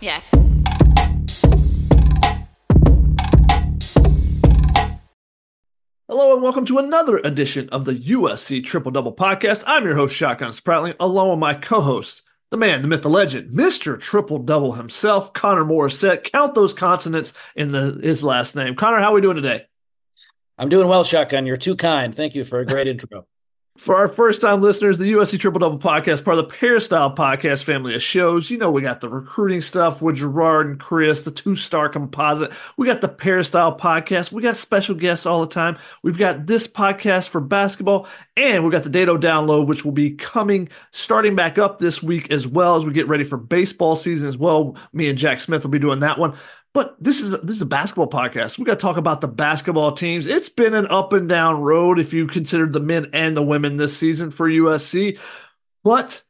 [0.00, 0.20] Yeah.
[6.06, 9.64] Hello and welcome to another edition of the USC Triple Double Podcast.
[9.66, 12.22] I'm your host, Shotgun Spratling, along with my co-host,
[12.54, 14.00] the man, the myth, the legend, Mr.
[14.00, 16.22] Triple Double himself, Connor Morrissette.
[16.22, 18.76] Count those consonants in the his last name.
[18.76, 19.66] Connor, how are we doing today?
[20.56, 21.46] I'm doing well, Shotgun.
[21.46, 22.14] You're too kind.
[22.14, 23.26] Thank you for a great intro.
[23.76, 27.64] For our first time listeners, the USC Triple Double Podcast, part of the Peristyle Podcast
[27.64, 28.48] family of shows.
[28.48, 32.52] You know, we got the recruiting stuff with Gerard and Chris, the two star composite.
[32.76, 34.30] We got the Peristyle Podcast.
[34.30, 35.76] We got special guests all the time.
[36.04, 40.12] We've got this podcast for basketball, and we've got the Dedeaux download, which will be
[40.12, 44.28] coming starting back up this week as well as we get ready for baseball season
[44.28, 44.76] as well.
[44.92, 46.34] Me and Jack Smith will be doing that one.
[46.74, 48.58] But this is this is a basketball podcast.
[48.58, 50.26] We got to talk about the basketball teams.
[50.26, 53.76] It's been an up and down road if you considered the men and the women
[53.76, 55.18] this season for USC.
[55.84, 56.22] But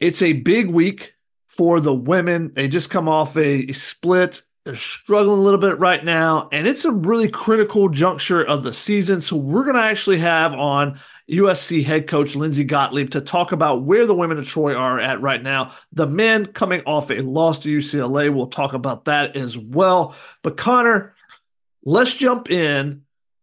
[0.00, 1.14] it's a big week
[1.46, 2.52] for the women.
[2.56, 4.42] They just come off a split.
[4.64, 8.72] They're struggling a little bit right now, and it's a really critical juncture of the
[8.72, 9.20] season.
[9.20, 10.98] So we're going to actually have on
[11.30, 15.20] USC head coach Lindsay Gottlieb to talk about where the women of Troy are at
[15.20, 15.72] right now.
[15.92, 20.14] The men coming off a loss to UCLA, we'll talk about that as well.
[20.42, 21.14] But Connor,
[21.84, 23.02] let's jump in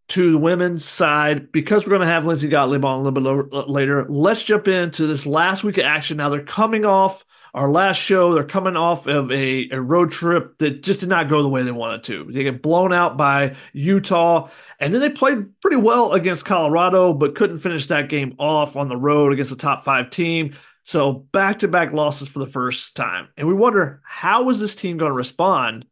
[0.09, 3.69] to the women's side because we're going to have Lindsay Gottlieb on a little bit
[3.69, 4.05] later.
[4.09, 6.17] Let's jump into this last week of action.
[6.17, 8.33] Now they're coming off our last show.
[8.33, 11.63] They're coming off of a, a road trip that just did not go the way
[11.63, 12.25] they wanted to.
[12.31, 14.49] They get blown out by Utah.
[14.79, 18.89] And then they played pretty well against Colorado, but couldn't finish that game off on
[18.89, 20.53] the road against a top five team.
[20.83, 23.29] So back to back losses for the first time.
[23.37, 25.85] And we wonder how is this team going to respond?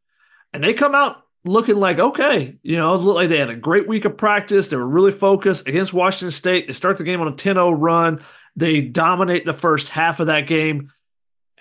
[0.54, 3.56] And they come out looking like, okay, you know, it looked like they had a
[3.56, 4.68] great week of practice.
[4.68, 6.68] They were really focused against Washington State.
[6.68, 8.24] They start the game on a 10 0 run.
[8.56, 10.92] They dominate the first half of that game.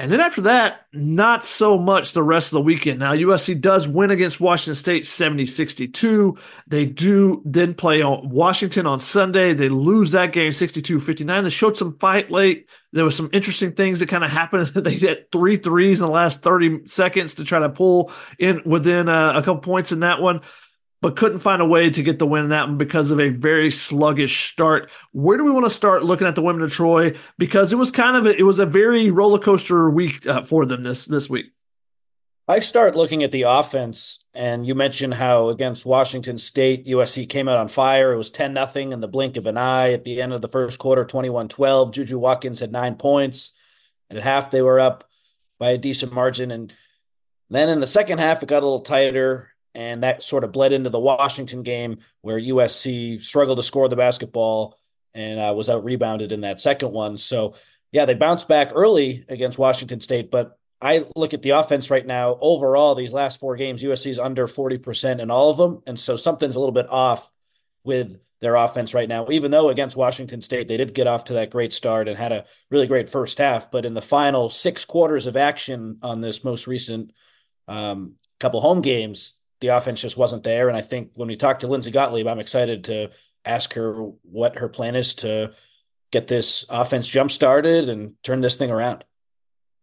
[0.00, 3.00] And then after that, not so much the rest of the weekend.
[3.00, 6.38] Now, USC does win against Washington State 70 62.
[6.68, 9.54] They do then play on Washington on Sunday.
[9.54, 11.42] They lose that game 62 59.
[11.42, 12.68] They showed some fight late.
[12.92, 14.66] There was some interesting things that kind of happened.
[14.68, 19.08] they hit three threes in the last 30 seconds to try to pull in within
[19.08, 20.42] uh, a couple points in that one
[21.00, 23.28] but couldn't find a way to get the win in that one because of a
[23.28, 24.90] very sluggish start.
[25.12, 27.14] Where do we want to start looking at the women of Troy?
[27.38, 30.66] Because it was kind of a, it was a very roller coaster week uh, for
[30.66, 31.52] them this this week.
[32.50, 37.46] I start looking at the offense, and you mentioned how against Washington State, USC came
[37.46, 38.14] out on fire.
[38.14, 40.48] It was 10 nothing in the blink of an eye at the end of the
[40.48, 41.92] first quarter, 21 12.
[41.92, 43.52] Juju Watkins had nine points.
[44.08, 45.04] And at half, they were up
[45.58, 46.50] by a decent margin.
[46.50, 46.72] And
[47.50, 50.72] then in the second half, it got a little tighter and that sort of bled
[50.72, 54.78] into the Washington game where USC struggled to score the basketball
[55.14, 57.18] and uh, was out rebounded in that second one.
[57.18, 57.54] So,
[57.92, 62.06] yeah, they bounced back early against Washington State, but I look at the offense right
[62.06, 62.38] now.
[62.40, 65.82] Overall, these last four games, USC is under 40% in all of them.
[65.86, 67.30] And so something's a little bit off
[67.84, 71.34] with their offense right now, even though against Washington State, they did get off to
[71.34, 73.70] that great start and had a really great first half.
[73.70, 77.12] But in the final six quarters of action on this most recent
[77.66, 80.68] um, couple home games, the offense just wasn't there.
[80.68, 83.10] And I think when we talk to Lindsay Gottlieb, I'm excited to
[83.44, 85.52] ask her what her plan is to
[86.10, 89.04] get this offense jump started and turn this thing around.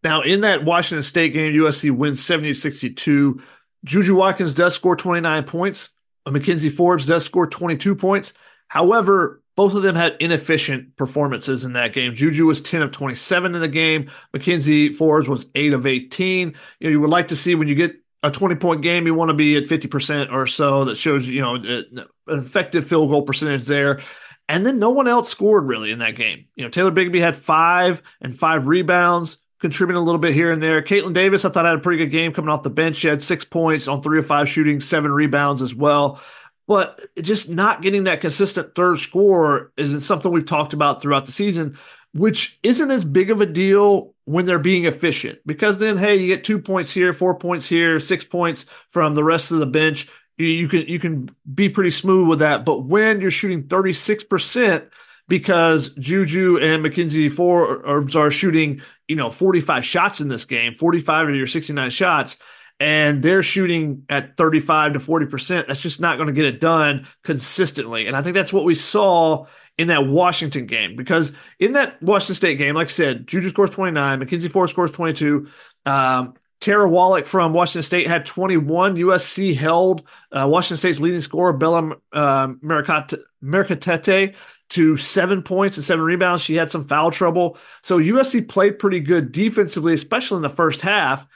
[0.04, 3.42] Now, in that Washington State game, USC wins 70 62.
[3.84, 5.90] Juju Watkins does score 29 points.
[6.26, 8.34] Uh, Mackenzie Forbes does score 22 points.
[8.68, 12.14] However, both of them had inefficient performances in that game.
[12.14, 14.12] Juju was 10 of 27 in the game.
[14.34, 16.56] Mackenzie Forbes was 8 of 18.
[16.80, 19.14] You know, you would like to see when you get a 20 point game, you
[19.14, 20.86] want to be at 50% or so.
[20.86, 24.02] That shows, you know, an effective field goal percentage there.
[24.48, 26.46] And then no one else scored really in that game.
[26.56, 30.62] You know, Taylor Bigby had five and five rebounds contributing a little bit here and
[30.62, 30.82] there.
[30.82, 32.98] Kaitlyn Davis, I thought had a pretty good game coming off the bench.
[32.98, 36.22] She had six points on three of five shooting, seven rebounds as well.
[36.68, 41.32] But just not getting that consistent third score isn't something we've talked about throughout the
[41.32, 41.78] season,
[42.16, 45.38] which isn't as big of a deal when they're being efficient.
[45.46, 49.24] Because then, hey, you get two points here, four points here, six points from the
[49.24, 50.08] rest of the bench.
[50.38, 52.66] You, can you can be pretty smooth with that.
[52.66, 54.86] But when you're shooting 36 percent
[55.28, 61.30] because Juju and Mackenzie Forbes are shooting, you know, 45 shots in this game, 45
[61.30, 62.38] of your 69 shots,
[62.80, 65.68] and they're shooting at 35 to 40%.
[65.68, 68.08] That's just not going to get it done consistently.
[68.08, 72.36] And I think that's what we saw in that Washington game because in that Washington
[72.36, 75.48] State game, like I said, Juju scores 29, Mackenzie Forbes scores 22.
[75.86, 78.96] Um, Tara Wallack from Washington State had 21.
[78.96, 84.36] USC held uh, Washington State's leading scorer, Bella uh, Murekatete,
[84.70, 86.42] to seven points and seven rebounds.
[86.42, 87.58] She had some foul trouble.
[87.84, 91.28] So USC played pretty good defensively, especially in the first half.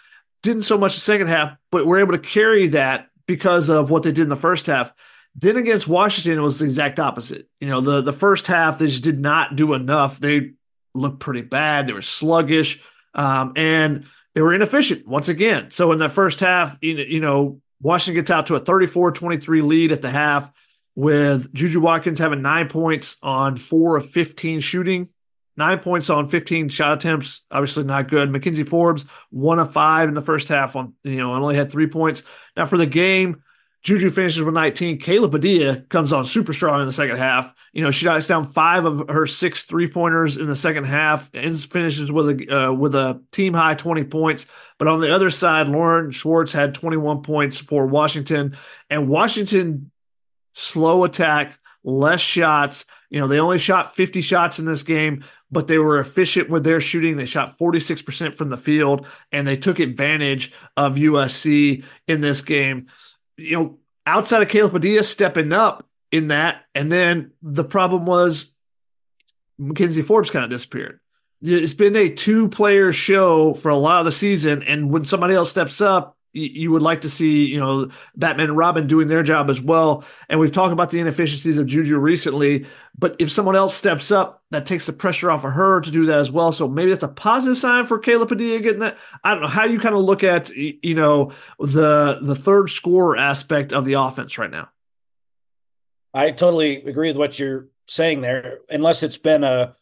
[0.42, 4.04] Didn't so much the second half, but were able to carry that because of what
[4.04, 4.94] they did in the first half.
[5.36, 7.48] Then against Washington, it was the exact opposite.
[7.60, 10.20] You know, the, the first half, they just did not do enough.
[10.20, 10.54] They
[10.94, 11.88] looked pretty bad.
[11.88, 12.82] They were sluggish
[13.14, 15.72] um, and they were inefficient once again.
[15.72, 19.92] So in the first half, you know, Washington gets out to a 34 23 lead
[19.92, 20.52] at the half
[20.96, 25.08] with Juju Watkins having nine points on four of 15 shooting,
[25.56, 27.42] nine points on 15 shot attempts.
[27.50, 28.30] Obviously not good.
[28.30, 31.88] Mackenzie Forbes, one of five in the first half on, you know, only had three
[31.88, 32.24] points.
[32.58, 33.44] Now for the game,
[33.82, 35.00] Juju finishes with 19.
[35.00, 37.54] Kayla Padilla comes on super strong in the second half.
[37.72, 41.30] You know, she knocks down five of her six three pointers in the second half
[41.34, 44.48] and finishes with a uh, with a team high 20 points.
[44.78, 48.58] But on the other side, Lauren Schwartz had 21 points for Washington,
[48.90, 49.92] and Washington
[50.54, 52.86] slow attack, less shots.
[53.10, 56.64] You know, they only shot 50 shots in this game, but they were efficient with
[56.64, 57.18] their shooting.
[57.18, 62.88] They shot 46% from the field, and they took advantage of USC in this game.
[63.40, 68.54] You know, outside of Kayla Padilla stepping up in that, and then the problem was
[69.58, 71.00] Mackenzie Forbes kind of disappeared.
[71.42, 75.36] It's been a two player show for a lot of the season, and when somebody
[75.36, 79.24] else steps up, you would like to see, you know, Batman and Robin doing their
[79.24, 80.04] job as well.
[80.30, 82.68] And we've talked about the inefficiencies of Juju recently,
[82.98, 86.06] but if someone else steps up, that takes the pressure off of her to do
[86.08, 86.52] that as well.
[86.52, 88.98] So maybe that's a positive sign for Kayla Padilla getting that.
[89.24, 93.18] I don't know how you kind of look at, you know, the the third score
[93.18, 94.70] aspect of the offense right now.
[96.14, 98.60] I totally agree with what you're saying there.
[98.70, 99.76] Unless it's been a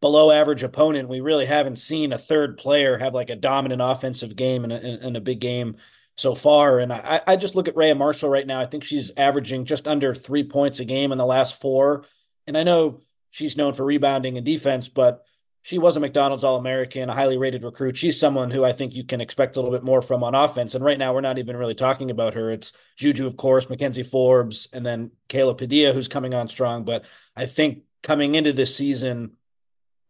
[0.00, 1.08] below average opponent.
[1.08, 5.18] We really haven't seen a third player have like a dominant offensive game in a,
[5.18, 5.76] a big game
[6.16, 6.78] so far.
[6.80, 8.60] And I, I just look at Rayah Marshall right now.
[8.60, 12.04] I think she's averaging just under three points a game in the last four.
[12.46, 15.24] And I know she's known for rebounding and defense, but
[15.62, 17.96] she was a McDonald's All American, a highly rated recruit.
[17.96, 20.74] She's someone who I think you can expect a little bit more from on offense.
[20.74, 22.50] And right now, we're not even really talking about her.
[22.50, 26.84] It's Juju, of course, Mackenzie Forbes, and then Kayla Padilla, who's coming on strong.
[26.84, 27.04] But
[27.36, 29.32] I think coming into this season,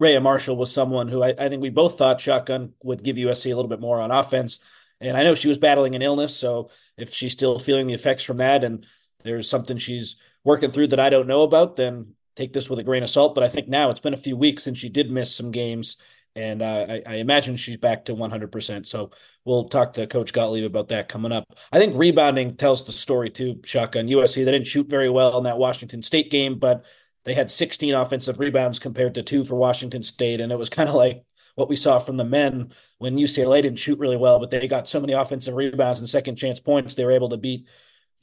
[0.00, 3.46] Rayah Marshall was someone who I, I, think we both thought Shotgun would give USC
[3.46, 4.60] a little bit more on offense.
[5.00, 6.36] And I know she was battling an illness.
[6.36, 8.86] So if she's still feeling the effects from that and
[9.24, 12.84] there's something she's working through that I don't know about, then take this with a
[12.84, 13.34] grain of salt.
[13.34, 15.96] But I think now it's been a few weeks since she did miss some games.
[16.36, 18.86] And uh, I, I, imagine she's back to 100%.
[18.86, 19.10] So
[19.44, 21.44] we'll talk to Coach Gottlieb about that coming up.
[21.72, 24.06] I think rebounding tells the story too, Shotgun.
[24.06, 26.84] USC, they didn't shoot very well in that Washington State game, but
[27.28, 30.40] they had 16 offensive rebounds compared to two for Washington State.
[30.40, 31.24] And it was kind of like
[31.56, 34.88] what we saw from the men when UCLA didn't shoot really well, but they got
[34.88, 37.66] so many offensive rebounds and second chance points, they were able to beat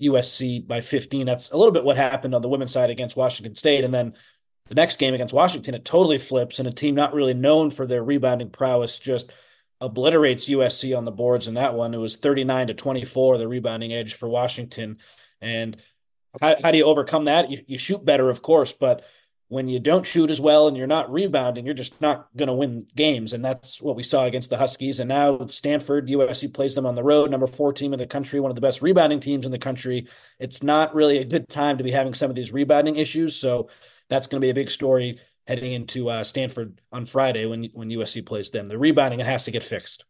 [0.01, 1.25] USC by 15.
[1.25, 3.83] That's a little bit what happened on the women's side against Washington State.
[3.83, 4.13] And then
[4.69, 7.85] the next game against Washington, it totally flips, and a team not really known for
[7.85, 9.31] their rebounding prowess just
[9.79, 11.93] obliterates USC on the boards in that one.
[11.93, 14.97] It was 39 to 24, the rebounding edge for Washington.
[15.41, 15.77] And
[16.41, 17.49] how, how do you overcome that?
[17.49, 19.03] You, you shoot better, of course, but
[19.47, 22.53] when you don't shoot as well and you're not rebounding, you're just not going to
[22.53, 23.33] win games.
[23.33, 24.99] And that's what we saw against the Huskies.
[24.99, 28.39] And now Stanford, USC plays them on the road, number four team in the country,
[28.39, 30.07] one of the best rebounding teams in the country.
[30.39, 33.35] It's not really a good time to be having some of these rebounding issues.
[33.35, 33.69] So
[34.09, 37.89] that's going to be a big story heading into uh, Stanford on Friday when when
[37.89, 38.67] USC plays them.
[38.67, 40.05] The rebounding it has to get fixed.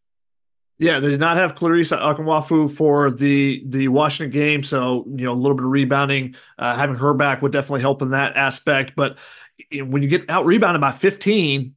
[0.78, 5.32] Yeah, they did not have Clarice Akunwafo for the the Washington game, so you know
[5.32, 6.36] a little bit of rebounding.
[6.60, 8.94] Uh, having her back would definitely help in that aspect.
[8.94, 9.18] But
[9.72, 11.76] when you get out rebounded by 15,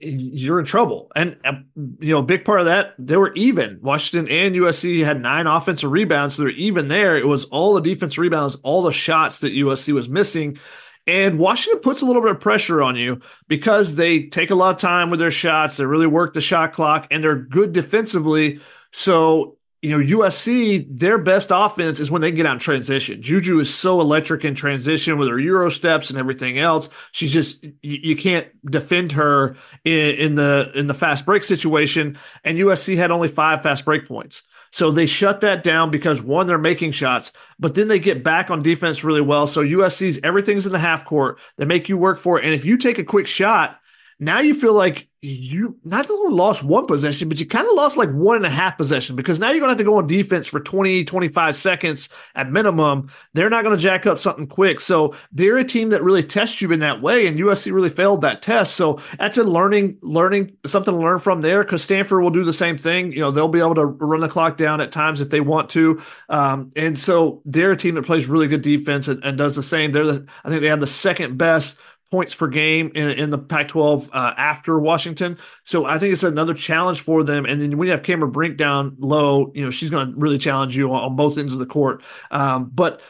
[0.00, 1.10] you're in trouble.
[1.14, 1.52] And uh,
[2.00, 3.78] you know, a big part of that they were even.
[3.82, 7.16] Washington and USC had nine offensive rebounds, so they're even there.
[7.16, 10.58] It was all the defense rebounds, all the shots that USC was missing.
[11.06, 14.74] And Washington puts a little bit of pressure on you because they take a lot
[14.74, 15.76] of time with their shots.
[15.76, 18.60] They really work the shot clock and they're good defensively.
[18.90, 23.20] So, you know, USC, their best offense is when they get in transition.
[23.20, 26.88] Juju is so electric in transition with her Euro steps and everything else.
[27.12, 32.16] She's just you, you can't defend her in, in the in the fast break situation.
[32.44, 34.42] And USC had only five fast break points.
[34.74, 38.50] So they shut that down because one, they're making shots, but then they get back
[38.50, 39.46] on defense really well.
[39.46, 41.38] So USC's everything's in the half court.
[41.56, 42.44] They make you work for it.
[42.44, 43.78] And if you take a quick shot,
[44.18, 47.96] now you feel like you not only lost one possession, but you kind of lost
[47.96, 50.06] like one and a half possession because now you're going to have to go on
[50.06, 53.10] defense for 20, 25 seconds at minimum.
[53.32, 54.80] They're not going to jack up something quick.
[54.80, 57.26] So they're a team that really tests you in that way.
[57.26, 58.76] And USC really failed that test.
[58.76, 62.52] So that's a learning, learning something to learn from there because Stanford will do the
[62.52, 63.12] same thing.
[63.12, 65.70] You know, they'll be able to run the clock down at times if they want
[65.70, 66.02] to.
[66.28, 69.62] Um, and so they're a team that plays really good defense and, and does the
[69.62, 69.92] same.
[69.92, 71.78] They're the, I think they have the second best
[72.14, 75.36] points per game in, in the Pac 12 uh, after Washington.
[75.64, 77.44] So I think it's another challenge for them.
[77.44, 80.38] And then when you have Cameron Brink down low, you know, she's going to really
[80.38, 82.04] challenge you on, on, both ends of the court.
[82.30, 83.02] Um, but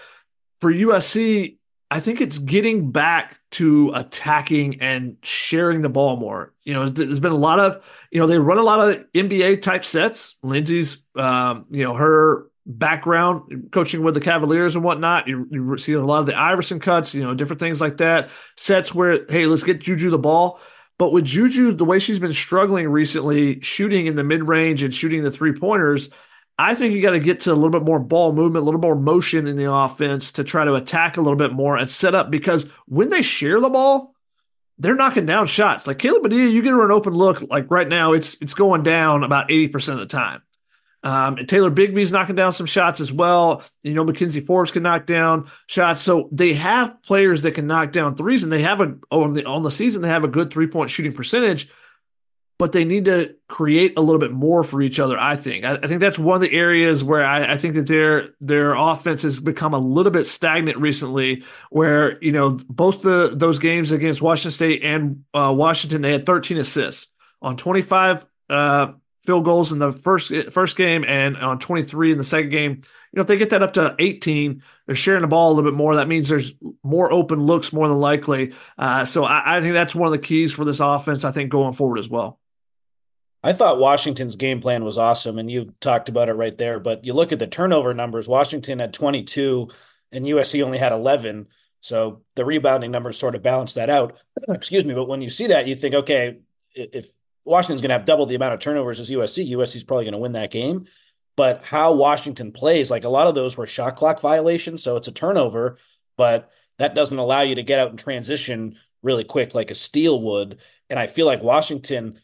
[0.63, 1.59] for USC,
[1.91, 6.55] I think it's getting back to attacking and sharing the ball more.
[6.63, 9.61] You know, there's been a lot of, you know, they run a lot of NBA
[9.61, 10.35] type sets.
[10.43, 15.29] Lindsay's, um, you know, her background coaching with the Cavaliers and whatnot.
[15.29, 18.31] You, you see a lot of the Iverson cuts, you know, different things like that.
[18.57, 20.61] Sets where, hey, let's get Juju the ball.
[20.99, 24.95] But with Juju, the way she's been struggling recently, shooting in the mid range and
[24.95, 26.09] shooting the three pointers,
[26.59, 28.81] I think you got to get to a little bit more ball movement, a little
[28.81, 32.15] more motion in the offense to try to attack a little bit more and set
[32.15, 34.15] up because when they share the ball,
[34.79, 35.87] they're knocking down shots.
[35.87, 38.83] Like Kayla Padilla, you get her an open look, like right now, it's it's going
[38.83, 40.43] down about 80% of the time.
[41.05, 43.63] Um, Taylor Bigby's knocking down some shots as well.
[43.83, 46.01] You know, Mackenzie Forbes can knock down shots.
[46.01, 49.45] So they have players that can knock down threes, and they have a on the
[49.45, 51.69] on the season they have a good three point shooting percentage.
[52.57, 55.19] But they need to create a little bit more for each other.
[55.19, 55.67] I think.
[55.67, 58.75] I, I think that's one of the areas where I, I, think that their their
[58.75, 61.45] offense has become a little bit stagnant recently.
[61.69, 66.25] Where you know both the those games against Washington State and uh, Washington, they had
[66.25, 67.09] 13 assists
[67.43, 68.93] on 25 uh,
[69.25, 72.73] field goals in the first first game and on 23 in the second game.
[72.73, 75.71] You know, if they get that up to 18, they're sharing the ball a little
[75.71, 75.97] bit more.
[75.97, 76.53] That means there's
[76.83, 78.55] more open looks more than likely.
[78.77, 81.25] Uh, so I, I, think that's one of the keys for this offense.
[81.25, 82.39] I think going forward as well.
[83.43, 86.81] I thought Washington's game plan was awesome, and you talked about it right there.
[86.81, 88.27] But you look at the turnover numbers.
[88.27, 89.69] Washington had 22,
[90.13, 91.49] and USC only had 11.
[91.81, 94.17] So the rebounding numbers sort of balance that out.
[94.49, 96.39] Excuse me, but when you see that, you think, okay,
[96.75, 97.09] if
[97.45, 99.51] Washington's going to have double the amount of turnovers as USC.
[99.51, 100.87] USC's probably going to win that game.
[101.37, 104.83] But how Washington plays, like a lot of those were shot clock violations.
[104.83, 105.79] So it's a turnover,
[106.17, 110.21] but that doesn't allow you to get out and transition really quick like a steal
[110.23, 110.59] would.
[110.89, 112.21] And I feel like Washington,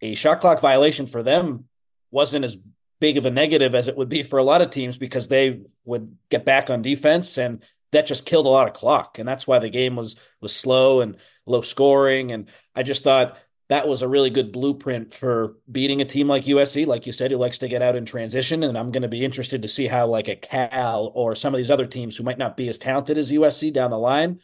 [0.00, 1.64] a shot clock violation for them
[2.10, 2.56] wasn't as
[3.00, 5.60] big of a negative as it would be for a lot of teams because they
[5.84, 7.62] would get back on defense and
[7.92, 9.18] that just killed a lot of clock.
[9.18, 12.32] And that's why the game was was slow and low scoring.
[12.32, 16.44] And I just thought that was a really good blueprint for beating a team like
[16.44, 18.62] USC, like you said, who likes to get out in transition.
[18.62, 21.58] And I'm going to be interested to see how like a Cal or some of
[21.58, 24.40] these other teams who might not be as talented as USC down the line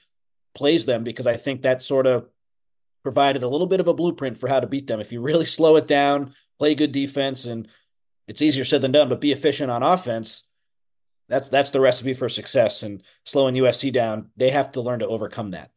[0.55, 2.29] plays them because I think that sort of
[3.03, 5.01] provided a little bit of a blueprint for how to beat them.
[5.01, 7.69] If you really slow it down, play good defense, and
[8.29, 10.45] it's easier said than done, but be efficient on offense.
[11.29, 12.83] That's that's the recipe for success.
[12.83, 15.71] And slowing USC down, they have to learn to overcome that.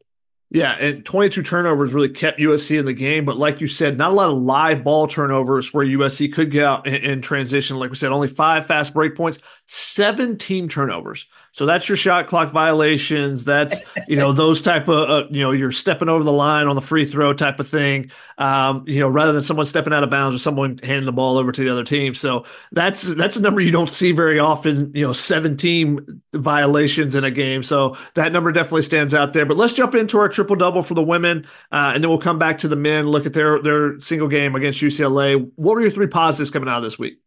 [0.50, 3.26] Yeah, and 22 turnovers really kept USC in the game.
[3.26, 6.64] But like you said, not a lot of live ball turnovers where USC could get
[6.64, 7.76] out in, in transition.
[7.76, 11.26] Like we said, only five fast break points, 17 turnovers.
[11.52, 13.44] So that's your shot clock violations.
[13.44, 16.74] That's you know those type of uh, you know you're stepping over the line on
[16.74, 18.10] the free throw type of thing.
[18.36, 21.38] Um, you know rather than someone stepping out of bounds or someone handing the ball
[21.38, 22.14] over to the other team.
[22.14, 24.92] So that's that's a number you don't see very often.
[24.94, 27.62] You know 17 violations in a game.
[27.62, 29.46] So that number definitely stands out there.
[29.46, 32.38] But let's jump into our triple double for the women, uh, and then we'll come
[32.38, 33.08] back to the men.
[33.08, 35.50] Look at their their single game against UCLA.
[35.56, 37.18] What were your three positives coming out of this week?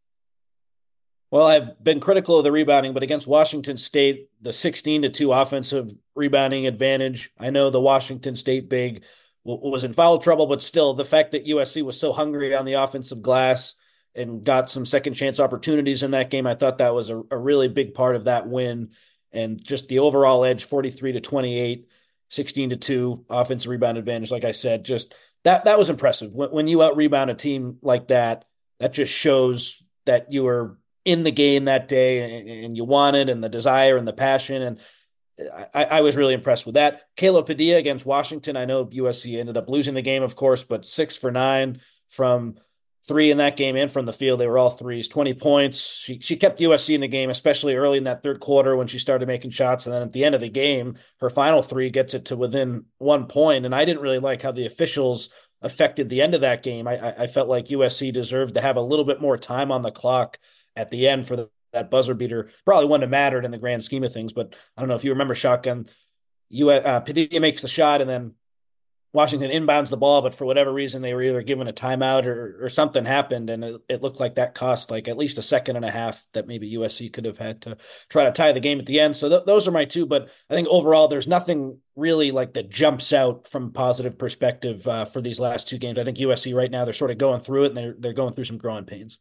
[1.32, 5.32] Well, I've been critical of the rebounding, but against Washington State, the 16 to 2
[5.32, 9.04] offensive rebounding advantage, I know the Washington State big
[9.44, 12.74] was in foul trouble, but still the fact that USC was so hungry on the
[12.74, 13.74] offensive glass
[14.14, 17.38] and got some second chance opportunities in that game, I thought that was a, a
[17.38, 18.90] really big part of that win.
[19.32, 21.88] And just the overall edge 43 to 28,
[22.30, 24.32] 16 to 2 offensive rebound advantage.
[24.32, 26.36] Like I said, just that that was impressive.
[26.36, 28.44] When, when you out rebound a team like that,
[28.80, 33.44] that just shows that you were in the game that day and, you wanted and
[33.44, 34.62] the desire and the passion.
[34.62, 34.80] And
[35.74, 37.02] I, I, was really impressed with that.
[37.18, 38.56] Kayla Padilla against Washington.
[38.56, 42.56] I know USC ended up losing the game, of course, but six for nine from
[43.08, 44.40] three in that game and from the field.
[44.40, 45.80] They were all threes, 20 points.
[45.80, 49.00] She she kept USC in the game, especially early in that third quarter when she
[49.00, 49.86] started making shots.
[49.86, 52.86] And then at the end of the game, her final three gets it to within
[53.00, 53.66] one point.
[53.66, 55.30] And I didn't really like how the officials
[55.62, 56.88] affected the end of that game.
[56.88, 59.92] I, I felt like USC deserved to have a little bit more time on the
[59.92, 60.38] clock
[60.76, 62.50] at the end for the, that buzzer beater.
[62.66, 65.04] Probably wouldn't have mattered in the grand scheme of things, but I don't know if
[65.04, 65.88] you remember shotgun.
[66.50, 68.34] You uh, Padilla makes the shot, and then
[69.14, 72.66] Washington inbounds the ball, but for whatever reason, they were either given a timeout or,
[72.66, 73.50] or something happened.
[73.50, 76.26] And it, it, looked like that cost like at least a second and a half
[76.34, 77.78] that maybe USC could have had to
[78.10, 79.18] try to tie the game at the end.
[79.18, 80.06] So th- those are my two.
[80.06, 85.04] But I think overall, there's nothing really like that jumps out from positive perspective uh,
[85.04, 86.00] for these last two games.
[86.00, 88.34] I think USC right now, they're sort of going through it and they're, they're going
[88.34, 89.18] through some growing pains.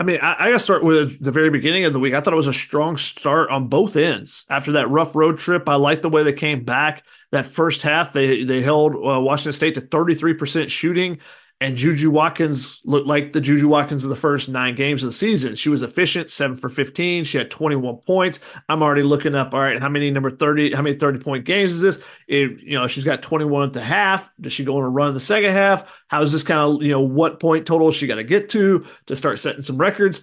[0.00, 2.14] I mean, I, I got to start with the very beginning of the week.
[2.14, 4.46] I thought it was a strong start on both ends.
[4.48, 7.04] After that rough road trip, I liked the way they came back.
[7.32, 11.18] That first half, they they held uh, Washington State to 33% shooting.
[11.60, 15.12] And Juju Watkins looked like the Juju Watkins of the first nine games of the
[15.12, 15.56] season.
[15.56, 17.24] She was efficient, seven for 15.
[17.24, 18.38] She had 21 points.
[18.68, 21.72] I'm already looking up, all right, how many number 30, how many 30 point games
[21.72, 21.98] is this?
[22.28, 24.32] It, you know, she's got 21 at the half.
[24.40, 25.84] Does she go on a run in the second half?
[26.06, 28.86] How is this kind of, you know, what point total she got to get to
[29.06, 30.22] to start setting some records?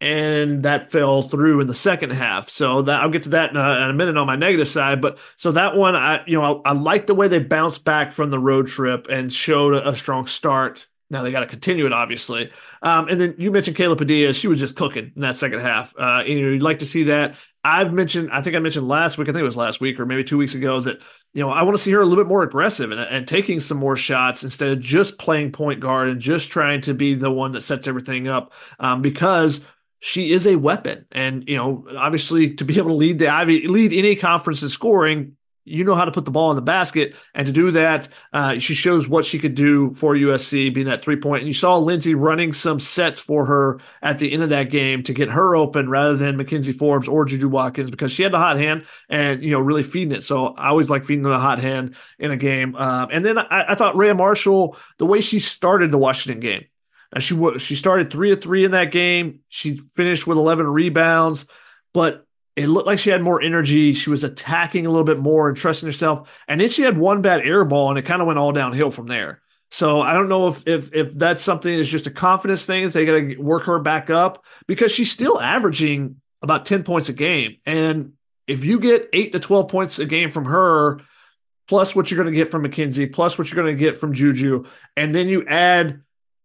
[0.00, 2.48] And that fell through in the second half.
[2.48, 5.00] So that I'll get to that in a, in a minute on my negative side.
[5.00, 8.12] But so that one, I you know I, I like the way they bounced back
[8.12, 10.86] from the road trip and showed a, a strong start.
[11.10, 12.52] Now they got to continue it, obviously.
[12.82, 15.92] Um, and then you mentioned Kayla Padilla; she was just cooking in that second half.
[15.98, 17.34] Uh, you know, you'd like to see that.
[17.62, 20.06] I've mentioned, I think I mentioned last week, I think it was last week or
[20.06, 21.00] maybe two weeks ago, that
[21.34, 23.60] you know I want to see her a little bit more aggressive and, and taking
[23.60, 27.30] some more shots instead of just playing point guard and just trying to be the
[27.30, 28.52] one that sets everything up.
[28.78, 29.62] Um, because
[30.00, 31.06] she is a weapon.
[31.12, 34.70] And, you know, obviously to be able to lead the Ivy, lead any conference in
[34.70, 37.14] scoring, you know how to put the ball in the basket.
[37.34, 41.04] And to do that, uh, she shows what she could do for USC being that
[41.04, 41.42] three point.
[41.42, 45.02] And you saw Lindsay running some sets for her at the end of that game
[45.04, 48.38] to get her open rather than Mackenzie Forbes or Juju Watkins because she had the
[48.38, 50.24] hot hand and, you know, really feeding it.
[50.24, 52.74] So I always like feeding the hot hand in a game.
[52.74, 56.64] Um, and then I, I thought Rayah Marshall, the way she started the Washington game,
[57.14, 59.40] uh, she she started three of three in that game.
[59.48, 61.46] She finished with 11 rebounds,
[61.92, 62.24] but
[62.56, 63.92] it looked like she had more energy.
[63.92, 66.30] She was attacking a little bit more and trusting herself.
[66.46, 68.90] And then she had one bad air ball, and it kind of went all downhill
[68.90, 69.40] from there.
[69.70, 72.92] So I don't know if if if that's something that's just a confidence thing that
[72.92, 77.12] they got to work her back up because she's still averaging about 10 points a
[77.12, 77.58] game.
[77.66, 78.14] And
[78.46, 81.00] if you get eight to 12 points a game from her,
[81.68, 84.12] plus what you're going to get from Mackenzie, plus what you're going to get from
[84.12, 84.64] Juju,
[84.96, 86.02] and then you add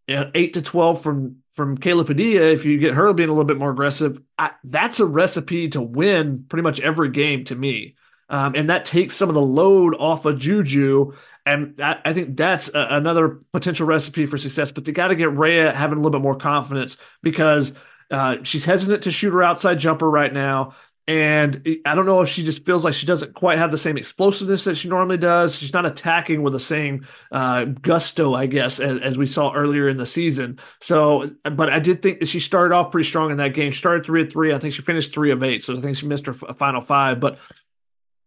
[0.08, 3.58] eight to twelve from from Kayla Padilla, if you get her being a little bit
[3.58, 7.96] more aggressive, I, that's a recipe to win pretty much every game to me.
[8.28, 11.14] Um, and that takes some of the load off of Juju.
[11.46, 14.72] And that, I think that's a, another potential recipe for success.
[14.72, 17.74] But they got to get Rayah having a little bit more confidence because
[18.12, 20.74] uh, she's hesitant to shoot her outside jumper right now.
[21.08, 23.96] And I don't know if she just feels like she doesn't quite have the same
[23.96, 25.56] explosiveness that she normally does.
[25.56, 29.88] She's not attacking with the same uh, gusto, I guess, as, as, we saw earlier
[29.88, 30.58] in the season.
[30.82, 33.72] So, but I did think she started off pretty strong in that game.
[33.72, 34.52] She started three of three.
[34.52, 35.64] I think she finished three of eight.
[35.64, 37.20] So I think she missed her final five.
[37.20, 37.38] But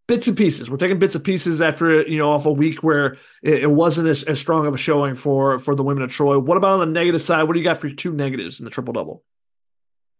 [0.07, 0.69] bits and pieces.
[0.69, 4.07] We're taking bits and pieces after you know off a week where it, it wasn't
[4.07, 6.39] as, as strong of a showing for for the women of Troy.
[6.39, 7.43] What about on the negative side?
[7.43, 9.23] What do you got for your two negatives in the triple double?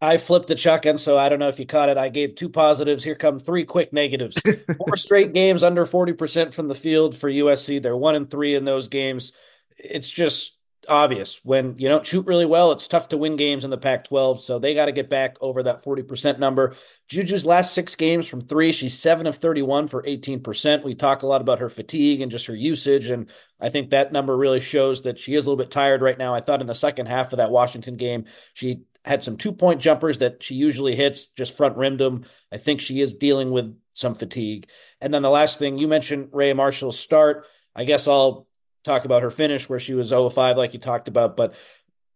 [0.01, 1.97] I flipped the shotgun, so I don't know if you caught it.
[1.97, 3.03] I gave two positives.
[3.03, 4.38] Here come three quick negatives.
[4.77, 7.81] Four straight games under 40% from the field for USC.
[7.81, 9.33] They're one and three in those games.
[9.77, 10.57] It's just
[10.88, 11.41] obvious.
[11.43, 14.41] When you don't shoot really well, it's tough to win games in the Pac 12.
[14.41, 16.75] So they got to get back over that 40% number.
[17.09, 20.83] Juju's last six games from three, she's seven of 31 for 18%.
[20.83, 23.09] We talk a lot about her fatigue and just her usage.
[23.09, 26.17] And I think that number really shows that she is a little bit tired right
[26.17, 26.33] now.
[26.33, 29.81] I thought in the second half of that Washington game, she had some two point
[29.81, 32.25] jumpers that she usually hits, just front rimmed them.
[32.51, 34.67] I think she is dealing with some fatigue.
[35.01, 37.45] And then the last thing you mentioned, Ray Marshall's start.
[37.75, 38.47] I guess I'll
[38.83, 41.38] talk about her finish where she was 0 5, like you talked about.
[41.38, 41.53] But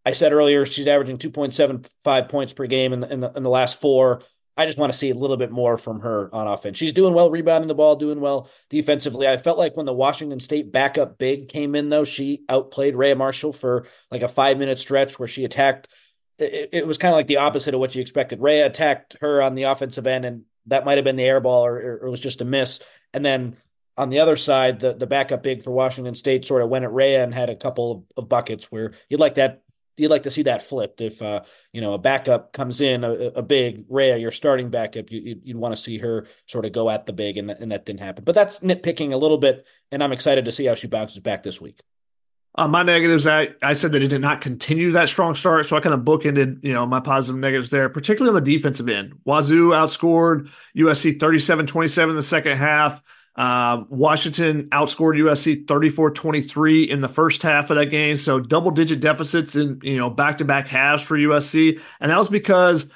[0.06, 3.50] I said earlier she's averaging 2.75 points per game in the, in the, in the
[3.50, 4.24] last four.
[4.56, 6.78] I just want to see a little bit more from her on offense.
[6.78, 9.28] She's doing well rebounding the ball, doing well defensively.
[9.28, 13.18] I felt like when the Washington State backup big came in, though, she outplayed Rayah
[13.18, 15.88] Marshall for like a five minute stretch where she attacked.
[16.40, 18.40] It, it was kind of like the opposite of what you expected.
[18.40, 21.66] Rayah attacked her on the offensive end, and that might have been the air ball
[21.66, 22.82] or, or it was just a miss.
[23.14, 23.58] And then
[23.98, 26.92] on the other side, the, the backup big for Washington State sort of went at
[26.92, 29.64] Rayah and had a couple of, of buckets where you'd like that
[29.98, 31.02] you'd like to see that flipped.
[31.02, 31.42] If uh,
[31.72, 35.56] you know a backup comes in, a, a big Rayah, your starting backup, you, would
[35.56, 38.24] want to see her sort of go at the big, and, and that didn't happen.
[38.24, 41.44] But that's nitpicking a little bit, and I'm excited to see how she bounces back
[41.44, 41.80] this week.
[42.56, 45.76] Uh, my negatives, I, I said that it did not continue that strong start, so
[45.76, 49.14] I kind of bookended, you know, my positive negatives there, particularly on the defensive end.
[49.26, 53.02] Wazoo outscored USC 37-27 in the second half.
[53.36, 58.16] Uh, Washington outscored USC 34-23 in the first half of that game.
[58.16, 61.82] So double digit deficits in, you know, back to back halves for USC.
[62.00, 62.88] And that was because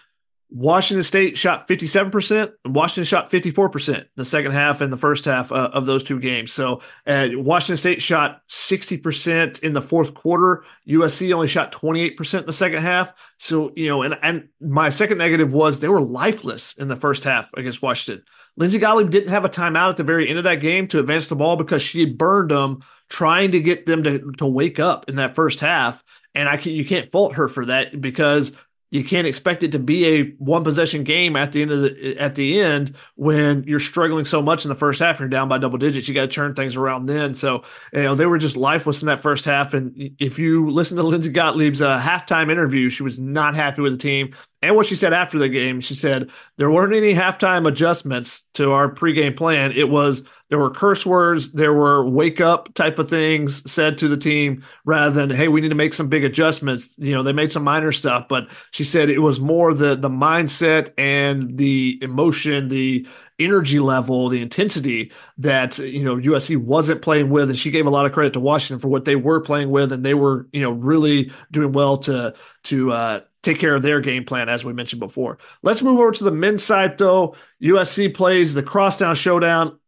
[0.50, 5.26] Washington State shot 57%, and Washington shot 54% in the second half and the first
[5.26, 6.54] half uh, of those two games.
[6.54, 10.64] So uh, Washington State shot 60% in the fourth quarter.
[10.88, 13.12] USC only shot 28% in the second half.
[13.40, 17.26] So, you know, and, and my second negative was they were lifeless in the first
[17.26, 18.24] half against Washington.
[18.56, 21.28] Lindsay Gottlieb didn't have a timeout at the very end of that game to advance
[21.28, 22.80] the ball because she burned them
[23.10, 26.04] trying to get them to, to wake up in that first half.
[26.34, 28.54] And I can, you can't fault her for that because
[28.90, 32.18] you can't expect it to be a one possession game at the end of the
[32.18, 35.50] at the end when you're struggling so much in the first half and you're down
[35.50, 36.08] by double digits.
[36.08, 37.34] You got to turn things around then.
[37.34, 39.74] So you know they were just lifeless in that first half.
[39.74, 43.92] And if you listen to Lindsay Gottlieb's uh, halftime interview, she was not happy with
[43.92, 44.34] the team.
[44.62, 48.72] And what she said after the game, she said there weren't any halftime adjustments to
[48.72, 49.72] our pregame plan.
[49.74, 54.08] It was there were curse words, there were wake up type of things said to
[54.08, 56.90] the team rather than hey, we need to make some big adjustments.
[56.98, 60.10] You know, they made some minor stuff, but she said it was more the the
[60.10, 63.08] mindset and the emotion, the
[63.40, 67.92] energy level, the intensity that you know USC wasn't playing with, and she gave a
[67.92, 70.62] lot of credit to Washington for what they were playing with, and they were you
[70.62, 72.34] know really doing well to
[72.64, 75.38] to uh, take care of their game plan, as we mentioned before.
[75.62, 77.36] Let's move over to the men's side, though.
[77.62, 79.80] USC plays the Crosstown Showdown.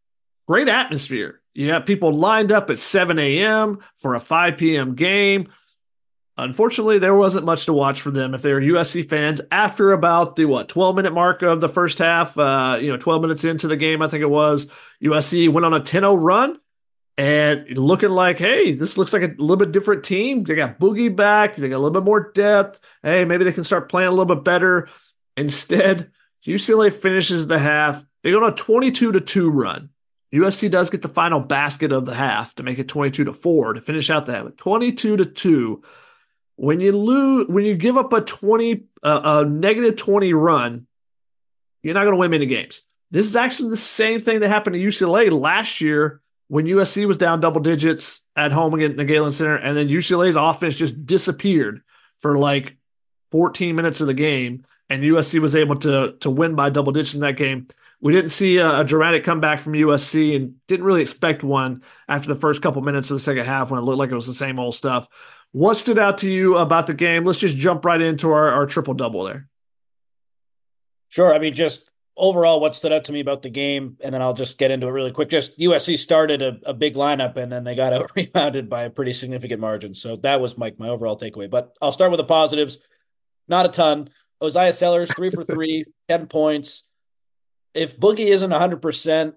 [0.49, 1.41] Great atmosphere.
[1.53, 3.83] You have people lined up at 7 a.m.
[3.97, 4.95] for a 5 p.m.
[4.95, 5.53] game.
[6.39, 9.41] Unfortunately, there wasn't much to watch for them if they were USC fans.
[9.51, 13.21] After about the what 12 minute mark of the first half, uh, you know, 12
[13.21, 14.65] minutes into the game, I think it was,
[15.03, 16.59] USC went on a 10 0 run
[17.15, 20.43] and looking like, hey, this looks like a little bit different team.
[20.43, 22.79] They got Boogie back, they got a little bit more depth.
[23.03, 24.89] Hey, maybe they can start playing a little bit better.
[25.37, 26.09] Instead,
[26.43, 28.03] UCLA finishes the half.
[28.23, 29.91] They go on a 22 to 2 run.
[30.33, 33.73] USC does get the final basket of the half to make it 22 to 4
[33.73, 34.55] to finish out half.
[34.57, 35.81] 22 to 2.
[36.55, 40.87] When you lose, when you give up a 20, uh, a negative 20 run,
[41.81, 42.83] you're not going to win many games.
[43.11, 47.17] This is actually the same thing that happened to UCLA last year when USC was
[47.17, 51.81] down double digits at home against the Galen Center, and then UCLA's offense just disappeared
[52.19, 52.75] for like
[53.31, 57.13] 14 minutes of the game, and USC was able to to win by double digits
[57.13, 57.67] in that game.
[58.01, 62.29] We didn't see a, a, dramatic comeback from USC and didn't really expect one after
[62.29, 64.33] the first couple minutes of the second half when it looked like it was the
[64.33, 65.07] same old stuff.
[65.51, 67.25] What stood out to you about the game?
[67.25, 69.49] Let's just jump right into our, our triple double there.
[71.09, 71.33] Sure.
[71.33, 74.33] I mean, just overall, what stood out to me about the game, and then I'll
[74.33, 75.29] just get into it really quick.
[75.29, 78.89] Just USC started a, a big lineup, and then they got out rebounded by a
[78.89, 79.95] pretty significant margin.
[79.95, 81.49] So that was my my overall takeaway.
[81.49, 82.77] But I'll start with the positives.
[83.47, 84.09] Not a ton.
[84.41, 86.83] Oziyah Sellers three for three, ten points.
[87.73, 89.35] If Boogie isn't hundred percent,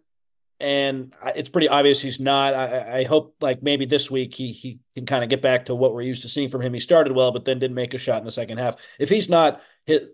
[0.62, 2.54] and it's pretty obvious he's not.
[2.54, 5.74] I, I, hope like maybe this week he he can kind of get back to
[5.74, 6.72] what we're used to seeing from him.
[6.72, 8.76] He started well, but then didn't make a shot in the second half.
[9.00, 9.60] If he's not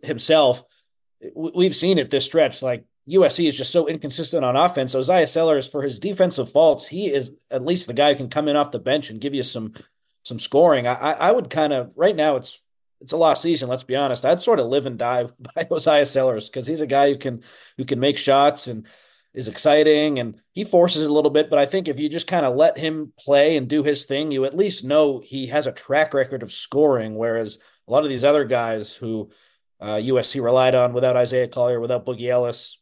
[0.02, 0.64] himself,
[1.34, 2.62] we've seen it this stretch.
[2.62, 4.94] Like USC is just so inconsistent on offense.
[4.94, 8.48] Oziyah Sellers, for his defensive faults, he is at least the guy who can come
[8.48, 9.74] in off the bench and give you some
[10.22, 10.86] some scoring.
[10.86, 12.58] I, I would kind of right now it's
[13.00, 13.68] it's a lost season.
[13.68, 14.24] Let's be honest.
[14.24, 17.42] I'd sort of live and die by Oziyah Sellers because he's a guy who can
[17.76, 18.86] who can make shots and
[19.34, 21.50] is exciting and he forces it a little bit.
[21.50, 24.30] But I think if you just kind of let him play and do his thing,
[24.30, 27.14] you at least know he has a track record of scoring.
[27.14, 29.30] Whereas a lot of these other guys who
[29.80, 32.78] uh, USC relied on without Isaiah Collier, without Boogie Ellis.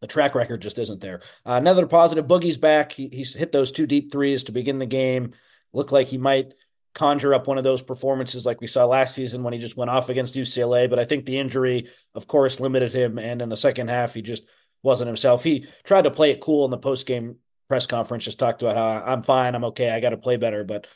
[0.00, 1.20] The track record just isn't there.
[1.46, 2.92] Uh, another positive, Boogie's back.
[2.92, 5.32] He, he's hit those two deep threes to begin the game.
[5.72, 6.54] Looked like he might
[6.94, 9.90] conjure up one of those performances like we saw last season when he just went
[9.90, 10.88] off against UCLA.
[10.88, 13.18] But I think the injury, of course, limited him.
[13.18, 14.44] And in the second half, he just
[14.82, 15.42] wasn't himself.
[15.42, 17.36] He tried to play it cool in the post game
[17.68, 20.64] press conference, just talked about how I'm fine, I'm okay, I got to play better.
[20.64, 20.86] But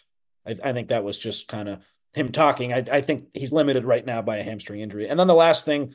[0.46, 1.80] I, I think that was just kind of
[2.12, 2.72] him talking.
[2.72, 5.08] I, I think he's limited right now by a hamstring injury.
[5.08, 5.94] And then the last thing,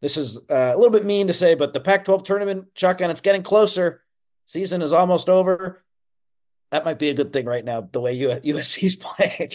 [0.00, 3.10] this is uh, a little bit mean to say, but the Pac-12 tournament, Chuck, and
[3.10, 4.02] it's getting closer.
[4.46, 5.84] Season is almost over.
[6.70, 9.50] That might be a good thing right now, the way USC's playing.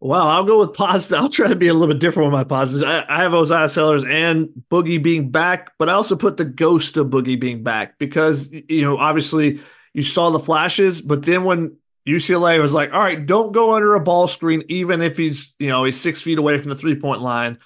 [0.00, 1.18] well, I'll go with positive.
[1.18, 2.84] I'll try to be a little bit different with my positives.
[2.84, 6.96] I, I have Isaiah Sellers and Boogie being back, but I also put the ghost
[6.96, 9.60] of Boogie being back because, you know, obviously
[9.92, 11.76] you saw the flashes, but then when
[12.08, 15.68] UCLA was like, all right, don't go under a ball screen, even if he's, you
[15.68, 17.58] know, he's six feet away from the three point line.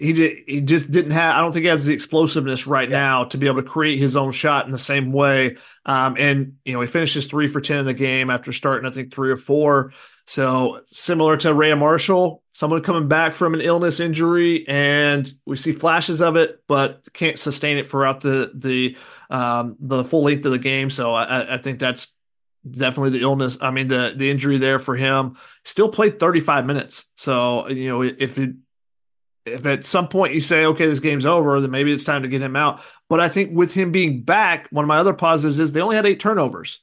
[0.00, 2.98] He just, he just didn't have, I don't think he has the explosiveness right yeah.
[2.98, 5.56] now to be able to create his own shot in the same way.
[5.84, 8.92] Um, and, you know, he finishes three for 10 in the game after starting, I
[8.92, 9.92] think, three or four.
[10.26, 15.72] So similar to Ray Marshall, someone coming back from an illness injury, and we see
[15.72, 18.96] flashes of it, but can't sustain it throughout the, the,
[19.28, 20.88] um, the full length of the game.
[20.88, 22.06] So I, I think that's
[22.68, 23.58] definitely the illness.
[23.60, 25.36] I mean, the the injury there for him.
[25.64, 27.06] Still played 35 minutes.
[27.16, 28.50] So you know, if it
[29.50, 32.28] if at some point you say, okay, this game's over, then maybe it's time to
[32.28, 32.80] get him out.
[33.08, 35.96] But I think with him being back, one of my other positives is they only
[35.96, 36.80] had eight turnovers.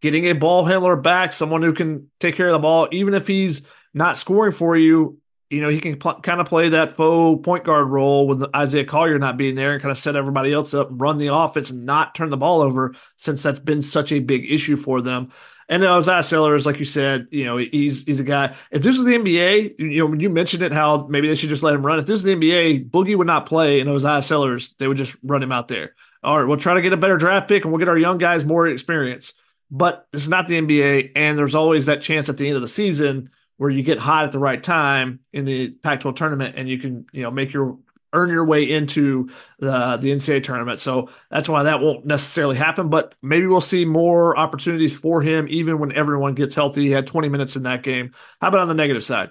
[0.00, 3.26] Getting a ball handler back, someone who can take care of the ball, even if
[3.26, 3.62] he's
[3.94, 5.18] not scoring for you,
[5.52, 8.86] you know, he can pl- kind of play that faux point guard role with Isaiah
[8.86, 11.84] Collier not being there and kind of set everybody else up, run the offense, and
[11.84, 15.30] not turn the ball over since that's been such a big issue for them.
[15.72, 18.54] And Isaiah Sellers, like you said, you know, he's he's a guy.
[18.70, 21.48] If this was the NBA, you know, when you mentioned it, how maybe they should
[21.48, 21.98] just let him run.
[21.98, 24.98] If this is the NBA, Boogie would not play, and those Isaiah Sellers, they would
[24.98, 25.94] just run him out there.
[26.22, 28.18] All right, we'll try to get a better draft pick, and we'll get our young
[28.18, 29.32] guys more experience.
[29.70, 32.62] But this is not the NBA, and there's always that chance at the end of
[32.62, 36.68] the season where you get hot at the right time in the Pac-12 tournament and
[36.68, 37.78] you can you know make your
[38.12, 40.78] earn your way into the the NCAA tournament.
[40.78, 45.46] So that's why that won't necessarily happen, but maybe we'll see more opportunities for him
[45.48, 46.86] even when everyone gets healthy.
[46.86, 48.12] He had 20 minutes in that game.
[48.40, 49.30] How about on the negative side?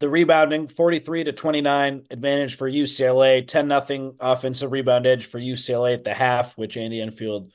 [0.00, 5.94] The rebounding 43 to 29 advantage for UCLA, 10 nothing offensive rebound edge for UCLA
[5.94, 7.52] at the half, which Andy Enfield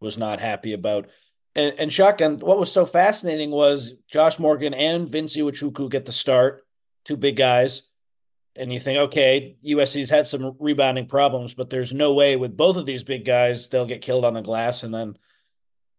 [0.00, 1.08] was not happy about.
[1.54, 6.04] And, and Chuck, and what was so fascinating was Josh Morgan and Vince Iwuchukwu get
[6.04, 6.66] the start,
[7.04, 7.88] two big guys.
[8.56, 12.76] And you think, okay, USC's had some rebounding problems, but there's no way with both
[12.76, 14.82] of these big guys they'll get killed on the glass.
[14.82, 15.16] And then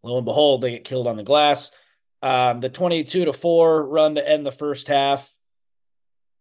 [0.03, 1.71] lo and behold, they get killed on the glass.
[2.21, 5.33] Um, the 22 to 4 run to end the first half,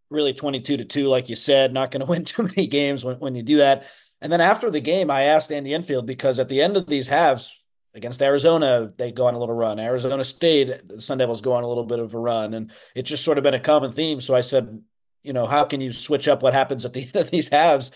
[0.08, 3.16] really 22 to 2, like you said, not going to win too many games when,
[3.16, 3.86] when you do that.
[4.20, 7.08] And then after the game, I asked Andy Enfield because at the end of these
[7.08, 7.60] halves,
[7.94, 9.78] against Arizona, they go on a little run.
[9.78, 12.52] Arizona State, the Sun Devils go on a little bit of a run.
[12.54, 14.20] And it's just sort of been a common theme.
[14.20, 14.82] So I said,
[15.24, 17.90] you know, how can you switch up what happens at the end of these halves,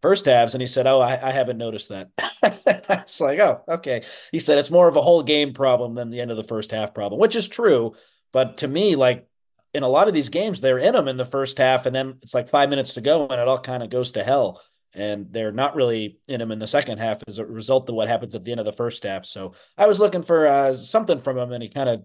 [0.00, 0.54] first halves?
[0.54, 2.10] And he said, Oh, I, I haven't noticed that.
[2.42, 4.04] I was like, Oh, okay.
[4.30, 6.70] He said, It's more of a whole game problem than the end of the first
[6.70, 7.94] half problem, which is true.
[8.32, 9.26] But to me, like
[9.74, 12.18] in a lot of these games, they're in them in the first half, and then
[12.22, 14.60] it's like five minutes to go, and it all kind of goes to hell
[14.94, 18.08] and they're not really in them in the second half as a result of what
[18.08, 19.24] happens at the end of the first half.
[19.24, 22.02] So I was looking for uh, something from him, and he kind of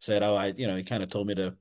[0.00, 1.54] said, "Oh, I," you know, he kind of told me to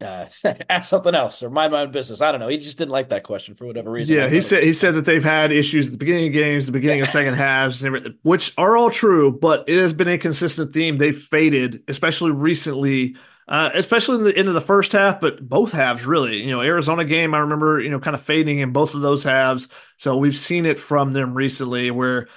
[0.00, 0.26] uh,
[0.68, 2.20] ask something else or mind my own business.
[2.20, 2.48] I don't know.
[2.48, 4.16] He just didn't like that question for whatever reason.
[4.16, 6.72] Yeah, he said he said that they've had issues at the beginning of games, the
[6.72, 7.84] beginning of second halves,
[8.22, 10.96] which are all true, but it has been a consistent theme.
[10.96, 13.16] They've faded, especially recently
[13.50, 16.40] uh, especially in the end of the first half, but both halves really.
[16.40, 19.24] You know, Arizona game, I remember, you know, kind of fading in both of those
[19.24, 19.66] halves.
[19.96, 22.28] So we've seen it from them recently where,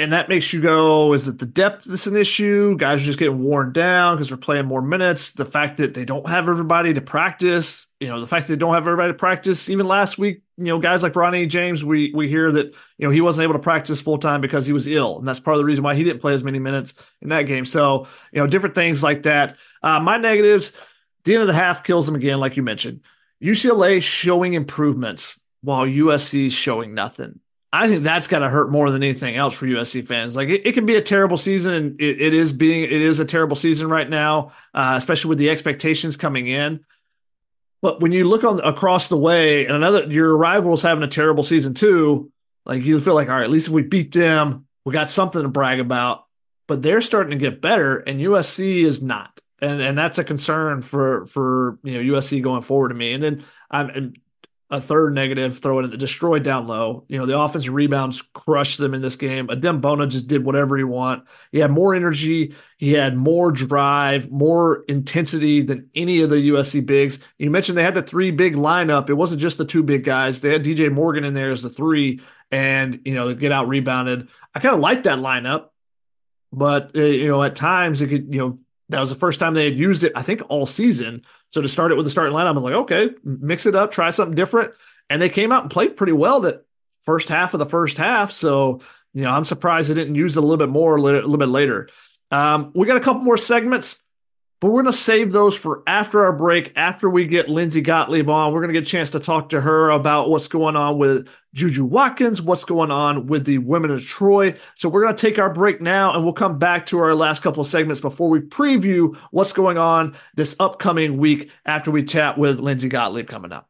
[0.00, 2.74] and that makes you go, is it the depth that's an issue?
[2.78, 5.32] Guys are just getting worn down because they're playing more minutes.
[5.32, 8.58] The fact that they don't have everybody to practice, you know, the fact that they
[8.58, 9.68] don't have everybody to practice.
[9.68, 13.10] Even last week, you know, guys like Bronny James, we we hear that you know
[13.10, 15.58] he wasn't able to practice full time because he was ill, and that's part of
[15.58, 17.66] the reason why he didn't play as many minutes in that game.
[17.66, 19.58] So you know, different things like that.
[19.82, 20.72] Uh, my negatives,
[21.24, 23.02] the end of the half kills them again, like you mentioned.
[23.42, 27.40] UCLA showing improvements while USC is showing nothing.
[27.72, 30.34] I think that's got to hurt more than anything else for USC fans.
[30.34, 33.20] Like it, it can be a terrible season, and it, it is being it is
[33.20, 36.84] a terrible season right now, uh, especially with the expectations coming in.
[37.80, 41.44] But when you look on across the way, and another your rival's having a terrible
[41.44, 42.32] season too,
[42.66, 45.42] like you feel like, all right, at least if we beat them, we got something
[45.42, 46.24] to brag about.
[46.66, 50.82] But they're starting to get better, and USC is not, and and that's a concern
[50.82, 53.12] for for you know USC going forward to me.
[53.12, 54.14] And then I'm
[54.72, 57.04] a third negative, throw it destroyed down low.
[57.08, 59.48] You know, the offensive rebounds crushed them in this game.
[59.48, 61.24] Adem Bona just did whatever he want.
[61.50, 66.86] He had more energy, he had more drive, more intensity than any of the USC
[66.86, 67.18] bigs.
[67.36, 69.10] You mentioned they had the three big lineup.
[69.10, 70.40] It wasn't just the two big guys.
[70.40, 72.20] They had DJ Morgan in there as the three,
[72.52, 74.28] and you know, get out rebounded.
[74.54, 75.70] I kind of like that lineup,
[76.52, 79.54] but uh, you know, at times it could, you know, That was the first time
[79.54, 81.22] they had used it, I think, all season.
[81.50, 84.10] So to start it with the starting lineup, I'm like, okay, mix it up, try
[84.10, 84.72] something different.
[85.08, 86.64] And they came out and played pretty well that
[87.02, 88.30] first half of the first half.
[88.30, 88.80] So,
[89.12, 91.22] you know, I'm surprised they didn't use it a little bit more a little, a
[91.22, 91.88] little bit later.
[92.30, 93.98] Um, we got a couple more segments.
[94.60, 98.28] But we're going to save those for after our break, after we get Lindsay Gottlieb
[98.28, 98.52] on.
[98.52, 101.28] We're going to get a chance to talk to her about what's going on with
[101.54, 104.54] Juju Watkins, what's going on with the women of Troy.
[104.74, 107.42] So we're going to take our break now and we'll come back to our last
[107.42, 112.36] couple of segments before we preview what's going on this upcoming week after we chat
[112.36, 113.69] with Lindsay Gottlieb coming up.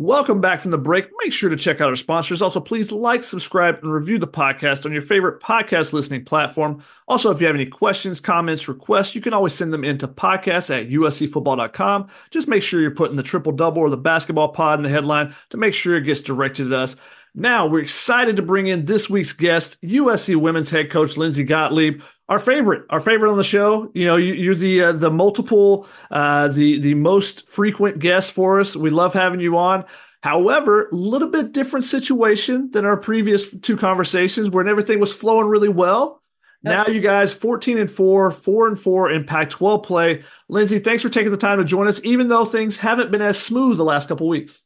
[0.00, 1.06] Welcome back from the break.
[1.24, 2.40] Make sure to check out our sponsors.
[2.40, 6.84] Also, please like, subscribe, and review the podcast on your favorite podcast listening platform.
[7.08, 10.70] Also, if you have any questions, comments, requests, you can always send them into podcast
[10.70, 12.08] at uscfootball.com.
[12.30, 15.34] Just make sure you're putting the triple double or the basketball pod in the headline
[15.50, 16.94] to make sure it gets directed at us.
[17.34, 22.02] Now, we're excited to bring in this week's guest, USC women's head coach Lindsay Gottlieb
[22.28, 23.90] our favorite, our favorite on the show.
[23.94, 28.60] You know, you, are the uh, the multiple, uh, the the most frequent guest for
[28.60, 28.76] us.
[28.76, 29.84] We love having you on.
[30.22, 35.46] However, a little bit different situation than our previous two conversations, where everything was flowing
[35.46, 36.22] really well.
[36.64, 40.24] Now you guys 14 and 4, 4 and 4 in Pac-12 play.
[40.48, 43.40] Lindsay, thanks for taking the time to join us, even though things haven't been as
[43.40, 44.60] smooth the last couple weeks.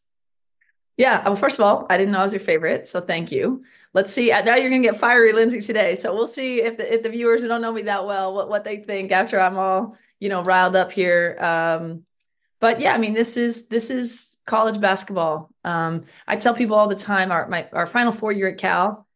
[0.96, 1.22] Yeah.
[1.24, 4.12] Well, first of all, I didn't know I was your favorite, so thank you let's
[4.12, 4.28] see.
[4.28, 7.42] Now you're gonna get fiery Lindsay today, so we'll see if the if the viewers
[7.42, 10.42] who don't know me that well what what they think after I'm all you know
[10.42, 11.36] riled up here.
[11.40, 12.04] Um,
[12.60, 15.50] but yeah, I mean this is this is college basketball.
[15.64, 19.06] Um, I tell people all the time our my our Final Four year at Cal.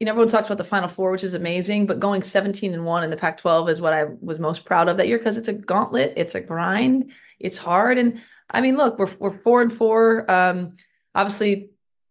[0.00, 2.84] You know, everyone talks about the Final Four, which is amazing, but going 17 and
[2.84, 5.46] one in the Pac-12 is what I was most proud of that year because it's
[5.46, 9.72] a gauntlet, it's a grind, it's hard, and I mean, look, we're we're four and
[9.72, 10.30] four.
[10.30, 10.76] Um,
[11.14, 11.70] obviously,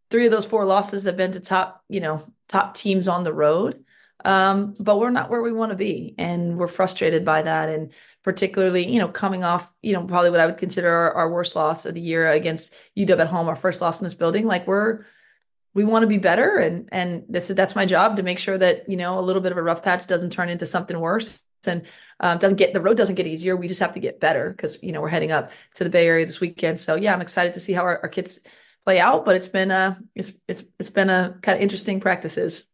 [0.10, 3.34] three of those four losses have been to top, you know, top teams on the
[3.34, 3.84] road.
[4.24, 7.70] Um, but we're not where we want to be, and we're frustrated by that.
[7.70, 7.92] And
[8.24, 11.56] particularly, you know, coming off, you know, probably what I would consider our, our worst
[11.56, 14.46] loss of the year against UW at home, our first loss in this building.
[14.46, 15.06] Like we're
[15.74, 18.58] we want to be better, and and this is that's my job to make sure
[18.58, 21.42] that you know a little bit of a rough patch doesn't turn into something worse
[21.66, 21.86] and
[22.20, 23.56] um, doesn't get the road doesn't get easier.
[23.56, 26.08] We just have to get better because you know we're heading up to the Bay
[26.08, 26.80] Area this weekend.
[26.80, 28.42] So yeah, I'm excited to see how our, our kids
[28.86, 32.68] play out, but it's been a it's it's it's been a kind of interesting practices.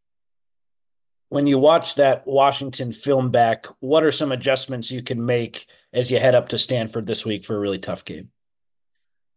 [1.29, 6.09] When you watch that Washington film back, what are some adjustments you can make as
[6.09, 8.29] you head up to Stanford this week for a really tough game?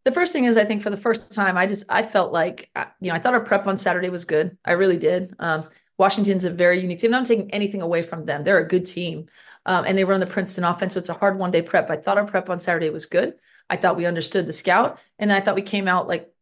[0.04, 2.70] The first thing is, I think for the first time, I just I felt like
[3.00, 4.56] you know I thought our prep on Saturday was good.
[4.64, 5.35] I really did.
[5.38, 7.12] Um, Washington's a very unique team.
[7.12, 8.42] I'm not taking anything away from them.
[8.42, 9.26] They're a good team,
[9.66, 11.90] um, and they run the Princeton offense, so it's a hard one day prep.
[11.90, 13.35] I thought our prep on Saturday was good.
[13.68, 16.33] I thought we understood the scout, and I thought we came out like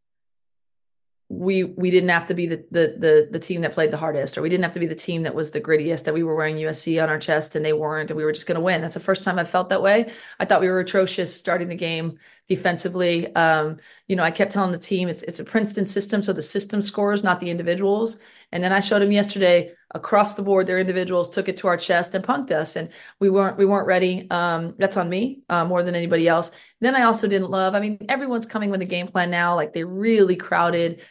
[1.30, 4.38] we we didn't have to be the, the the the team that played the hardest
[4.38, 6.34] or we didn't have to be the team that was the grittiest that we were
[6.34, 8.80] wearing USC on our chest and they weren't and we were just going to win.
[8.80, 10.10] That's the first time I felt that way.
[10.40, 13.34] I thought we were atrocious starting the game defensively.
[13.34, 16.40] Um, you know I kept telling the team it's it's a Princeton system so the
[16.40, 18.18] system scores not the individuals.
[18.50, 21.76] And then I showed them yesterday across the board their individuals took it to our
[21.76, 22.88] chest and punked us and
[23.20, 24.26] we weren't we weren't ready.
[24.30, 26.52] Um, that's on me uh, more than anybody else.
[26.80, 29.74] Then I also didn't love I mean everyone's coming with a game plan now like
[29.74, 31.02] they really crowded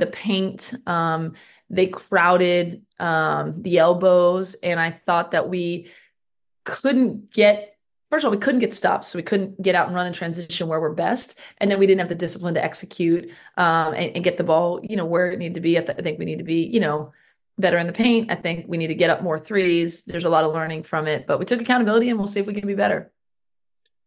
[0.00, 0.74] the paint.
[0.86, 1.34] Um,
[1.68, 5.90] they crowded um, the elbows, and I thought that we
[6.64, 7.76] couldn't get.
[8.10, 10.12] First of all, we couldn't get stops, so we couldn't get out and run in
[10.12, 14.16] transition where we're best, and then we didn't have the discipline to execute um, and,
[14.16, 15.78] and, get the ball, you know, where it needed to be.
[15.78, 17.12] I, th- I think we need to be, you know,
[17.56, 18.32] better in the paint.
[18.32, 20.02] I think we need to get up more threes.
[20.02, 22.46] There's a lot of learning from it, but we took accountability, and we'll see if
[22.46, 23.12] we can be better.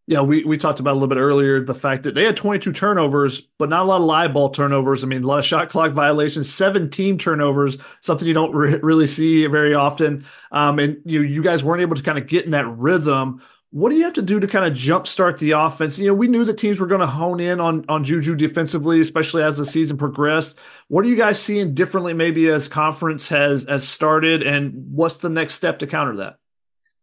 [0.05, 2.73] Yeah, we, we talked about a little bit earlier the fact that they had 22
[2.73, 5.01] turnovers, but not a lot of live ball turnovers.
[5.01, 9.07] I mean, a lot of shot clock violations, 17 turnovers, something you don't re- really
[9.07, 10.25] see very often.
[10.51, 13.41] Um, and you you guys weren't able to kind of get in that rhythm.
[13.69, 15.97] What do you have to do to kind of jumpstart the offense?
[15.97, 18.99] You know, we knew the teams were going to hone in on on Juju defensively,
[18.99, 20.59] especially as the season progressed.
[20.89, 25.29] What are you guys seeing differently, maybe as conference has has started, and what's the
[25.29, 26.35] next step to counter that?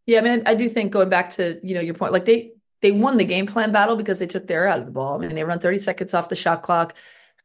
[0.04, 2.52] Yeah, I mean, I do think going back to you know your point, like they
[2.82, 5.16] they won the game plan battle because they took their out of the ball.
[5.16, 6.94] I mean, they run 30 seconds off the shot clock,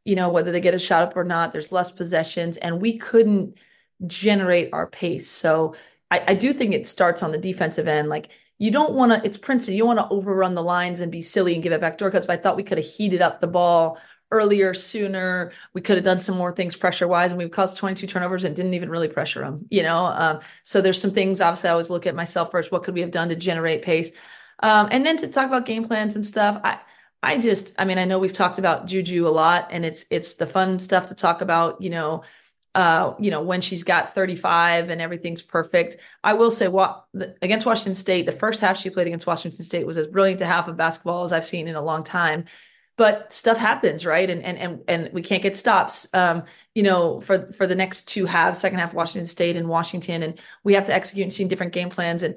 [0.04, 2.96] you know, whether they get a shot up or not, there's less possessions, and we
[2.96, 3.58] couldn't
[4.06, 5.28] generate our pace.
[5.28, 5.74] So
[6.10, 8.08] I, I do think it starts on the defensive end.
[8.08, 11.22] Like you don't want to, it's Princeton, you want to overrun the lines and be
[11.22, 12.26] silly and give it back door cuts.
[12.26, 13.98] But I thought we could have heated up the ball
[14.30, 15.52] earlier, sooner.
[15.72, 18.56] We could have done some more things pressure wise, and we caused 22 turnovers and
[18.56, 20.06] didn't even really pressure them, you know?
[20.06, 22.72] Um, so there's some things, obviously, I always look at myself first.
[22.72, 24.10] What could we have done to generate pace?
[24.60, 26.80] Um, and then to talk about game plans and stuff, I
[27.22, 30.34] I just, I mean, I know we've talked about Juju a lot, and it's it's
[30.34, 32.22] the fun stuff to talk about, you know,
[32.76, 35.96] uh, you know, when she's got 35 and everything's perfect.
[36.22, 37.06] I will say what
[37.40, 40.46] against Washington State, the first half she played against Washington State was as brilliant a
[40.46, 42.44] half of basketball as I've seen in a long time.
[42.98, 44.28] But stuff happens, right?
[44.28, 46.06] And and and and we can't get stops.
[46.14, 46.44] Um,
[46.74, 50.38] you know, for for the next two halves, second half Washington State and Washington, and
[50.62, 52.22] we have to execute and see different game plans.
[52.22, 52.36] And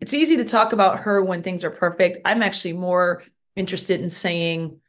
[0.00, 2.18] it's easy to talk about her when things are perfect.
[2.24, 3.22] I'm actually more
[3.56, 4.80] interested in saying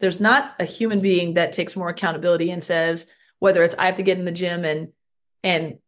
[0.00, 3.06] there's not a human being that takes more accountability and says
[3.38, 4.88] whether it's I have to get in the gym and
[5.42, 5.78] and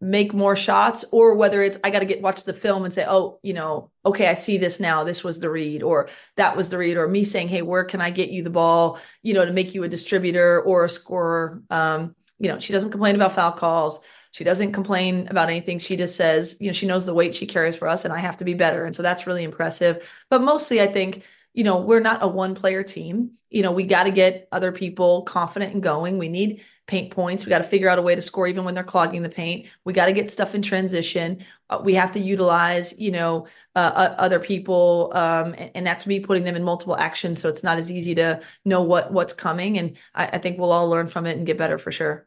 [0.00, 3.06] make more shots or whether it's I got to get watch the film and say,
[3.08, 5.02] "Oh, you know, okay, I see this now.
[5.02, 8.00] This was the read or that was the read or me saying, "Hey, where can
[8.00, 11.62] I get you the ball, you know, to make you a distributor or a scorer?"
[11.70, 14.00] Um, you know, she doesn't complain about foul calls.
[14.34, 15.78] She doesn't complain about anything.
[15.78, 18.18] She just says, you know, she knows the weight she carries for us and I
[18.18, 18.84] have to be better.
[18.84, 20.04] And so that's really impressive.
[20.28, 21.22] But mostly, I think,
[21.52, 23.34] you know, we're not a one player team.
[23.48, 26.18] You know, we got to get other people confident and going.
[26.18, 27.46] We need paint points.
[27.46, 29.68] We got to figure out a way to score even when they're clogging the paint.
[29.84, 31.44] We got to get stuff in transition.
[31.70, 36.18] Uh, we have to utilize, you know, uh, other people, um, and, and, that's me
[36.18, 37.40] putting them in multiple actions.
[37.40, 39.78] So it's not as easy to know what what's coming.
[39.78, 42.26] And I, I think we'll all learn from it and get better for sure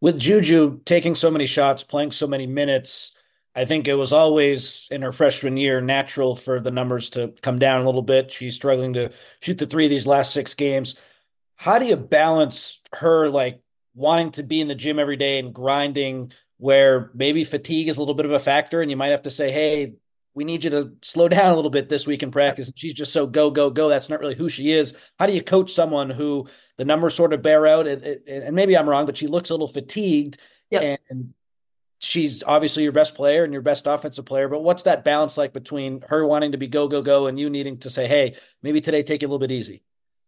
[0.00, 3.16] with Juju taking so many shots, playing so many minutes,
[3.54, 7.58] I think it was always in her freshman year natural for the numbers to come
[7.58, 8.30] down a little bit.
[8.30, 10.96] She's struggling to shoot the three of these last six games.
[11.54, 13.62] How do you balance her like
[13.94, 18.00] wanting to be in the gym every day and grinding where maybe fatigue is a
[18.00, 19.94] little bit of a factor and you might have to say, hey,
[20.36, 22.70] we need you to slow down a little bit this week in practice.
[22.76, 23.88] She's just so go, go, go.
[23.88, 24.94] That's not really who she is.
[25.18, 27.88] How do you coach someone who the numbers sort of bear out?
[27.88, 30.38] And, and maybe I'm wrong, but she looks a little fatigued.
[30.70, 31.00] Yep.
[31.10, 31.34] And
[31.98, 34.48] she's obviously your best player and your best offensive player.
[34.48, 37.50] But what's that balance like between her wanting to be go, go, go and you
[37.50, 39.82] needing to say, hey, maybe today take it a little bit easy?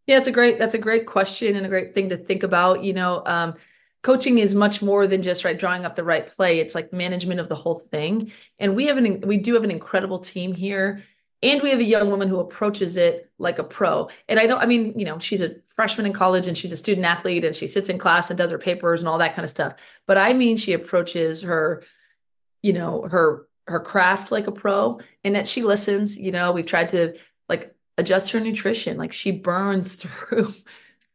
[0.07, 2.83] Yeah, it's a great that's a great question and a great thing to think about.
[2.83, 3.57] You know, um,
[4.03, 6.61] coaching is much more than just right drawing up the right play.
[6.61, 8.33] It's like management of the whole thing.
[8.59, 11.03] And we have an we do have an incredible team here.
[11.41, 14.09] And we have a young woman who approaches it like a pro.
[14.29, 16.77] And i don't i mean you know she's a freshman in college and she's a
[16.77, 19.45] student athlete and she sits in class and does her papers and all that kind
[19.45, 19.75] of stuff.
[20.07, 21.83] But i mean she approaches her
[22.63, 26.53] you know her her craft like a pro and that she listens you know.
[26.53, 27.17] We've tried to
[27.49, 28.97] like adjust her nutrition.
[28.97, 30.55] Like she burns through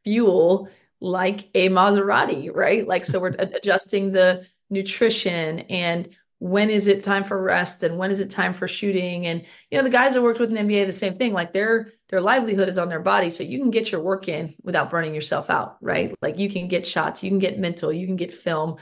[0.03, 0.69] fuel
[1.03, 2.87] like a Maserati, right?
[2.87, 8.11] Like, so we're adjusting the nutrition and when is it time for rest and when
[8.11, 9.27] is it time for shooting?
[9.27, 11.93] And you know the guys that worked with an NBA the same thing like their
[12.09, 13.29] their livelihood is on their body.
[13.29, 16.13] So you can get your work in without burning yourself out right?
[16.21, 18.75] Like you can get shots you can get mental you can get film.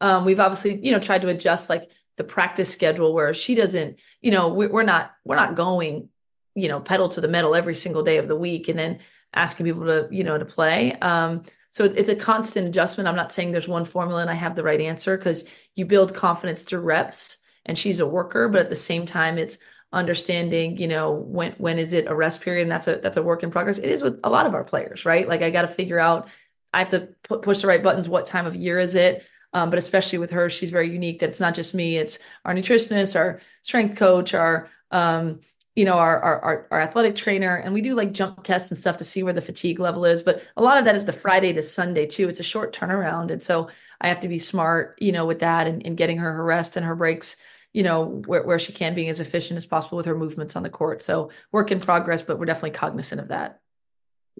[0.00, 3.98] Um, we've obviously you know tried to adjust like the practice schedule where she doesn't
[4.20, 6.10] you know we, we're not we're not going
[6.54, 8.68] you know pedal to the metal every single day of the week.
[8.68, 9.00] And then
[9.34, 13.08] asking people to you know to play um, so it's a constant adjustment.
[13.08, 15.44] I'm not saying there's one formula and I have the right answer because
[15.76, 19.58] you build confidence through reps and she's a worker, but at the same time, it's
[19.92, 22.62] understanding, you know, when when is it a rest period?
[22.62, 23.78] And that's a that's a work in progress.
[23.78, 25.28] It is with a lot of our players, right?
[25.28, 26.28] Like I got to figure out,
[26.72, 28.08] I have to pu- push the right buttons.
[28.08, 29.24] What time of year is it?
[29.52, 31.20] Um, but especially with her, she's very unique.
[31.20, 35.40] That it's not just me; it's our nutritionist, our strength coach, our um,
[35.78, 38.96] you know, our, our, our athletic trainer, and we do like jump tests and stuff
[38.96, 40.22] to see where the fatigue level is.
[40.22, 42.28] But a lot of that is the Friday to Sunday too.
[42.28, 43.68] It's a short turnaround, and so
[44.00, 46.76] I have to be smart, you know, with that and, and getting her her rest
[46.76, 47.36] and her breaks,
[47.72, 50.64] you know, where, where she can being as efficient as possible with her movements on
[50.64, 51.00] the court.
[51.00, 53.60] So work in progress, but we're definitely cognizant of that.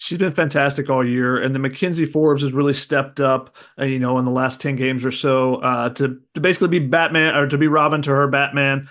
[0.01, 4.01] She's been fantastic all year, and the McKenzie Forbes has really stepped up, uh, you
[4.01, 7.47] know, in the last ten games or so uh, to to basically be Batman or
[7.47, 8.89] to be Robin to her Batman.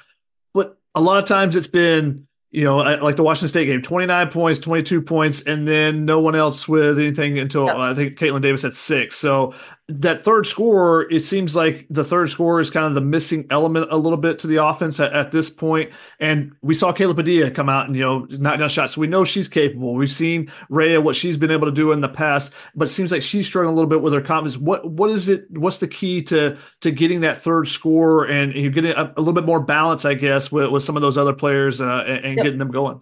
[0.54, 4.30] But a lot of times it's been you know, like the Washington State game, 29
[4.30, 7.76] points, 22 points, and then no one else with anything until yep.
[7.76, 9.18] uh, I think Kaitlyn Davis had six.
[9.18, 9.54] So
[9.90, 13.88] that third score, it seems like the third score is kind of the missing element
[13.90, 15.92] a little bit to the offense at, at this point.
[16.20, 18.96] And we saw Kayla Padilla come out and, you know, knock down shots.
[18.96, 19.94] So we know she's capable.
[19.94, 23.14] We've seen Rayah, what she's been able to do in the past, but it seems
[23.14, 24.58] like she's struggling a little bit with her confidence.
[24.58, 25.46] What What is it?
[25.52, 29.34] What's the key to to getting that third score and you getting a, a, little
[29.34, 32.36] bit more balance, I guess, with, with some of those other players uh, and, and
[32.36, 32.44] yep.
[32.44, 33.00] getting them going?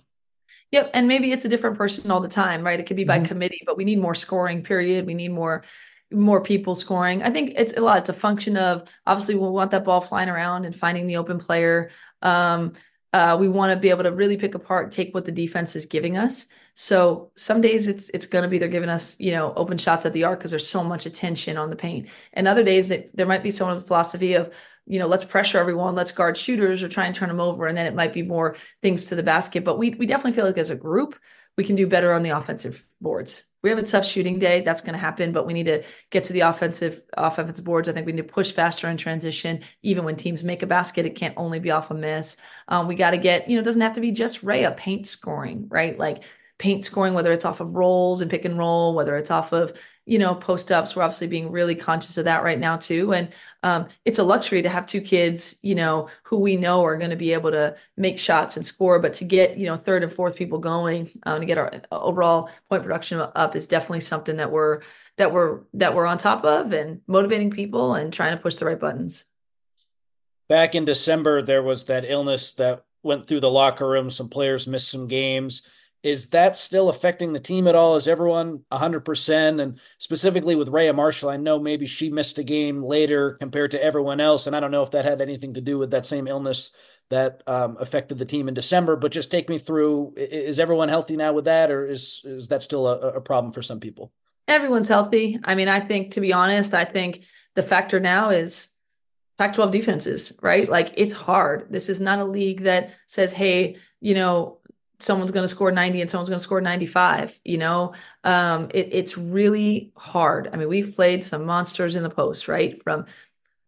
[0.72, 0.92] Yep.
[0.94, 2.80] And maybe it's a different person all the time, right?
[2.80, 3.26] It could be by mm-hmm.
[3.26, 5.08] committee, but we need more scoring, period.
[5.08, 5.64] We need more
[6.12, 7.24] more people scoring.
[7.24, 8.00] I think it's a lot.
[8.00, 11.40] It's a function of obviously we want that ball flying around and finding the open
[11.40, 11.90] player.
[12.22, 12.74] Um,
[13.14, 15.86] uh, we want to be able to really pick apart, take what the defense is
[15.86, 16.48] giving us.
[16.74, 20.06] So some days it's it's going to be they're giving us you know open shots
[20.06, 23.16] at the arc because there's so much attention on the paint, and other days that
[23.16, 24.54] there might be some of the philosophy of
[24.86, 27.78] you know let's pressure everyone, let's guard shooters or try and turn them over, and
[27.78, 29.64] then it might be more things to the basket.
[29.64, 31.16] But we we definitely feel like as a group
[31.58, 33.46] we can do better on the offensive boards.
[33.64, 34.62] We have a tough shooting day.
[34.62, 37.88] That's going to happen, but we need to get to the offensive offensive boards.
[37.88, 39.64] I think we need to push faster in transition.
[39.82, 42.38] Even when teams make a basket, it can't only be off a miss.
[42.68, 45.08] Um, we got to get, you know, it doesn't have to be just Rayah paint
[45.08, 45.98] scoring, right?
[45.98, 46.24] Like
[46.58, 49.74] paint scoring, whether it's off of rolls and pick and roll, whether it's off of
[50.06, 50.96] you know, post ups.
[50.96, 53.14] We're obviously being really conscious of that right now too.
[53.14, 53.30] And
[53.64, 57.10] um, it's a luxury to have two kids, you know, who we know are going
[57.10, 59.00] to be able to make shots and score.
[59.00, 62.50] But to get, you know, third and fourth people going um, to get our overall
[62.70, 64.82] point production up is definitely something that we're
[65.18, 68.66] that we're that we're on top of and motivating people and trying to push the
[68.66, 69.26] right buttons.
[70.48, 74.12] Back in December, there was that illness that went through the locker room.
[74.12, 75.64] Some players missed some games
[76.06, 77.96] is that still affecting the team at all?
[77.96, 79.60] Is everyone 100%?
[79.60, 83.84] And specifically with Rayah Marshall, I know maybe she missed a game later compared to
[83.84, 84.46] everyone else.
[84.46, 86.70] And I don't know if that had anything to do with that same illness
[87.10, 88.96] that um, affected the team in December.
[88.96, 92.62] But just take me through is everyone healthy now with that, or is, is that
[92.62, 94.12] still a, a problem for some people?
[94.48, 95.40] Everyone's healthy.
[95.44, 97.24] I mean, I think, to be honest, I think
[97.56, 98.70] the factor now is
[99.40, 100.70] Pac 12 defenses, right?
[100.70, 101.72] Like it's hard.
[101.72, 104.60] This is not a league that says, hey, you know,
[105.06, 107.94] someone's going to score 90 and someone's going to score 95 you know?
[108.24, 110.50] Um, it, it's really hard.
[110.52, 112.82] I mean we've played some monsters in the post right?
[112.82, 113.06] From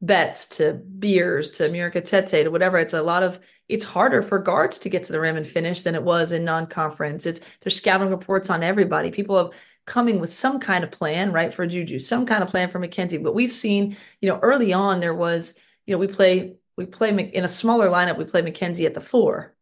[0.02, 2.78] Betts to Beers to Murica Tete to whatever.
[2.78, 5.82] It's a lot of it's harder for guards to get to the rim and finish
[5.82, 7.26] than it was in non-conference.
[7.26, 9.12] It's there's scouting reports on everybody.
[9.12, 9.52] People have
[9.88, 13.24] coming with some kind of plan right for juju some kind of plan for McKenzie
[13.24, 17.10] but we've seen you know early on there was you know we play we play
[17.10, 19.56] in a smaller lineup we play McKenzie at the four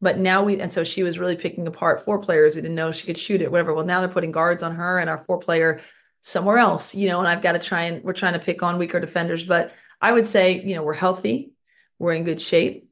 [0.00, 2.92] but now we, and so she was really picking apart four players who didn't know
[2.92, 3.74] she could shoot it, whatever.
[3.74, 5.80] Well, now they're putting guards on her and our four player
[6.22, 8.78] somewhere else, you know, and I've got to try and we're trying to pick on
[8.78, 9.44] weaker defenders.
[9.44, 11.52] But I would say, you know, we're healthy,
[11.98, 12.88] we're in good shape.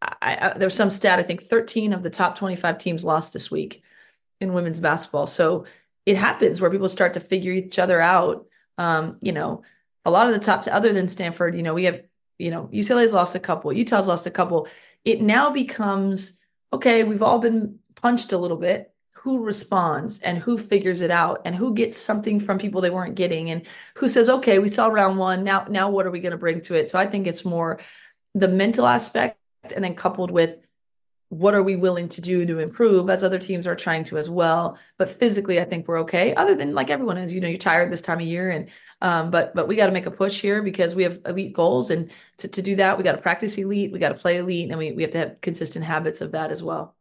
[0.00, 3.50] I, I, there's some stat, I think 13 of the top 25 teams lost this
[3.50, 3.82] week
[4.40, 5.26] in women's basketball.
[5.26, 5.64] So
[6.06, 8.46] it happens where people start to figure each other out.
[8.78, 9.62] Um, you know,
[10.04, 12.02] a lot of the top, to other than Stanford, you know, we have,
[12.38, 14.68] you know, UCLA's lost a couple, Utah's lost a couple
[15.08, 16.34] it now becomes
[16.72, 18.92] okay, we've all been punched a little bit.
[19.22, 23.14] Who responds and who figures it out and who gets something from people they weren't
[23.14, 23.62] getting and
[23.96, 25.44] who says, okay, we saw round one.
[25.44, 26.90] Now, now what are we going to bring to it?
[26.90, 27.80] So I think it's more
[28.34, 29.38] the mental aspect
[29.74, 30.58] and then coupled with
[31.30, 34.30] what are we willing to do to improve as other teams are trying to as
[34.30, 37.58] well but physically i think we're okay other than like everyone is you know you're
[37.58, 38.70] tired this time of year and
[39.00, 41.90] um, but but we got to make a push here because we have elite goals,
[41.90, 44.70] and to, to do that, we got to practice elite, we got to play elite,
[44.70, 46.96] and we, we have to have consistent habits of that as well.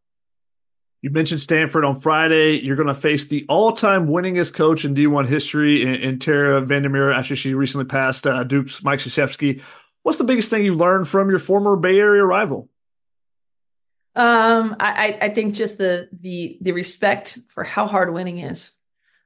[1.01, 2.59] You mentioned Stanford on Friday.
[2.59, 7.15] You're going to face the all-time winningest coach in D1 history in, in Tara VanDerveer
[7.15, 9.61] after she recently passed uh, Duke's Mike Krzyzewski.
[10.03, 12.69] What's the biggest thing you've learned from your former Bay Area rival?
[14.17, 18.71] Um, I, I think just the the the respect for how hard winning is.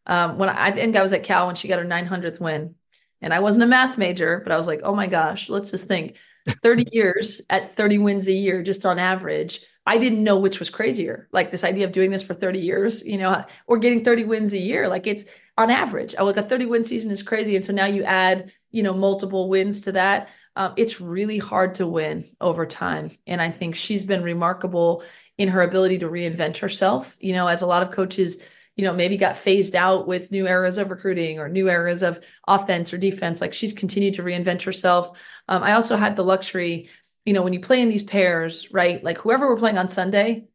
[0.06, 2.76] Um, when I, I think I was at Cal when she got her 900th win,
[3.22, 5.88] and I wasn't a math major, but I was like, oh my gosh, let's just
[5.88, 6.18] think
[6.62, 9.62] 30 years at 30 wins a year, just on average.
[9.86, 13.02] I didn't know which was crazier, like this idea of doing this for 30 years,
[13.06, 14.90] you know, or getting 30 wins a year.
[14.90, 15.24] Like it's
[15.58, 17.56] on average, like a 30 win season is crazy.
[17.56, 20.28] And so now you add, you know, multiple wins to that.
[20.56, 23.12] Um, it's really hard to win over time.
[23.26, 25.04] And I think she's been remarkable
[25.38, 27.18] in her ability to reinvent herself.
[27.20, 28.38] You know, as a lot of coaches
[28.76, 32.20] you know, maybe got phased out with new eras of recruiting or new eras of
[32.48, 33.42] offense or defense.
[33.42, 35.18] Like she's continued to reinvent herself.
[35.48, 36.90] Um, I also had the luxury,
[37.26, 39.04] you know, when you play in these pairs, right?
[39.04, 40.46] Like whoever we're playing on Sunday,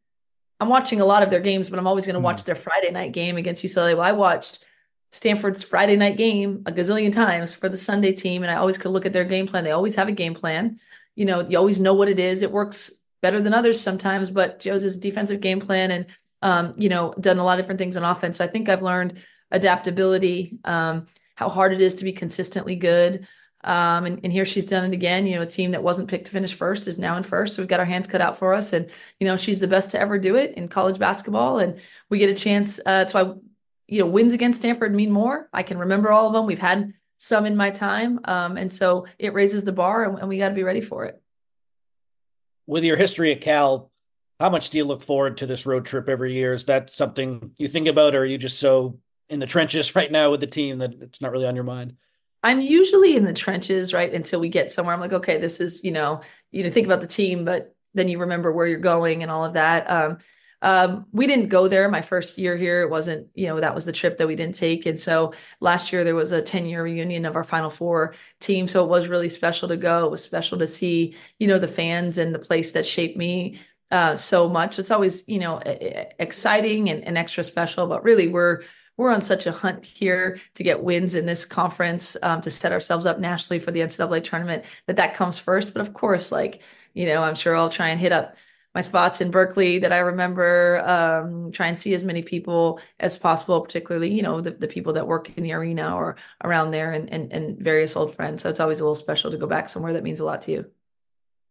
[0.59, 2.23] I'm watching a lot of their games, but I'm always going to mm.
[2.23, 3.95] watch their Friday night game against UCLA.
[3.95, 4.59] Well, I watched
[5.11, 8.91] Stanford's Friday night game a gazillion times for the Sunday team, and I always could
[8.91, 9.63] look at their game plan.
[9.63, 10.79] They always have a game plan.
[11.15, 12.41] You know, you always know what it is.
[12.41, 12.91] It works
[13.21, 16.05] better than others sometimes, but Joe's defensive game plan and
[16.41, 18.37] um, you know, done a lot of different things on offense.
[18.37, 23.27] So I think I've learned adaptability, um, how hard it is to be consistently good.
[23.63, 25.25] Um, and, and, here she's done it again.
[25.25, 27.55] You know, a team that wasn't picked to finish first is now in first.
[27.55, 28.71] So we've got our hands cut out for us.
[28.71, 28.89] And,
[29.19, 31.57] you know, she's the best to ever do it in college basketball.
[31.57, 32.79] And we get a chance.
[32.79, 33.33] Uh, that's why,
[33.87, 35.49] you know, wins against Stanford mean more.
[35.53, 36.45] I can remember all of them.
[36.45, 38.19] We've had some in my time.
[38.25, 41.05] Um, and so it raises the bar and, and we got to be ready for
[41.05, 41.21] it.
[42.65, 43.91] With your history at Cal,
[44.39, 46.53] how much do you look forward to this road trip every year?
[46.53, 50.11] Is that something you think about, or are you just so in the trenches right
[50.11, 51.95] now with the team that it's not really on your mind?
[52.43, 54.13] I'm usually in the trenches, right?
[54.13, 54.93] Until we get somewhere.
[54.93, 56.21] I'm like, okay, this is, you know,
[56.51, 59.43] you to think about the team, but then you remember where you're going and all
[59.43, 59.89] of that.
[59.89, 60.19] Um,
[60.61, 62.81] um, we didn't go there my first year here.
[62.81, 64.85] It wasn't, you know, that was the trip that we didn't take.
[64.85, 68.67] And so last year there was a 10 year reunion of our final four team.
[68.67, 70.05] So it was really special to go.
[70.05, 73.59] It was special to see, you know, the fans and the place that shaped me
[73.91, 74.79] uh, so much.
[74.79, 75.61] It's always, you know,
[76.19, 78.63] exciting and, and extra special, but really we're,
[78.97, 82.71] we're on such a hunt here to get wins in this conference um, to set
[82.71, 85.73] ourselves up nationally for the NCAA tournament that that comes first.
[85.73, 86.63] But of course, like,
[86.95, 88.35] you know, I'm sure I'll try and hit up
[88.77, 93.17] my spots in Berkeley that I remember, um, try and see as many people as
[93.17, 96.91] possible, particularly, you know, the, the people that work in the arena or around there
[96.91, 98.43] and, and, and various old friends.
[98.43, 100.51] So it's always a little special to go back somewhere that means a lot to
[100.51, 100.71] you.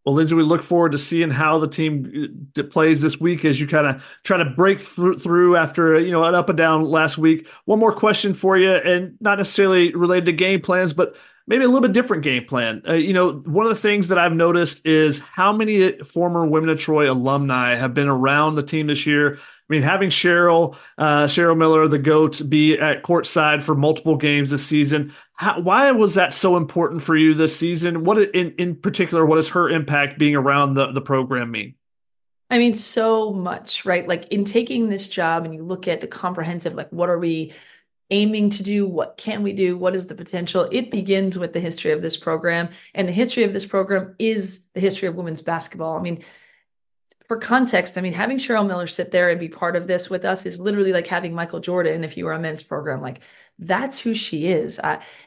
[0.07, 3.61] Well, Lindsay, we look forward to seeing how the team uh, plays this week as
[3.61, 7.19] you kind of try to break through after you know an up and down last
[7.19, 7.49] week.
[7.65, 11.17] One more question for you, and not necessarily related to game plans, but
[11.49, 12.83] maybe a little bit different game plan.
[12.89, 16.71] Uh, you know, one of the things that I've noticed is how many former Women
[16.71, 19.41] of Troy alumni have been around the team this year.
[19.69, 24.51] I mean, having Cheryl, uh, Cheryl Miller, the GOAT, be at courtside for multiple games
[24.51, 25.13] this season.
[25.33, 28.05] How, why was that so important for you this season?
[28.05, 31.75] What in in particular, what does her impact being around the the program mean?
[32.49, 34.07] I mean, so much, right?
[34.07, 37.53] Like in taking this job, and you look at the comprehensive, like what are we
[38.11, 38.87] aiming to do?
[38.87, 39.77] What can we do?
[39.77, 40.69] What is the potential?
[40.71, 44.61] It begins with the history of this program, and the history of this program is
[44.75, 45.99] the history of women's basketball.
[45.99, 46.23] I mean
[47.27, 50.25] for context, I mean, having Cheryl Miller sit there and be part of this with
[50.25, 53.01] us is literally like having Michael Jordan if you were a men's program.
[53.01, 53.21] Like
[53.59, 54.79] that's who she is.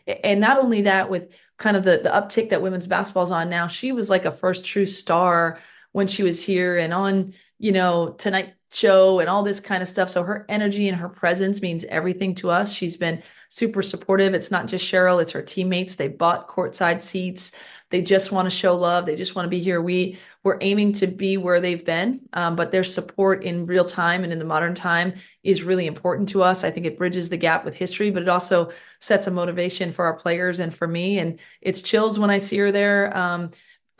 [0.08, 3.68] And not only that, with kind of the the uptick that women's basketball's on now,
[3.68, 5.60] she was like a first true star
[5.92, 9.90] when she was here and on, you know, Tonight Show and all this kind of
[9.90, 10.10] stuff.
[10.10, 12.72] So her energy and her presence means everything to us.
[12.72, 14.36] She's been super supportive.
[14.36, 15.96] It's not just Cheryl, it's her teammates.
[15.96, 17.52] They bought courtside seats.
[17.90, 19.08] They just want to show love.
[19.08, 19.82] They just want to be here.
[19.82, 24.24] We we're aiming to be where they've been, um, but their support in real time
[24.24, 25.14] and in the modern time
[25.44, 26.64] is really important to us.
[26.64, 28.72] I think it bridges the gap with history, but it also
[29.02, 31.20] sets a motivation for our players and for me.
[31.20, 33.16] And it's chills when I see her there.
[33.16, 33.52] Um,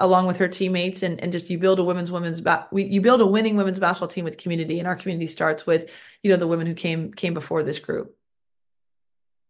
[0.02, 3.02] along with her teammates and, and just you build a women's women's ba- we, you
[3.02, 5.92] build a winning women's basketball team with community and our community starts with
[6.24, 8.16] you know the women who came came before this group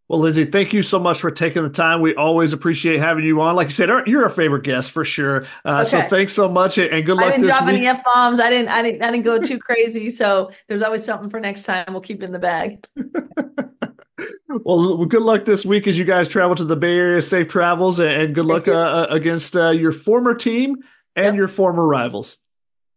[0.09, 2.01] well, Lindsay, thank you so much for taking the time.
[2.01, 3.55] We always appreciate having you on.
[3.55, 5.45] Like I said, you're a favorite guest for sure.
[5.63, 5.89] Uh, okay.
[5.89, 7.27] So thanks so much, and good luck.
[7.27, 7.75] I didn't drop week.
[7.75, 8.39] any f bombs.
[8.39, 8.69] I didn't.
[8.69, 9.03] I didn't.
[9.03, 10.09] I didn't go too crazy.
[10.09, 11.85] So there's always something for next time.
[11.89, 12.83] We'll keep it in the bag.
[14.49, 17.21] well, good luck this week as you guys travel to the Bay Area.
[17.21, 20.77] Safe travels, and good luck uh, uh, against uh, your former team
[21.15, 21.35] and yep.
[21.35, 22.39] your former rivals.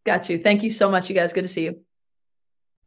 [0.06, 0.38] Got you.
[0.38, 1.34] Thank you so much, you guys.
[1.34, 1.84] Good to see you.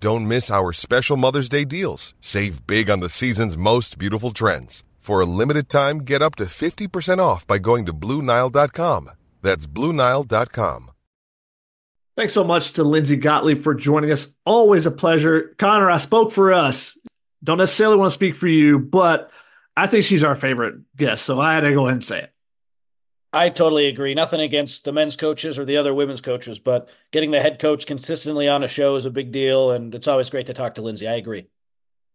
[0.00, 2.14] Don't miss our special Mother's Day deals.
[2.20, 4.84] Save big on the season's most beautiful trends.
[4.98, 9.10] For a limited time, get up to 50% off by going to Bluenile.com.
[9.42, 10.90] That's Bluenile.com.
[12.16, 14.28] Thanks so much to Lindsay Gottlieb for joining us.
[14.44, 15.54] Always a pleasure.
[15.58, 16.98] Connor, I spoke for us.
[17.42, 19.30] Don't necessarily want to speak for you, but
[19.76, 21.24] I think she's our favorite guest.
[21.24, 22.32] So I had to go ahead and say it.
[23.32, 24.14] I totally agree.
[24.14, 27.86] Nothing against the men's coaches or the other women's coaches, but getting the head coach
[27.86, 30.82] consistently on a show is a big deal, and it's always great to talk to
[30.82, 31.06] Lindsay.
[31.06, 31.46] I agree.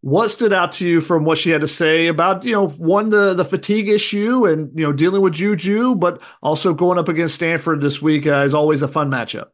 [0.02, 3.10] What stood out to you from what she had to say about, you know, one,
[3.10, 7.36] the, the fatigue issue and, you know, dealing with Juju, but also going up against
[7.36, 9.50] Stanford this week uh, is always a fun matchup.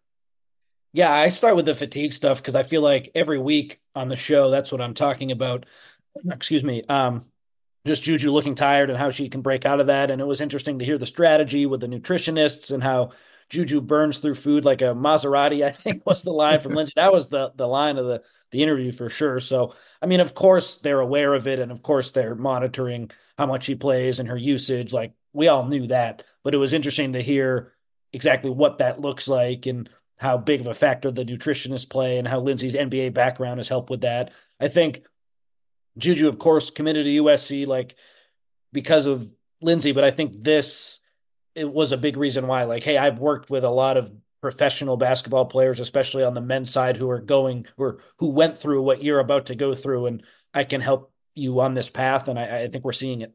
[0.92, 4.16] Yeah, I start with the fatigue stuff because I feel like every week on the
[4.16, 5.68] show, that's what I'm talking about.
[6.32, 6.82] Excuse me.
[6.90, 7.26] Um,
[7.86, 10.12] just Juju looking tired and how she can break out of that.
[10.12, 13.12] And it was interesting to hear the strategy with the nutritionists and how
[13.50, 16.94] Juju burns through food like a Maserati, I think was the line from Lindsay.
[16.96, 18.22] That was the the line of the
[18.52, 19.40] the interview for sure.
[19.40, 23.46] So I mean, of course they're aware of it, and of course they're monitoring how
[23.46, 24.94] much she plays and her usage.
[24.94, 27.74] Like we all knew that, but it was interesting to hear
[28.14, 32.28] exactly what that looks like and how big of a factor the nutritionists play and
[32.28, 34.32] how Lindsay's NBA background has helped with that.
[34.60, 35.04] I think
[36.00, 37.96] Juju, of course, committed to USC like
[38.72, 39.32] because of
[39.62, 41.00] Lindsay, but I think this
[41.56, 42.64] it was a big reason why.
[42.64, 46.72] Like, hey, I've worked with a lot of professional basketball players, especially on the men's
[46.72, 50.24] side, who are going or who went through what you're about to go through, and
[50.54, 52.28] I can help you on this path.
[52.28, 53.34] And I, I think we're seeing it.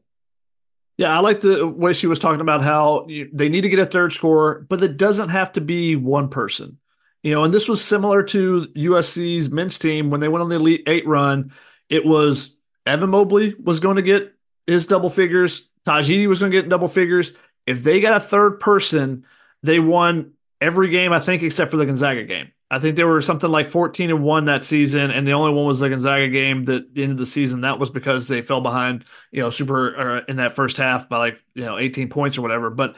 [0.97, 3.85] Yeah, I like the way she was talking about how they need to get a
[3.85, 6.79] third scorer, but it doesn't have to be one person.
[7.21, 10.55] You know, and this was similar to USC's men's team when they went on the
[10.55, 11.51] Elite Eight run.
[11.89, 12.54] It was
[12.85, 14.33] Evan Mobley was going to get
[14.67, 15.69] his double figures.
[15.85, 17.33] Tahj Eaddy was going to get double figures.
[17.65, 19.25] If they got a third person,
[19.63, 22.51] they won every game, I think, except for the Gonzaga game.
[22.69, 25.65] I think they were something like 14 and 1 that season, and the only one
[25.65, 27.61] was the Gonzaga game that ended the season.
[27.61, 31.39] That was because they fell behind, you know, super in that first half by like,
[31.53, 32.71] you know, 18 points or whatever.
[32.71, 32.95] But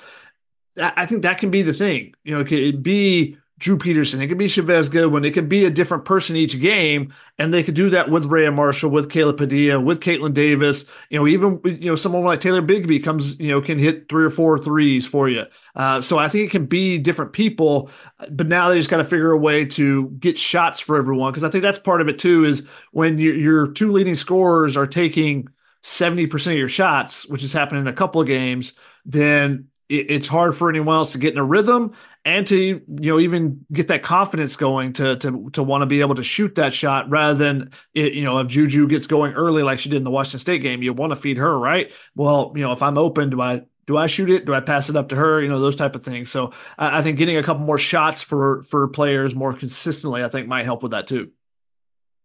[0.77, 2.13] I think that can be the thing.
[2.23, 4.21] You know, it could be Drew Peterson.
[4.21, 5.25] It could be Chavez Goodwin.
[5.25, 8.53] It could be a different person each game, and they could do that with Rayah
[8.53, 10.85] Marshall, with Kayla Padilla, with Kaitlyn Davis.
[11.09, 14.25] You know, even you know someone like Taylor Bigby comes, you know, can hit three
[14.25, 15.45] or four threes for you.
[15.75, 17.89] Uh, so I think it can be different people,
[18.29, 21.43] but now they just got to figure a way to get shots for everyone because
[21.43, 22.45] I think that's part of it too.
[22.45, 25.47] Is when your your two leading scorers are taking
[25.81, 30.27] seventy percent of your shots, which has happened in a couple of games, then it's
[30.27, 31.93] hard for anyone else to get in a rhythm
[32.25, 36.01] and to you know even get that confidence going to to to want to be
[36.01, 39.63] able to shoot that shot rather than it, you know if Juju gets going early
[39.63, 41.93] like she did in the Washington State game, you want to feed her, right?
[42.15, 44.45] Well, you know if I'm open, do I do I shoot it?
[44.45, 45.41] Do I pass it up to her?
[45.41, 46.29] You know those type of things.
[46.29, 50.27] So I, I think getting a couple more shots for for players more consistently, I
[50.27, 51.31] think might help with that too.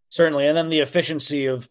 [0.09, 1.71] Certainly, and then the efficiency of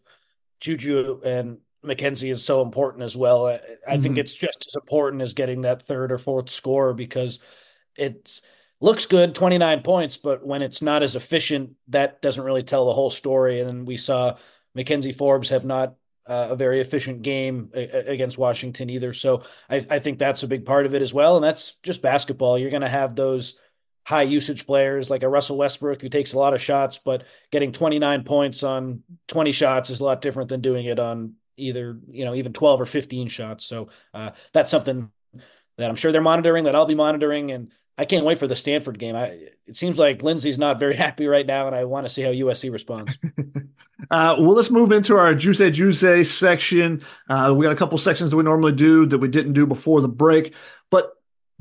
[0.58, 3.46] Juju and McKenzie is so important as well.
[3.46, 4.02] I, I mm-hmm.
[4.02, 7.38] think it's just as important as getting that third or fourth score because
[7.96, 8.40] it
[8.82, 12.92] looks good 29 points but when it's not as efficient that doesn't really tell the
[12.92, 14.34] whole story and then we saw
[14.76, 15.94] McKenzie forbes have not
[16.26, 20.66] uh, a very efficient game against washington either so I, I think that's a big
[20.66, 23.58] part of it as well and that's just basketball you're going to have those
[24.04, 27.72] high usage players like a russell westbrook who takes a lot of shots but getting
[27.72, 32.24] 29 points on 20 shots is a lot different than doing it on either you
[32.24, 35.10] know even 12 or 15 shots so uh, that's something
[35.78, 38.56] that i'm sure they're monitoring that i'll be monitoring and I can't wait for the
[38.56, 39.14] Stanford game.
[39.14, 42.22] I, it seems like Lindsay's not very happy right now, and I want to see
[42.22, 43.18] how USC responds.
[44.10, 47.02] uh, well, let's move into our Juice Juice section.
[47.28, 50.00] Uh, we got a couple sections that we normally do that we didn't do before
[50.00, 50.54] the break,
[50.90, 51.12] but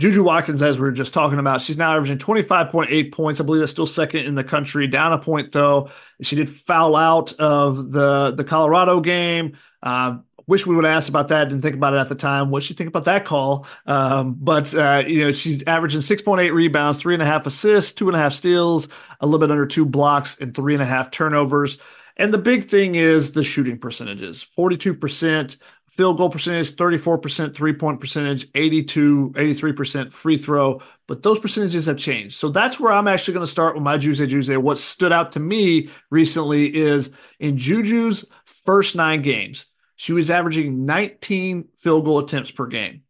[0.02, 3.39] Juju Watkins, as we were just talking about, she's now averaging 25.8 points.
[3.39, 4.88] I believe that's still second in the country.
[4.88, 5.91] Down a point though.
[6.24, 9.58] She did foul out of the the Colorado game.
[9.84, 11.49] Uh, wish we would have asked about that.
[11.49, 12.49] Didn't think about it at the time.
[12.49, 13.68] What she think about that call?
[13.86, 17.45] Um, but uh, you know, she's averaging six point eight rebounds, three and a half
[17.45, 18.88] assists, two and a half steals,
[19.20, 21.78] a little bit under two blocks, and three and a half turnovers.
[22.18, 25.58] And the big thing is the shooting percentages: forty two percent
[25.92, 30.82] field goal percentage, 34% three point percentage, 82, 83% free throw.
[31.08, 32.36] But those percentages have changed.
[32.36, 34.50] So that's where I'm actually going to start with my Juice Juice.
[34.50, 39.66] What stood out to me recently is in Juju's first nine games,
[39.98, 43.04] she was averaging 19 field goal attempts per game.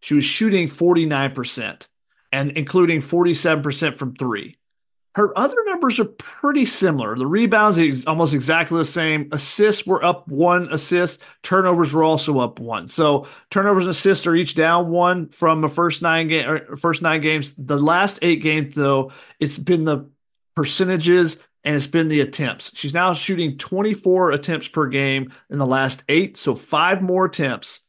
[0.00, 1.88] She was shooting 49%
[2.30, 4.58] and including 47% from three.
[5.14, 7.16] Her other numbers are pretty similar.
[7.16, 9.28] The rebounds is almost exactly the same.
[9.30, 11.22] Assists were up one assist.
[11.42, 12.88] Turnovers were also up one.
[12.88, 17.20] So turnovers and assists are each down one from the first nine game first nine
[17.20, 17.54] games.
[17.56, 20.10] The last eight games though, it's been the
[20.56, 22.72] percentages and it's been the attempts.
[22.74, 27.80] She's now shooting 24 attempts per game in the last eight, so five more attempts,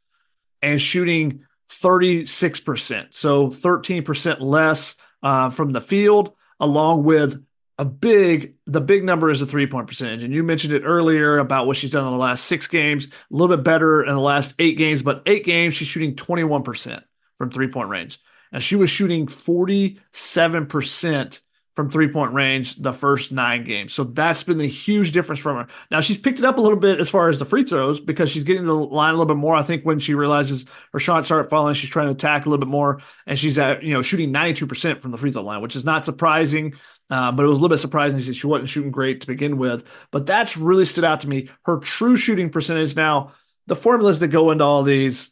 [0.62, 7.44] and shooting 36%, so 13% less uh, from the field, along with
[7.78, 10.24] a big the big number is a three point percentage.
[10.24, 13.10] And you mentioned it earlier about what she's done in the last six games a
[13.30, 17.04] little bit better in the last eight games but eight games she's shooting 21%
[17.38, 18.20] from three point range.
[18.52, 21.42] And she was shooting 47%
[21.76, 23.94] from three point range the first nine games.
[23.94, 25.68] So that's been the huge difference from her.
[25.92, 28.30] Now she's picked it up a little bit as far as the free throws because
[28.30, 29.56] she's getting the line a little bit more.
[29.56, 32.66] I think when she realizes her shot started falling, she's trying to attack a little
[32.66, 35.76] bit more, and she's at you know shooting 92% from the free throw line, which
[35.76, 36.74] is not surprising.
[37.08, 39.58] Uh, but it was a little bit surprising that she wasn't shooting great to begin
[39.58, 39.84] with.
[40.10, 41.50] But that's really stood out to me.
[41.64, 43.34] Her true shooting percentage now,
[43.68, 45.30] the formulas that go into all these,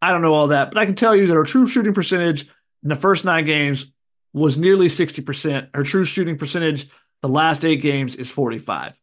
[0.00, 2.48] I don't know all that, but I can tell you that her true shooting percentage
[2.82, 3.91] in the first nine games
[4.32, 5.68] was nearly 60%.
[5.74, 6.88] Her true shooting percentage
[7.22, 8.98] the last eight games is 45.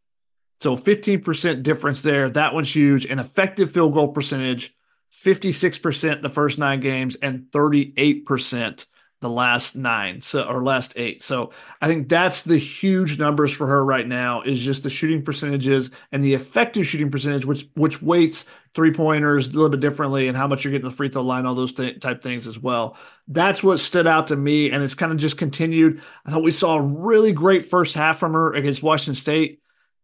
[0.60, 2.30] So 15% difference there.
[2.30, 3.06] That one's huge.
[3.06, 4.76] An effective field goal percentage,
[5.14, 8.86] 56% the first nine games and 38%
[9.22, 11.22] the last nine so or last eight.
[11.22, 11.51] So
[11.82, 15.91] I think that's the huge numbers for her right now is just the shooting percentages
[16.11, 18.45] and the effective shooting percentage, which which weights
[18.76, 21.45] three pointers a little bit differently and how much you're getting the free throw line,
[21.45, 22.97] all those th- type things as well.
[23.28, 26.01] That's what stood out to me, and it's kind of just continued.
[26.26, 29.61] I thought we saw a really great first half from her against Washington State.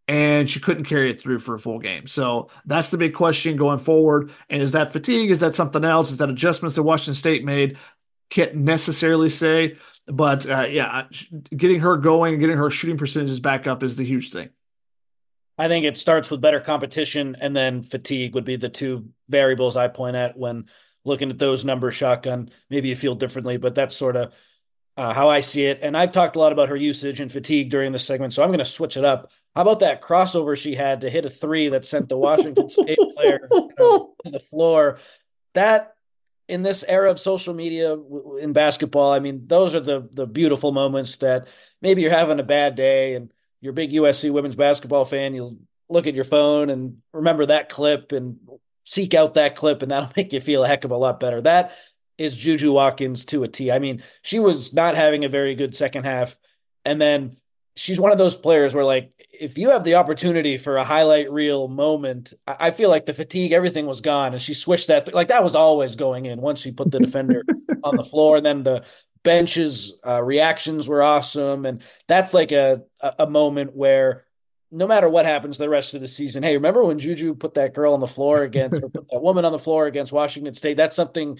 [0.08, 2.06] And she couldn't carry it through for a full game.
[2.06, 4.32] So that's the big question going forward.
[4.52, 5.32] And is that fatigue?
[5.32, 6.12] Is that something else?
[6.12, 7.80] Is that adjustments that Washington State made?
[8.30, 11.04] Can't necessarily say, but uh, yeah,
[11.56, 14.50] getting her going, getting her shooting percentages back up is the huge thing.
[15.58, 19.78] I think it starts with better competition, and then fatigue would be the two variables
[19.78, 20.66] I point at when
[21.06, 21.96] looking at those numbers.
[21.96, 24.34] Shotgun, maybe you feel differently, but that's sort of
[24.98, 25.80] uh, how I see it.
[25.82, 28.50] And I've talked a lot about her usage and fatigue during this segment, so I'm
[28.50, 29.32] going to switch it up.
[29.56, 33.00] How about that crossover she had to hit a three that sent the Washington State
[33.16, 35.00] player you know, to the floor?
[35.54, 35.95] That
[36.48, 37.98] in this era of social media
[38.40, 41.48] in basketball, I mean, those are the the beautiful moments that
[41.82, 43.32] maybe you're having a bad day and
[43.62, 45.34] you're a big USC women's basketball fan.
[45.34, 45.58] You'll
[45.90, 48.38] look at your phone and remember that clip and
[48.84, 51.42] seek out that clip, and that'll make you feel a heck of a lot better.
[51.42, 51.76] That
[52.18, 53.72] is Juju Watkins to a T.
[53.72, 56.38] I mean, she was not having a very good second half,
[56.86, 57.36] and then
[57.76, 61.32] she's one of those players where like if you have the opportunity for a highlight
[61.32, 65.28] reel moment, I feel like the fatigue, everything was gone, and she switched that like
[65.28, 67.44] that was always going in once she put the defender
[67.84, 68.86] on the floor, and then the
[69.24, 72.84] benches uh, reactions were awesome, and that's like a
[73.20, 74.26] a moment where
[74.72, 77.74] no matter what happens the rest of the season, hey, remember when Juju put that
[77.74, 80.76] girl on the floor against or put that woman on the floor against Washington State?
[80.76, 81.40] That's something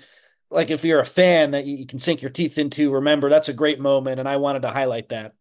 [0.50, 2.94] like if you're a fan that you can sink your teeth into.
[2.94, 5.34] Remember, that's a great moment, and I wanted to highlight that.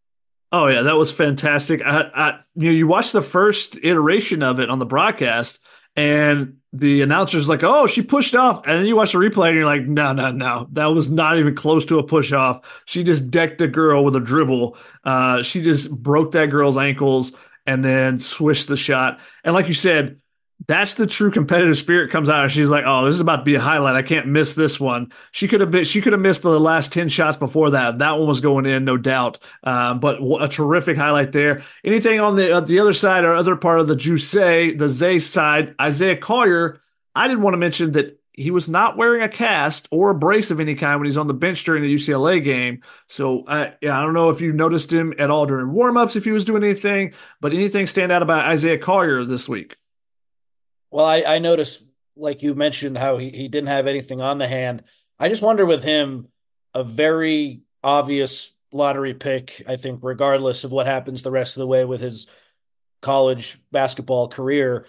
[0.53, 1.83] Oh yeah, that was fantastic.
[1.85, 5.59] I, I, you know, you watch the first iteration of it on the broadcast,
[5.97, 9.57] and the announcer's like, "Oh, she pushed off," and then you watch the replay, and
[9.57, 12.83] you're like, "No, no, no, that was not even close to a push off.
[12.85, 14.77] She just decked a girl with a dribble.
[15.03, 17.33] Uh, she just broke that girl's ankles."
[17.67, 19.21] And then swished the shot.
[19.43, 20.19] And like you said,
[20.67, 22.45] that's the true competitive spirit comes out.
[22.45, 23.97] And she's like, "Oh, this is about to be a highlight.
[23.97, 25.85] I can't miss this one." She could have been.
[25.85, 27.99] She could have missed the last ten shots before that.
[27.99, 29.39] That one was going in, no doubt.
[29.63, 31.63] Um, but a terrific highlight there.
[31.85, 35.19] Anything on the uh, the other side or other part of the Juice, the Zay
[35.19, 36.81] side, Isaiah Collier.
[37.17, 40.51] I didn't want to mention that he was not wearing a cast or a brace
[40.51, 42.83] of any kind when he's on the bench during the UCLA game.
[43.07, 46.25] So uh, yeah, I don't know if you noticed him at all during warmups if
[46.25, 49.77] he was doing anything, but anything stand out about Isaiah Collier this week?
[50.95, 51.83] Well, I, I noticed,
[52.15, 54.85] like you mentioned, how he, he didn't have anything on the hand.
[55.19, 56.29] I just wonder with him,
[56.73, 61.67] a very obvious lottery pick, I think, regardless of what happens the rest of the
[61.67, 62.29] way with his
[63.03, 64.87] college basketball career.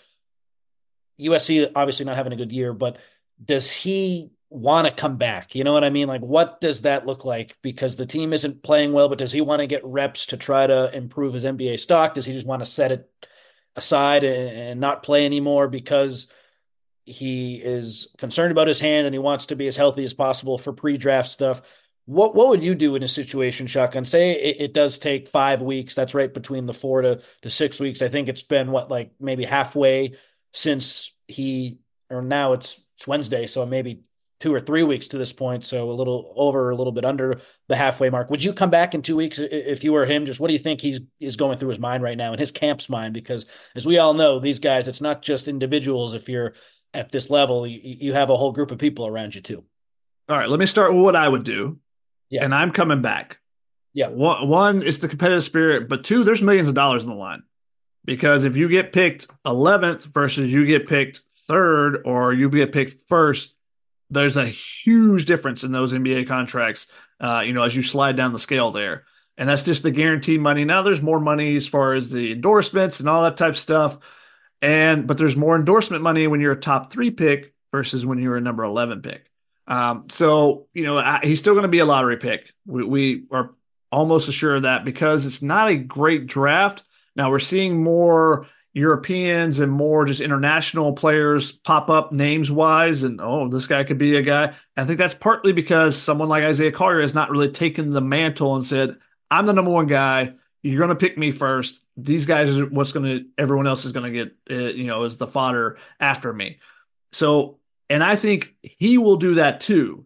[1.20, 3.00] USC obviously not having a good year, but
[3.44, 5.56] does he want to come back?
[5.56, 6.08] You know what I mean?
[6.08, 7.58] Like, what does that look like?
[7.64, 10.68] Because the team isn't playing well, but does he want to get reps to try
[10.68, 12.14] to improve his NBA stock?
[12.14, 13.10] Does he just want to set it
[13.76, 16.28] aside and, not play anymore because
[17.06, 20.58] he is concerned about his hand and he wants to be as healthy as possible
[20.58, 21.62] for pre-draft stuff.
[22.06, 24.06] What what would you do in a situation, shotgun?
[24.06, 25.96] Say it, it, does take five weeks.
[25.96, 28.04] That's right between the four to, to six weeks.
[28.04, 30.14] I think it's been what like maybe halfway
[30.54, 31.80] since he
[32.12, 34.04] or now it's it's Wednesday, so maybe
[34.40, 37.40] two or three weeks to this point, so a little over, a little bit under
[37.68, 38.30] the halfway mark.
[38.30, 40.26] Would you come back in two weeks if you were him?
[40.26, 42.52] Just what do you think he's is going through his mind right now in his
[42.52, 43.14] camp's mind?
[43.14, 46.14] Because as we all know, these guys, it's not just individuals.
[46.14, 46.54] If you're
[46.94, 49.64] at this level, you, you have a whole group of people around you too.
[50.28, 51.80] All right, let me start with what I would do.
[52.30, 53.38] Yeah, and I'm coming back.
[53.94, 57.16] Yeah, one, one is the competitive spirit, but two, there's millions of dollars in the
[57.16, 57.44] line.
[58.04, 63.08] Because if you get picked 11th versus you get picked third or you get picked
[63.08, 63.55] first,
[64.10, 66.88] there's a huge difference in those NBA contracts.
[67.20, 69.06] Uh, you know, as you slide down the scale there,
[69.38, 70.66] and that's just the guaranteed money.
[70.66, 73.98] Now there's more money as far as the endorsements and all that type of stuff,
[74.62, 78.38] and but there's more endorsement money when you're a top three pick versus when you're
[78.38, 79.30] a number eleven pick.
[79.68, 82.52] Um, so you know I, he's still going to be a lottery pick.
[82.66, 83.52] We, we are
[83.92, 86.84] almost assured of that because it's not a great draft.
[87.16, 93.22] Now we're seeing more Europeans and more just international players pop up names wise, and
[93.22, 94.54] oh, this guy could be a guy.
[94.76, 98.54] I think that's partly because someone like Isaiah Collier has not really taken the mantle
[98.54, 98.98] and said,
[99.32, 100.34] "I'm the number one guy.
[100.62, 101.80] You're going to pick me first.
[101.96, 103.26] These guys are what's going to.
[103.38, 106.60] Everyone else is going to get, uh, you know, is the fodder after me."
[107.14, 107.60] So,
[107.90, 110.06] and I think he will do that too,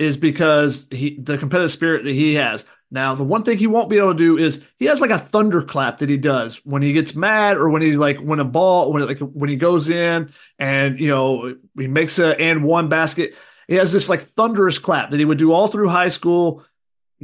[0.00, 2.64] is because he the competitive spirit that he has.
[2.92, 5.18] Now, the one thing he won't be able to do is he has like a
[5.18, 8.92] thunderclap that he does when he gets mad or when he's like when a ball
[8.92, 13.34] when like when he goes in and you know he makes a and one basket.
[13.66, 16.64] He has this like thunderous clap that he would do all through high school.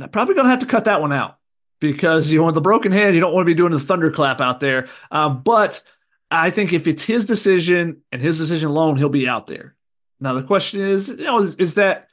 [0.01, 1.37] I'm probably gonna have to cut that one out
[1.81, 4.61] because you know the broken hand you don't want to be doing the thunderclap out
[4.61, 4.89] there.
[5.11, 5.83] Um, but
[6.31, 9.75] I think if it's his decision and his decision alone, he'll be out there.
[10.19, 12.09] Now the question is, you know, is, is that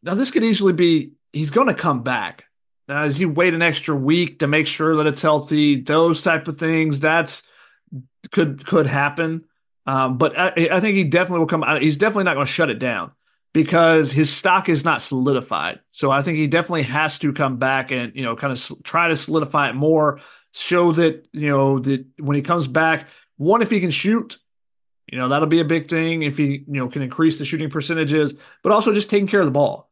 [0.00, 2.44] now this could easily be he's going to come back.
[2.90, 5.80] Now, does he wait an extra week to make sure that it's healthy?
[5.80, 7.44] Those type of things that's
[8.32, 9.44] could could happen.
[9.86, 11.82] Um, but I, I, think he definitely will come out.
[11.82, 13.12] He's definitely not going to shut it down
[13.52, 15.78] because his stock is not solidified.
[15.90, 19.06] So I think he definitely has to come back and you know kind of try
[19.06, 20.18] to solidify it more,
[20.52, 24.36] show that you know that when he comes back, one if he can shoot,
[25.06, 27.70] you know that'll be a big thing if he you know can increase the shooting
[27.70, 28.34] percentages,
[28.64, 29.88] but also just taking care of the ball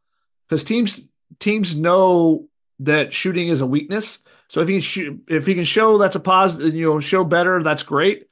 [0.49, 1.07] because teams
[1.39, 2.49] teams know
[2.79, 4.19] that shooting is a weakness.
[4.47, 7.23] So if he can shoot, if he can show that's a positive, you know, show
[7.23, 8.27] better, that's great.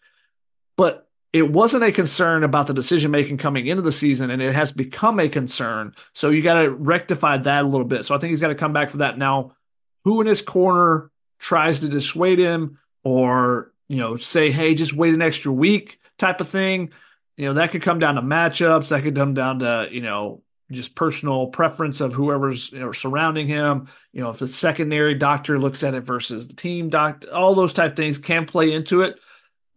[0.76, 4.56] But it wasn't a concern about the decision making coming into the season, and it
[4.56, 5.93] has become a concern.
[6.14, 8.06] So you got to rectify that a little bit.
[8.06, 9.18] So I think he's got to come back for that.
[9.18, 9.56] Now,
[10.04, 15.14] who in his corner tries to dissuade him or you know say, hey, just wait
[15.14, 16.91] an extra week type of thing?
[17.36, 18.89] You know that could come down to matchups.
[18.89, 20.41] That could come down to you know
[20.72, 23.88] just personal preference of whoever's you know, surrounding him.
[24.11, 27.74] You know, if the secondary doctor looks at it versus the team doctor, all those
[27.74, 29.20] type things can play into it.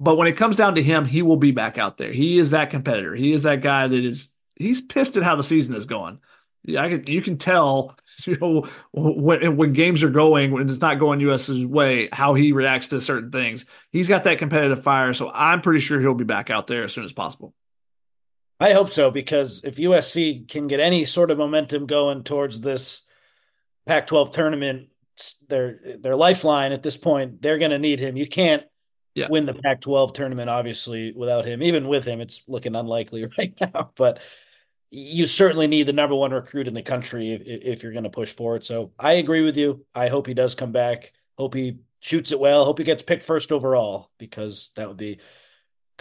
[0.00, 2.10] But when it comes down to him, he will be back out there.
[2.12, 3.14] He is that competitor.
[3.14, 6.18] He is that guy that is he's pissed at how the season is going.
[6.64, 10.80] Yeah, I can, you can tell you know when when games are going when it's
[10.80, 13.66] not going US's way how he reacts to certain things.
[13.92, 16.92] He's got that competitive fire, so I'm pretty sure he'll be back out there as
[16.92, 17.54] soon as possible.
[18.60, 23.08] I hope so because if USC can get any sort of momentum going towards this
[23.86, 24.88] Pac-12 tournament,
[25.48, 28.16] their their lifeline at this point, they're going to need him.
[28.16, 28.62] You can't
[29.14, 29.28] yeah.
[29.30, 31.62] win the Pac-12 tournament obviously without him.
[31.62, 33.92] Even with him, it's looking unlikely right now.
[33.96, 34.20] But
[34.90, 38.10] you certainly need the number one recruit in the country if, if you're going to
[38.10, 38.64] push forward.
[38.64, 39.86] So I agree with you.
[39.94, 41.12] I hope he does come back.
[41.38, 42.64] Hope he shoots it well.
[42.64, 45.20] Hope he gets picked first overall because that would be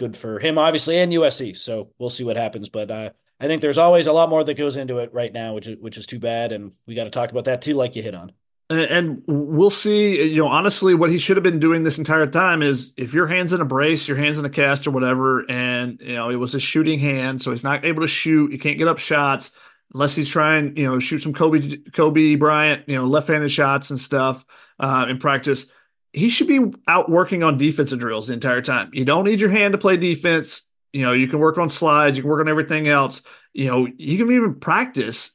[0.00, 1.56] good for him, obviously, and USC.
[1.56, 2.68] So we'll see what happens.
[2.70, 5.54] But uh, I think there's always a lot more that goes into it right now,
[5.54, 7.94] which is which is too bad, and we got to talk about that too, like
[7.94, 8.32] you hit on.
[8.70, 10.22] And we'll see.
[10.22, 13.26] You know, honestly, what he should have been doing this entire time is if your
[13.26, 16.36] hand's in a brace, your hand's in a cast or whatever, and you know it
[16.36, 18.50] was a shooting hand, so he's not able to shoot.
[18.50, 19.50] You can't get up shots
[19.92, 23.98] unless he's trying, you know, shoot some Kobe Kobe Bryant, you know, left-handed shots and
[23.98, 24.46] stuff
[24.78, 25.66] uh, in practice
[26.12, 28.90] he should be out working on defensive drills the entire time.
[28.92, 30.62] You don't need your hand to play defense.
[30.92, 33.22] You know, you can work on slides, you can work on everything else.
[33.52, 35.30] You know, you can even practice,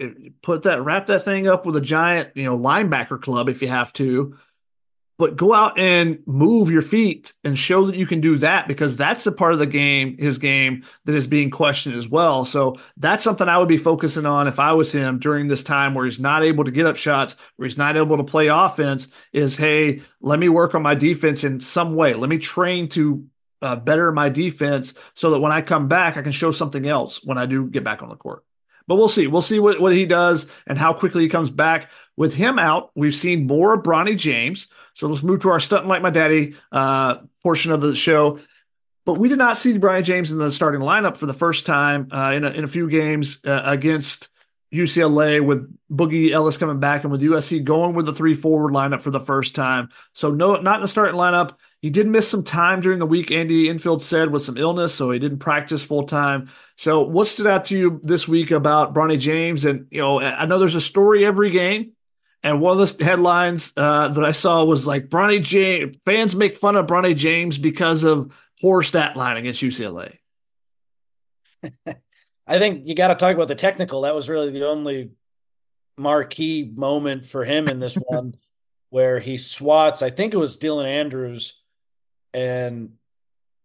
[0.00, 0.10] eh,
[0.42, 3.68] put that, wrap that thing up with a giant, you know, linebacker club if you
[3.68, 4.36] have to
[5.18, 8.96] but go out and move your feet and show that you can do that because
[8.96, 12.44] that's a part of the game, his game that is being questioned as well.
[12.44, 15.92] So that's something I would be focusing on if I was him during this time
[15.94, 19.08] where he's not able to get up shots, where he's not able to play offense.
[19.32, 22.14] Is hey, let me work on my defense in some way.
[22.14, 23.26] Let me train to
[23.60, 27.24] uh, better my defense so that when I come back, I can show something else
[27.24, 28.44] when I do get back on the court.
[28.88, 29.28] But we'll see.
[29.28, 31.90] We'll see what, what he does and how quickly he comes back.
[32.16, 34.66] With him out, we've seen more of Bronny James.
[34.94, 38.40] So let's move to our stunting like my daddy uh, portion of the show.
[39.04, 42.08] But we did not see Bronny James in the starting lineup for the first time
[42.10, 44.30] uh, in, a, in a few games uh, against
[44.72, 49.02] UCLA with Boogie Ellis coming back and with USC going with the three forward lineup
[49.02, 49.90] for the first time.
[50.14, 51.54] So no, not in the starting lineup.
[51.80, 53.30] He did miss some time during the week.
[53.30, 56.50] Andy Enfield said with some illness, so he didn't practice full time.
[56.76, 59.64] So what stood out to you this week about Bronny James?
[59.64, 61.92] And you know, I know there's a story every game.
[62.42, 66.56] And one of the headlines uh, that I saw was like Bronny James fans make
[66.56, 70.18] fun of Bronny James because of poor stat line against UCLA.
[72.46, 74.02] I think you got to talk about the technical.
[74.02, 75.10] That was really the only
[75.96, 78.34] marquee moment for him in this one,
[78.90, 80.02] where he swats.
[80.02, 81.60] I think it was Dylan Andrews,
[82.34, 82.94] and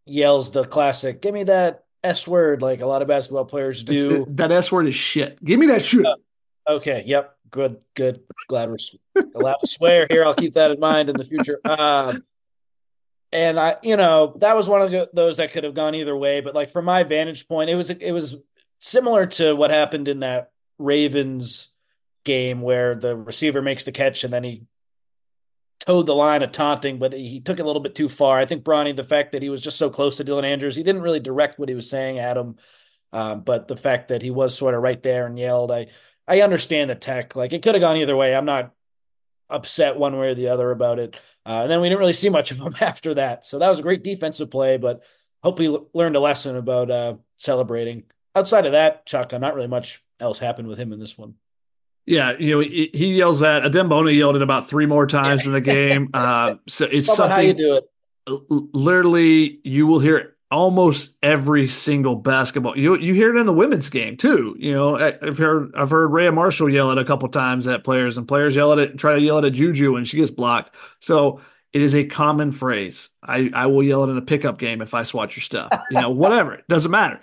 [0.06, 4.26] yells the classic, "Give me that S word," like a lot of basketball players do.
[4.32, 5.44] that S word is shit.
[5.44, 6.06] Give me that shit.
[6.06, 6.16] Uh,
[6.68, 7.04] okay.
[7.06, 8.22] Yep Good, good.
[8.48, 8.78] Glad we're
[9.36, 10.26] allowed to swear here.
[10.26, 11.60] I'll keep that in mind in the future.
[11.64, 12.24] Um,
[13.32, 16.18] and I, you know, that was one of the, those that could have gone either
[16.18, 16.42] way.
[16.42, 18.38] But like from my vantage point, it was it was
[18.80, 20.50] similar to what happened in that
[20.80, 21.72] Ravens
[22.24, 24.64] game where the receiver makes the catch and then he
[25.86, 28.40] towed the line of taunting, but he took it a little bit too far.
[28.40, 30.84] I think Bronny, the fact that he was just so close to Dylan Andrews, he
[30.84, 32.56] didn't really direct what he was saying at him.
[33.12, 35.88] Um, but the fact that he was sort of right there and yelled, I
[36.28, 37.36] I understand the tech.
[37.36, 38.36] Like it could have gone either way.
[38.36, 38.74] I'm not
[39.50, 41.16] upset one way or the other about it.
[41.46, 43.46] Uh, and then we didn't really see much of him after that.
[43.46, 45.04] So that was a great defensive play, but
[45.44, 48.04] hope he l- learned a lesson about uh, celebrating.
[48.36, 51.36] Outside of that, Chuck, not really much else happened with him in this one.
[52.06, 53.64] Yeah, you know, he, he yells that.
[53.64, 56.10] Adem Bona yelled it about three more times in the game.
[56.14, 57.30] Uh, so it's something.
[57.30, 57.90] How you do it?
[58.74, 62.78] Literally, you will hear almost every single basketball.
[62.78, 64.56] You you hear it in the women's game too.
[64.60, 68.18] You know, I've heard I've heard Rayah Marshall yell it a couple times at players,
[68.18, 70.76] and players yell at it, try to yell it at Juju, and she gets blocked.
[71.00, 71.42] So
[71.74, 73.10] it is a common phrase.
[73.22, 75.72] I I will yell it in a pickup game if I swat your stuff.
[75.90, 76.54] You know, whatever.
[76.54, 77.20] It doesn't matter.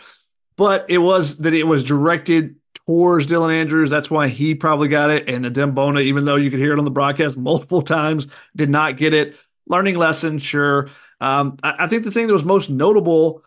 [0.57, 2.57] But it was that it was directed
[2.91, 3.89] towards Dylan Andrews.
[3.89, 5.29] That's why he probably got it.
[5.29, 8.27] And Adem Bona, even though you could hear it on the broadcast multiple times,
[8.57, 9.37] did not get it.
[9.69, 10.91] Learning lesson, sure.
[11.21, 13.45] Um, I, I, think the thing that was most notable,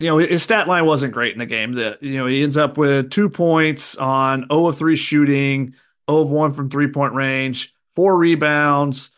[0.00, 1.74] you know, his stat line wasn't great in the game.
[1.74, 5.74] That you know he ends up with two points on 0 of 3 shooting,
[6.10, 9.10] 0 of 1 from three point range, four rebounds,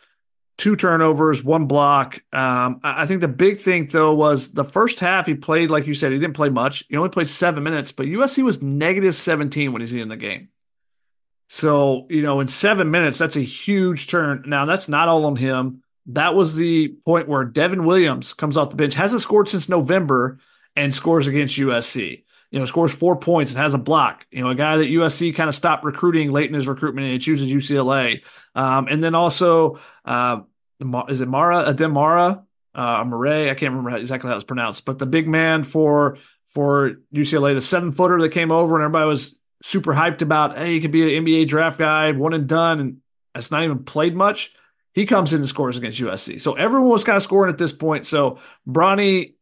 [0.59, 2.21] two turnovers, one block.
[2.31, 5.95] Um, I think the big thing though was the first half he played like you
[5.95, 6.83] said he didn't play much.
[6.87, 10.49] He only played seven minutes, but USC was negative 17 when he's in the game.
[11.47, 14.43] So you know, in seven minutes, that's a huge turn.
[14.45, 15.81] Now that's not all on him
[16.13, 20.39] that was the point where Devin Williams comes off the bench, hasn't scored since November,
[20.75, 22.23] and scores against USC.
[22.51, 24.25] You know, scores four points and has a block.
[24.31, 27.13] You know, a guy that USC kind of stopped recruiting late in his recruitment and
[27.13, 28.23] he chooses UCLA.
[28.55, 30.41] Um, and then also, uh,
[31.09, 32.43] is it Mara Adem Mara
[32.75, 33.49] uh, Murray?
[33.49, 36.17] I can't remember exactly how it's pronounced, but the big man for
[36.47, 40.57] for UCLA, the seven footer that came over and everybody was super hyped about.
[40.57, 42.97] Hey, he could be an NBA draft guy, one and done, and
[43.33, 44.53] that's not even played much
[44.93, 46.41] he comes in and scores against USC.
[46.41, 48.05] So everyone was kind of scoring at this point.
[48.05, 49.35] So Bronny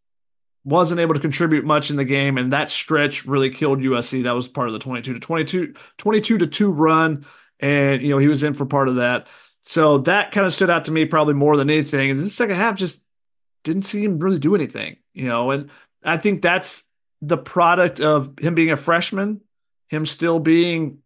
[0.63, 4.23] wasn't able to contribute much in the game, and that stretch really killed USC.
[4.23, 7.25] That was part of the 22 to 22, 22 to 2 run.
[7.59, 9.27] And, you know, he was in for part of that.
[9.68, 12.09] So that kind of stood out to me probably more than anything.
[12.09, 13.03] And the second half just
[13.65, 15.70] didn't see him really do anything, you know, and
[16.01, 16.86] I think that's
[17.22, 19.41] the product of him being a freshman,
[19.89, 20.99] him still being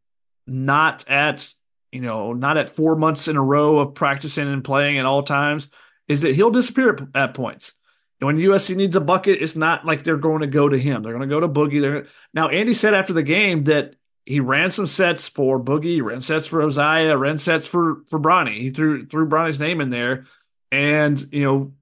[0.46, 1.52] not at
[1.92, 5.24] you know, not at four months in a row of practicing and playing at all
[5.24, 5.68] times,
[6.08, 7.74] is that he'll disappear at, at points.
[8.20, 11.02] And when USC needs a bucket, it's not like they're going to go to him.
[11.02, 11.82] They're going to go to Boogie.
[11.82, 13.96] They're, now, Andy said after the game that
[14.32, 18.60] he ran some sets for Boogie, ran sets for Oziyah, ran sets for for Bronny.
[18.60, 20.24] He threw threw Bronny's name in there,
[20.72, 21.74] and you know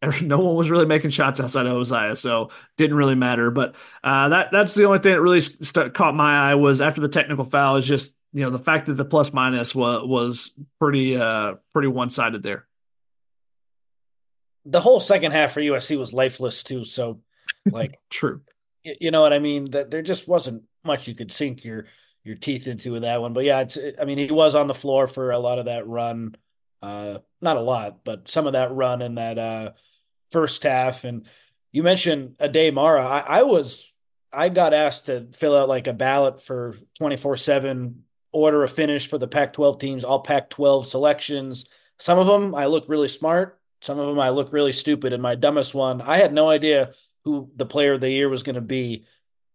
[0.22, 3.50] no one was really making shots outside of Oziyah, so didn't really matter.
[3.50, 3.74] But
[4.04, 7.08] uh, that that's the only thing that really st- caught my eye was after the
[7.08, 11.16] technical foul is just you know the fact that the plus minus was was pretty
[11.16, 12.68] uh pretty one sided there.
[14.64, 16.84] The whole second half for USC was lifeless too.
[16.84, 17.20] So,
[17.66, 18.42] like, true.
[18.84, 19.72] You know what I mean?
[19.72, 21.86] That there just wasn't much you could sink your
[22.24, 23.32] your teeth into with that one.
[23.32, 23.78] But yeah, it's.
[24.00, 26.34] I mean, he was on the floor for a lot of that run.
[26.82, 29.72] Uh, not a lot, but some of that run in that uh
[30.30, 31.04] first half.
[31.04, 31.26] And
[31.72, 33.04] you mentioned Aday Mara.
[33.04, 33.92] I, I was
[34.32, 39.08] I got asked to fill out like a ballot for 24 7 order of finish
[39.08, 41.68] for the Pac 12 teams, all Pac 12 selections.
[41.98, 45.12] Some of them I look really smart, some of them I look really stupid.
[45.12, 46.92] And my dumbest one, I had no idea
[47.24, 49.04] who the player of the year was going to be.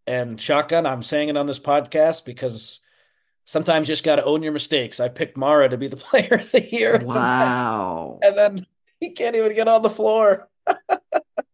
[0.07, 2.79] And shotgun, I'm saying it on this podcast because
[3.43, 4.99] sometimes you just got to own your mistakes.
[4.99, 7.01] I picked Mara to be the player of the year.
[7.03, 8.19] Wow.
[8.21, 8.65] and then
[8.99, 10.49] he can't even get on the floor.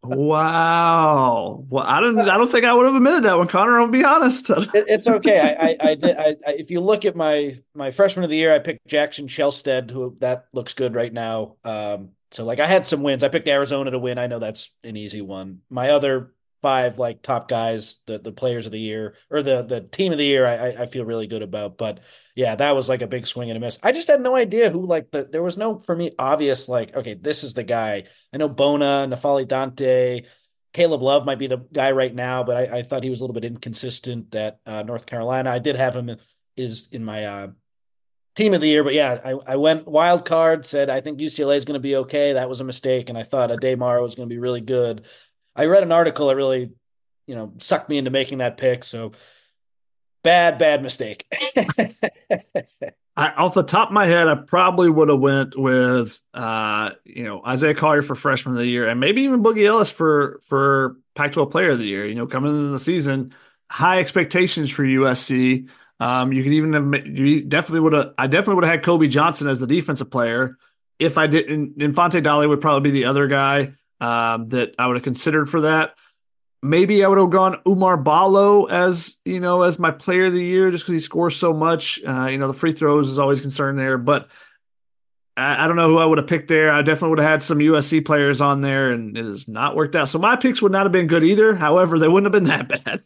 [0.03, 1.65] Wow.
[1.69, 2.19] Well, I don't.
[2.19, 3.79] I don't think I would have admitted that one, Connor.
[3.79, 4.49] I'll be honest.
[4.49, 5.39] it, it's okay.
[5.39, 6.17] I, I, I did.
[6.17, 9.27] I, I, if you look at my my freshman of the year, I picked Jackson
[9.27, 11.55] Shelstad, who that looks good right now.
[11.63, 13.23] Um, so like I had some wins.
[13.23, 14.17] I picked Arizona to win.
[14.17, 15.61] I know that's an easy one.
[15.69, 19.81] My other five like top guys, the the players of the year or the the
[19.81, 21.77] team of the year, I I feel really good about.
[21.77, 21.99] But
[22.35, 23.79] yeah, that was like a big swing and a miss.
[23.83, 26.95] I just had no idea who like the there was no for me obvious like
[26.95, 28.05] okay this is the guy.
[28.33, 30.21] I know Bona, N'Faly Dante,
[30.73, 33.23] Caleb Love might be the guy right now, but I, I thought he was a
[33.23, 35.51] little bit inconsistent at uh, North Carolina.
[35.51, 36.15] I did have him
[36.57, 37.47] is in my uh,
[38.35, 40.65] team of the year, but yeah, I, I went wild card.
[40.65, 42.33] Said I think UCLA is going to be okay.
[42.33, 45.05] That was a mistake, and I thought Aday Mara was going to be really good.
[45.55, 46.71] I read an article that really,
[47.27, 48.83] you know, sucked me into making that pick.
[48.83, 49.11] So
[50.23, 51.25] bad, bad mistake.
[53.17, 57.23] I, off the top of my head, I probably would have went with uh, you
[57.23, 60.97] know Isaiah Collier for freshman of the year, and maybe even Boogie Ellis for for
[61.15, 62.05] Pac-12 Player of the Year.
[62.05, 63.33] You know, coming into the season,
[63.69, 65.67] high expectations for USC.
[65.99, 68.13] Um, you could even have, you definitely would have.
[68.17, 70.57] I definitely would have had Kobe Johnson as the defensive player.
[70.97, 74.97] If I didn't, N'Faly Dante would probably be the other guy um, that I would
[74.97, 75.95] have considered for that.
[76.63, 80.43] Maybe I would have gone Oumar Ballo as you know as my player of the
[80.43, 82.03] year just because he scores so much.
[82.03, 84.27] Uh, you know the free throws is always concerned there, but
[85.37, 86.71] I, I don't know who I would have picked there.
[86.71, 89.95] I definitely would have had some USC players on there, and it has not worked
[89.95, 90.09] out.
[90.09, 91.55] So my picks would not have been good either.
[91.55, 93.03] However, they wouldn't have been that bad.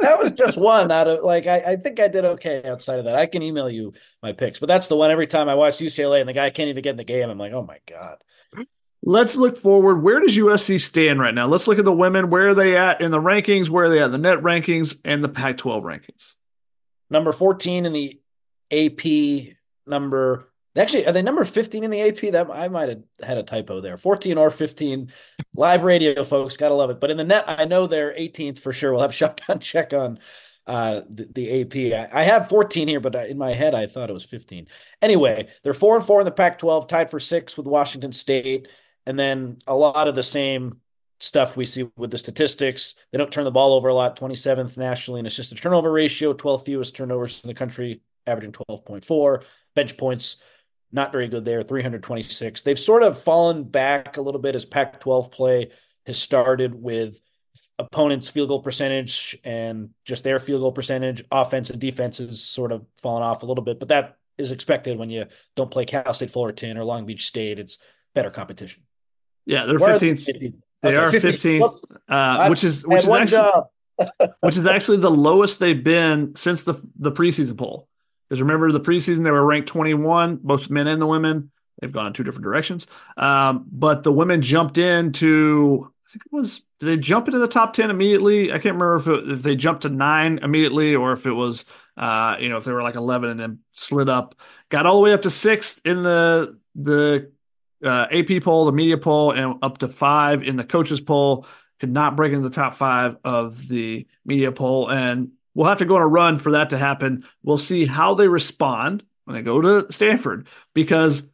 [0.00, 3.04] that was just one out of like I, I think I did okay outside of
[3.06, 3.16] that.
[3.16, 6.20] I can email you my picks, but that's the one every time I watch UCLA
[6.20, 7.30] and the guy can't even get in the game.
[7.30, 8.22] I'm like, oh my god.
[9.02, 10.02] Let's look forward.
[10.02, 11.46] Where does USC stand right now?
[11.46, 12.28] Let's look at the women.
[12.28, 13.70] Where are they at in the rankings?
[13.70, 16.34] Where are they at in the net rankings and the Pac 12 rankings?
[17.08, 18.20] Number 14 in the
[18.70, 19.54] AP,
[19.86, 22.32] number actually, are they number 15 in the AP?
[22.32, 25.12] That I might have had a typo there 14 or 15.
[25.54, 26.56] Live radio, folks.
[26.56, 27.00] Gotta love it.
[27.00, 28.92] But in the net, I know they're 18th for sure.
[28.92, 30.18] We'll have shotgun check on
[30.66, 32.12] uh, the, the, AP.
[32.12, 34.68] I, I, have 14 here, but in my head, I thought it was 15.
[35.02, 38.68] Anyway, they're four and four in the Pac 12, tied for six with Washington State.
[39.06, 40.80] And then a lot of the same
[41.20, 42.94] stuff we see with the statistics.
[43.12, 46.64] They don't turn the ball over a lot, 27th nationally in assisted turnover ratio, 12th
[46.64, 49.44] fewest turnovers in the country, averaging 12.4.
[49.74, 50.36] Bench points,
[50.90, 52.62] not very good there, 326.
[52.62, 55.70] They've sort of fallen back a little bit as Pac 12 play
[56.06, 57.20] has started with
[57.78, 61.24] opponents' field goal percentage and just their field goal percentage.
[61.30, 64.98] Offense and defense has sort of fallen off a little bit, but that is expected
[64.98, 67.58] when you don't play Cal State Fullerton or Long Beach State.
[67.58, 67.78] It's
[68.14, 68.82] better competition.
[69.46, 70.26] Yeah, they're fifteenth.
[70.82, 71.62] They are 15,
[72.08, 73.52] uh, which is which is actually
[74.40, 77.88] which is actually the lowest they've been since the the preseason poll.
[78.28, 81.50] Because remember the preseason they were ranked 21, both men and the women.
[81.80, 82.86] They've gone in two different directions.
[83.16, 87.48] Um, but the women jumped into I think it was did they jump into the
[87.48, 88.50] top 10 immediately?
[88.50, 91.64] I can't remember if, it, if they jumped to nine immediately or if it was
[91.96, 94.34] uh, you know, if they were like 11 and then slid up,
[94.70, 97.30] got all the way up to sixth in the the
[97.84, 101.46] uh, AP poll, the media poll, and up to five in the coaches poll.
[101.78, 105.86] Could not break into the top five of the media poll, and we'll have to
[105.86, 107.24] go on a run for that to happen.
[107.42, 111.24] We'll see how they respond when they go to Stanford because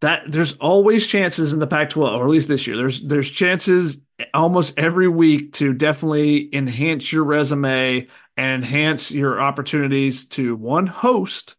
[0.00, 2.76] that there's always chances in the Pac-12, or at least this year.
[2.76, 3.98] There's there's chances
[4.32, 8.06] almost every week to definitely enhance your resume
[8.36, 11.56] and enhance your opportunities to one host.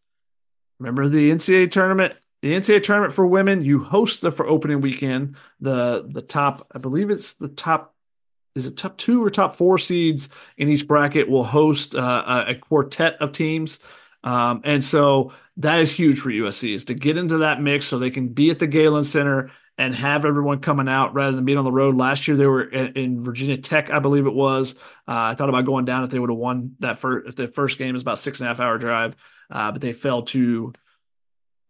[0.79, 5.35] Remember the NCAA tournament the NCAA tournament for women, you host the for opening weekend.
[5.59, 7.95] The the top, I believe it's the top,
[8.55, 12.55] is it top two or top four seeds in each bracket will host uh, a,
[12.55, 13.79] quartet of teams,
[14.23, 17.97] um, and so that is huge for USC is to get into that mix so
[17.97, 21.57] they can be at the Galen Center and have everyone coming out rather than being
[21.57, 21.95] on the road.
[21.95, 24.75] Last year they were in, Virginia Tech, I believe it was.
[25.07, 27.27] Uh, I thought about going down if they would have won that first.
[27.29, 29.15] If the first game is about six and a half hour drive,
[29.51, 30.73] uh, but they fell to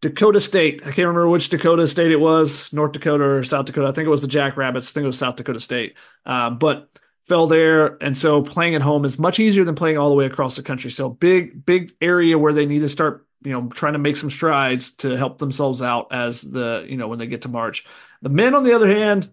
[0.02, 0.82] Dakota State.
[0.82, 3.88] I can't remember which Dakota State it was, North Dakota or South Dakota.
[3.88, 4.90] I think it was the Jackrabbits.
[4.90, 5.96] I think it was South Dakota State.
[6.26, 6.90] Um, but
[7.26, 10.26] fell there, and so playing at home is much easier than playing all the way
[10.26, 10.92] across the country.
[10.92, 14.30] So big, big area where they need to start, you know, trying to make some
[14.30, 17.86] strides to help themselves out as the, you know, when they get to March.
[18.22, 19.30] The men, on the other hand,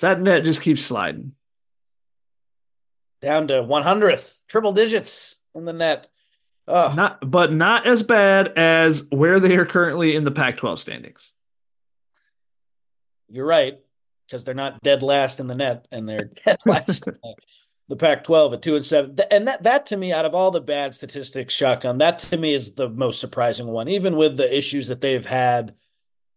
[0.00, 1.32] that net just keeps sliding
[3.22, 6.08] down to 100th, triple digits in the net.
[6.68, 11.32] Not, but not as bad as where they are currently in the Pac-12 standings.
[13.28, 13.78] You're right,
[14.26, 17.14] because they're not dead last in the net, and they're dead last in
[17.88, 19.16] the Pac-12 at two and seven.
[19.30, 22.54] And that, that to me, out of all the bad statistics, shotgun, that to me
[22.54, 23.88] is the most surprising one.
[23.88, 25.74] Even with the issues that they've had,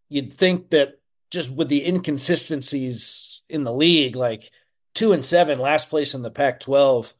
[0.09, 0.99] you'd think that
[1.31, 4.51] just with the inconsistencies in the league, like
[4.93, 7.13] two and seven, last place in the Pac-12,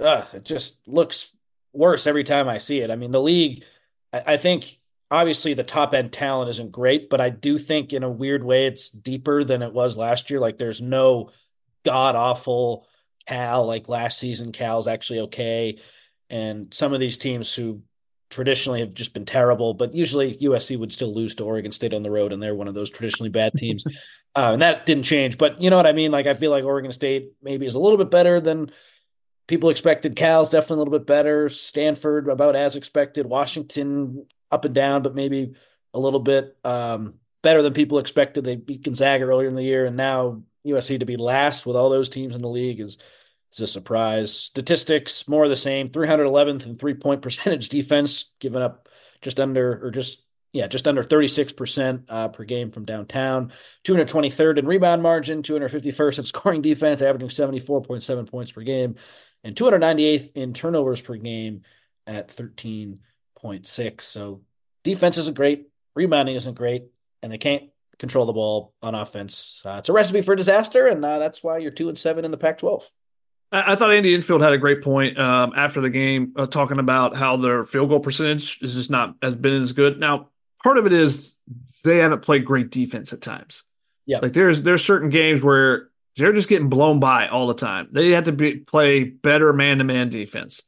[0.00, 1.31] uh, it just looks
[1.72, 2.90] worse every time I see it.
[2.90, 3.64] I mean, the league,
[4.12, 4.78] I, I think
[5.10, 8.66] obviously the top end talent isn't great, but I do think in a weird way
[8.66, 10.40] it's deeper than it was last year.
[10.40, 11.30] Like there's no
[11.84, 12.86] god awful
[13.26, 14.52] Cal like last season.
[14.52, 15.78] Cal's actually okay,
[16.30, 17.82] and some of these teams who
[18.30, 22.02] traditionally have just been terrible, but usually USC would still lose to Oregon State on
[22.02, 23.84] the road, and they're one of those traditionally bad teams.
[24.34, 25.38] uh, and that didn't change.
[25.38, 26.10] But you know what I mean?
[26.10, 28.70] Like I feel like Oregon State maybe is a little bit better than
[29.46, 31.48] people expected Cal's definitely a little bit better.
[31.48, 33.26] Stanford about as expected.
[33.26, 35.54] Washington up and down, but maybe
[35.94, 38.44] a little bit um, better than people expected.
[38.44, 41.90] They beat Gonzaga earlier in the year, and now USC to be last with all
[41.90, 42.98] those teams in the league is
[43.52, 44.34] is a surprise.
[44.34, 45.90] Statistics more of the same.
[45.90, 48.88] 311th and three point percentage defense, giving up
[49.20, 53.52] just under or just yeah, just under 36% uh, per game from downtown,
[53.84, 58.96] 223rd in rebound margin, 251st in scoring defense, averaging 74.7 points per game,
[59.44, 61.62] and 298th in turnovers per game
[62.06, 64.00] at 13.6.
[64.00, 64.42] So
[64.84, 66.84] defense isn't great, rebounding isn't great,
[67.22, 67.64] and they can't
[67.98, 69.62] control the ball on offense.
[69.64, 72.30] Uh, it's a recipe for disaster, and uh, that's why you're two and seven in
[72.30, 72.84] the Pac-12.
[73.52, 77.14] I, thought Andy Enfield had a great point um, after the game, uh, talking about
[77.14, 80.00] how their field goal percentage is just not has been as good.
[80.00, 80.30] Now,
[80.62, 81.36] part of it is
[81.84, 83.64] they haven't played great defense at times.
[84.06, 87.88] Yeah, like there's there's certain games where they're just getting blown by all the time.
[87.92, 90.62] They have to be, play better man to man defense.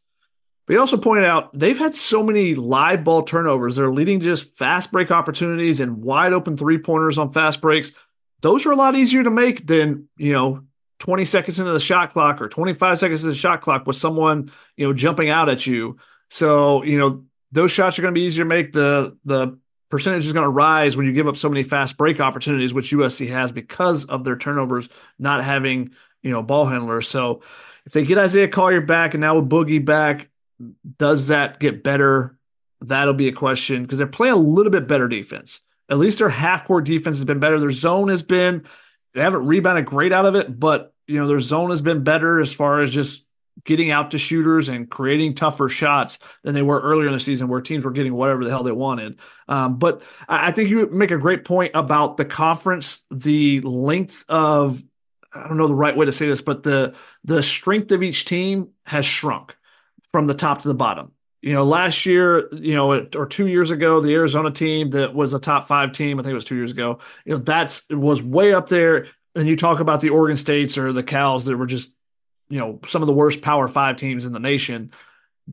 [0.67, 3.77] But he also pointed out they've had so many live ball turnovers.
[3.77, 7.93] They're leading to just fast break opportunities and wide open three pointers on fast breaks.
[8.41, 10.65] Those are a lot easier to make than, you know,
[11.01, 14.51] 20 seconds into the shot clock or 25 seconds into the shot clock with someone,
[14.77, 15.99] you know, jumping out at you.
[16.31, 18.73] So, you know, those shots are going to be easier to make.
[18.73, 19.59] The the
[19.95, 22.91] percentage is going to rise when you give up so many fast break opportunities, which
[22.91, 24.89] USC has because of their turnovers
[25.21, 27.07] not having, you know, ball handlers.
[27.07, 27.43] So
[27.87, 30.31] if they get Isaiah Collier back and now with Boogie back,
[30.99, 32.37] does that get better?
[32.81, 35.61] That'll be a question because they're playing a little bit better defense.
[35.89, 37.61] At least their half court defense has been better.
[37.61, 38.65] Their zone has been,
[39.13, 42.41] they haven't rebounded great out of it, but you know, their zone has been better
[42.41, 43.25] as far as just
[43.65, 47.49] getting out to shooters and creating tougher shots than they were earlier in the season,
[47.49, 49.19] where teams were getting whatever the hell they wanted.
[49.49, 54.83] Um, but I think you make a great point about the conference, the length of
[55.35, 56.95] I don't know the right way to say this, but the
[57.25, 59.55] the strength of each team has shrunk
[60.13, 61.13] from the top to the bottom.
[61.43, 65.35] You know, last year, you know, or two years ago, the Arizona team that was
[65.35, 68.23] a top five team, I think it was two years ago, you know, that's was
[68.23, 69.09] way up there.
[69.35, 71.93] And you talk about the Oregon States or the Cows that were just,
[72.49, 74.91] you know, some of the worst Power Five teams in the nation.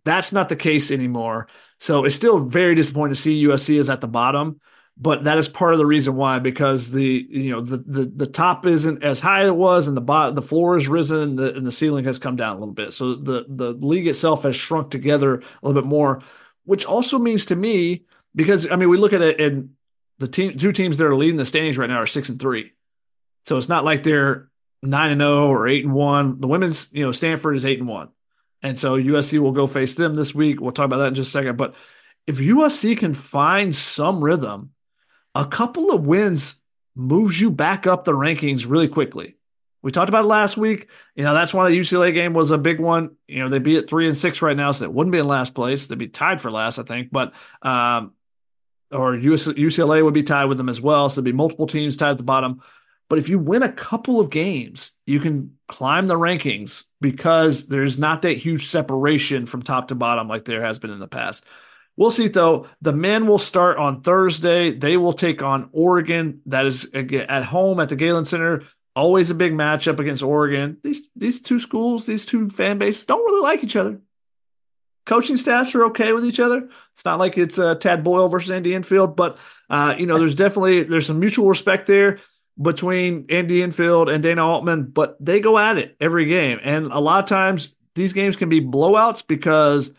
[0.06, 1.48] That's not the case anymore.
[1.80, 4.62] So it's still very disappointing to see USC is at the bottom
[5.02, 8.28] but that is part of the reason why because the you know the the, the
[8.28, 11.40] top isn't as high as it was and the bottom the floor has risen and
[11.40, 14.44] the, and the ceiling has come down a little bit so the the league itself
[14.44, 16.22] has shrunk together a little bit more
[16.66, 18.06] which also means to me
[18.36, 19.72] because i mean we look at it and
[20.20, 22.72] the team two teams that are leading the standings right now are six and three
[23.46, 24.50] so it's not like they're
[24.82, 27.80] nine and zero oh or eight and one the women's you know stanford is eight
[27.80, 28.10] and one
[28.64, 31.30] and so usc will go face them this week we'll talk about that in just
[31.30, 31.76] a second but
[32.26, 34.72] if usc can find some rhythm
[35.36, 36.56] a couple of wins
[36.96, 39.36] moves you back up the rankings really quickly.
[39.84, 40.90] We talked about last week.
[41.16, 43.16] You know, that's why the UCLA game was a big one.
[43.28, 45.28] You know, they'd be at three and six right now, so they wouldn't be in
[45.28, 45.88] last place.
[45.88, 47.12] They'd be tied for last, I think.
[47.12, 47.34] But
[47.64, 48.14] um,
[48.92, 51.10] or US, UCLA would be tied with them as well.
[51.10, 52.62] So there'd be multiple teams tied at the bottom.
[53.12, 57.98] But if you win a couple of games, you can climb the rankings because there's
[57.98, 61.44] not that huge separation from top to bottom like there has been in the past.
[61.98, 62.68] We'll see though.
[62.82, 64.72] The men will start on Thursday.
[64.72, 66.40] They will take on Oregon.
[66.46, 68.64] That is at home at the Galen Center.
[68.96, 70.78] Always a big matchup against Oregon.
[70.82, 74.00] These these two schools, these two fan bases don't really like each other.
[75.06, 76.70] Coaching staffs are okay with each other.
[76.94, 79.38] It's not like it's uh, Tad Boyle versus Andy Enfield, but
[79.70, 82.20] uh, you know, there's definitely there's some mutual respect there
[82.60, 86.60] between Andy Enfield and Dana Altman, but they go at it every game.
[86.64, 89.92] And a lot of times these games can be blowouts because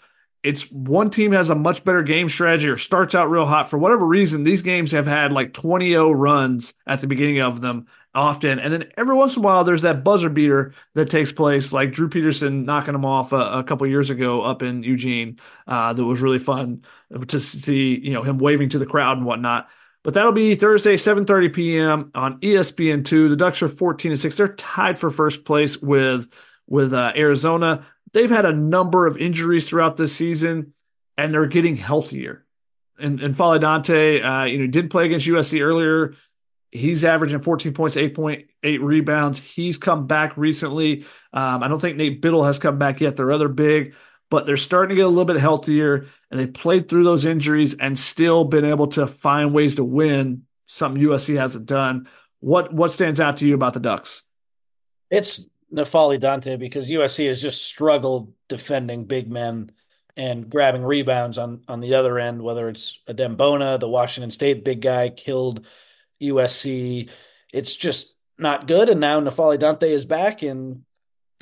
[0.42, 3.70] it's one team has a much better game strategy or starts out real hot.
[3.70, 7.86] For whatever reason these games have had like 20-0 runs at the beginning of them
[8.14, 8.58] often.
[8.58, 11.92] And then every once in a while there's that buzzer beater that takes place like
[11.92, 16.04] drew peterson knocking them off a, a couple years ago up in eugene uh, that
[16.04, 16.82] was really fun
[17.28, 19.68] to see you know him waving to the crowd and whatnot
[20.04, 24.48] but that'll be thursday 7.30 p.m on espn2 the ducks are 14 and 6 they're
[24.48, 26.30] tied for first place with
[26.68, 30.74] with uh, arizona they've had a number of injuries throughout this season,
[31.16, 32.44] and they're getting healthier.
[32.98, 36.14] And and N'Faly Dante, uh, you know, did play against USC earlier.
[36.70, 38.46] He's averaging 14 points, 8.8
[38.80, 39.40] rebounds.
[39.40, 41.04] He's come back recently.
[41.32, 43.16] Um, I don't think Nate Bittle has come back yet.
[43.16, 43.94] They're other big,
[44.32, 47.74] but they're starting to get a little bit healthier, and they played through those injuries
[47.74, 50.44] and still been able to find ways to win.
[50.64, 52.08] Something USC hasn't done.
[52.40, 54.22] What what stands out to you about the Ducks?
[55.10, 59.70] It's N'Faly Dante because USC has just struggled defending big men
[60.16, 64.64] and grabbing rebounds on on the other end, whether it's Adem Bona, the Washington State
[64.64, 65.66] big guy, killed
[66.22, 67.10] USC.
[67.52, 68.88] It's just not good.
[68.88, 70.84] And now N'Faly Dante is back, and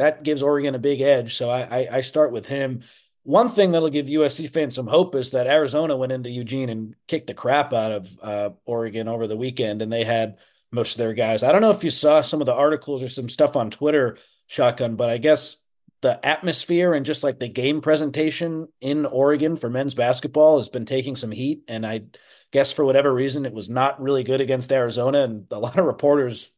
[0.00, 1.36] that gives Oregon a big edge.
[1.36, 2.82] So I, I, I start with him.
[3.22, 6.94] One thing that'll give USC fans some hope is that Arizona went into Eugene and
[7.06, 10.38] kicked the crap out of uh, Oregon over the weekend, and they had
[10.72, 11.42] most of their guys.
[11.42, 14.16] I don't know if you saw some of the articles or some stuff on Twitter,
[14.46, 15.56] Shotgun, but I guess
[16.00, 20.86] the atmosphere and just like the game presentation in Oregon for men's basketball has been
[20.86, 21.64] taking some heat.
[21.68, 22.04] And I
[22.52, 25.24] guess for whatever reason, it was not really good against Arizona.
[25.24, 26.50] And a lot of reporters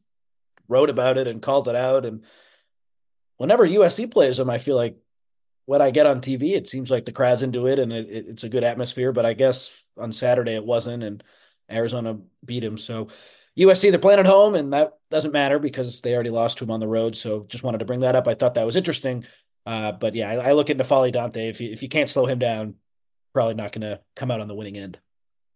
[0.69, 2.07] wrote about it and called it out.
[2.07, 2.23] And
[3.43, 4.97] whenever USC plays them, I feel like
[5.65, 8.45] what I get on TV, it seems like the crowd's into it and it, it's
[8.45, 9.11] a good atmosphere.
[9.13, 11.25] But I guess on Saturday it wasn't, and
[11.69, 12.79] Arizona beat him.
[12.79, 13.09] So
[13.59, 16.71] USC, they're playing at home, and that doesn't matter because they already lost to him
[16.71, 17.17] on the road.
[17.17, 18.29] So just wanted to bring that up.
[18.29, 19.25] I thought that was interesting.
[19.67, 21.49] Uh, but yeah, I, I look at N'Faly Dante.
[21.49, 22.77] If you, if you can't slow him down,
[23.35, 25.01] probably not going to come out on the winning end.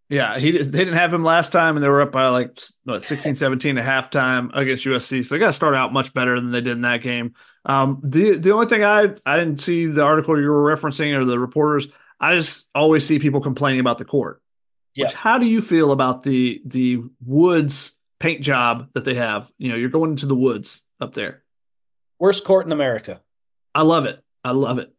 [0.08, 3.02] Yeah, he they didn't have him last time, and they were up by like what
[3.02, 5.24] 16, 17 at halftime against USC.
[5.24, 7.34] So they got to start out much better than they did in that game.
[7.64, 11.24] Um, the the only thing I I didn't see the article you were referencing or
[11.24, 11.88] the reporters.
[12.20, 14.40] I just always see people complaining about the court.
[14.94, 15.06] Yeah.
[15.06, 19.50] Which, how do you feel about the the woods paint job that they have?
[19.58, 21.42] You know, you're going into the woods up there.
[22.20, 23.20] Worst court in America.
[23.74, 24.22] I love it.
[24.44, 24.94] I love it.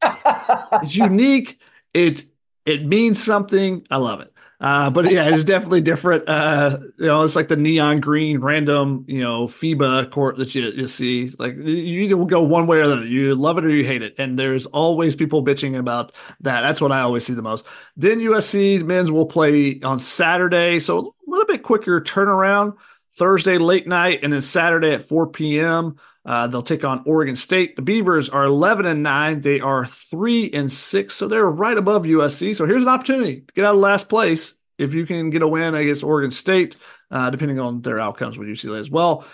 [0.84, 1.60] it's unique.
[1.94, 2.26] It
[2.66, 3.88] it means something.
[3.90, 4.34] I love it.
[4.60, 6.28] Uh, but yeah, it's definitely different.
[6.28, 10.72] Uh, you know, it's like the neon green random, you know, FIBA court that you,
[10.72, 11.30] you see.
[11.38, 13.06] Like you either will go one way or the other.
[13.06, 14.16] You love it or you hate it.
[14.18, 16.12] And there's always people bitching about
[16.42, 16.62] that.
[16.62, 17.66] That's what I always see the most.
[17.96, 20.80] Then USC men's will play on Saturday.
[20.80, 22.78] So a little bit quicker turnaround.
[23.14, 25.98] Thursday late night and then Saturday at 4 p.m.
[26.28, 27.78] Uh, they'll take on Oregon State.
[27.78, 29.40] The Beavers are 11 and 9.
[29.40, 31.16] They are 3 and 6.
[31.16, 32.54] So they're right above USC.
[32.54, 35.48] So here's an opportunity to get out of last place if you can get a
[35.48, 36.76] win against Oregon State,
[37.10, 39.26] uh, depending on their outcomes with UCLA as well.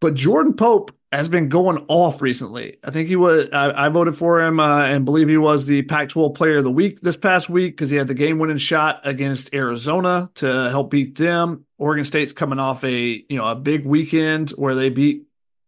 [0.00, 2.78] But Jordan Pope has been going off recently.
[2.82, 5.82] I think he was, I, I voted for him uh, and believe he was the
[5.82, 8.56] Pac 12 player of the week this past week because he had the game winning
[8.56, 11.64] shot against Arizona to help beat them.
[11.78, 15.25] Oregon State's coming off a, you know, a big weekend where they beat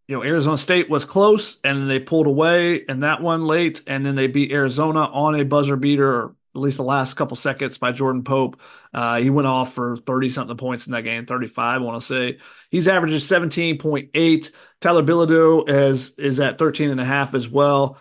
[0.09, 4.05] you know, Arizona State was close and they pulled away and that one late, and
[4.05, 7.77] then they beat Arizona on a buzzer beater, or at least the last couple seconds
[7.77, 8.59] by Jordan Pope.
[8.93, 12.07] Uh, he went off for 30 something points in that game, 35, I want to
[12.07, 12.39] say.
[12.71, 14.51] He's averaging 17.8.
[14.81, 17.99] Tyler Bilodeau is, is at 13 and a half as well.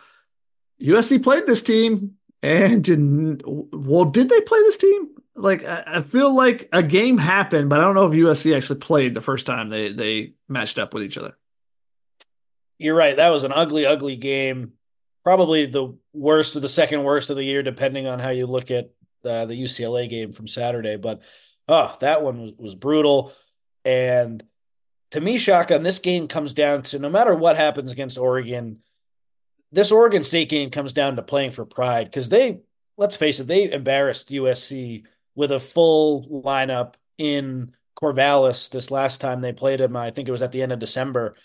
[0.81, 5.09] USC played this team and didn't, well, did they play this team?
[5.35, 9.13] Like, I feel like a game happened, but I don't know if USC actually played
[9.13, 11.35] the first time they, they matched up with each other
[12.77, 13.15] you're right.
[13.15, 14.73] That was an ugly, ugly game.
[15.23, 18.71] Probably the worst or the second worst of the year, depending on how you look
[18.71, 18.91] at
[19.25, 20.95] uh, the UCLA game from Saturday.
[20.95, 21.21] But
[21.67, 23.33] oh, that one was, was brutal.
[23.83, 24.43] And
[25.11, 28.79] to me, Shotgun, this game comes down to no matter what happens against Oregon,
[29.71, 32.61] this Oregon State game comes down to playing for pride because they,
[32.97, 35.03] let's face it, they embarrassed USC
[35.35, 39.95] with a full lineup in Corvallis this last time they played them.
[39.95, 41.35] I think it was at the end of December.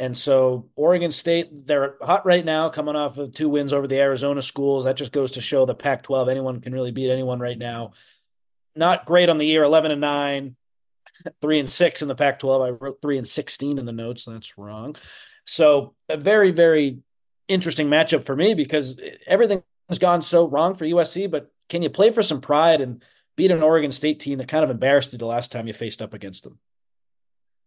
[0.00, 4.00] And so Oregon State, they're hot right now, coming off of two wins over the
[4.00, 4.84] Arizona schools.
[4.84, 7.92] That just goes to show the Pac 12, anyone can really beat anyone right now.
[8.74, 10.56] Not great on the year, 11 and 9,
[11.40, 12.62] 3 and 6 in the Pac 12.
[12.62, 14.24] I wrote 3 and 16 in the notes.
[14.24, 14.96] That's wrong.
[15.44, 16.98] So a very, very
[17.48, 21.30] interesting matchup for me because everything has gone so wrong for USC.
[21.30, 23.02] But can you play for some pride and
[23.36, 26.02] beat an Oregon State team that kind of embarrassed you the last time you faced
[26.02, 26.58] up against them?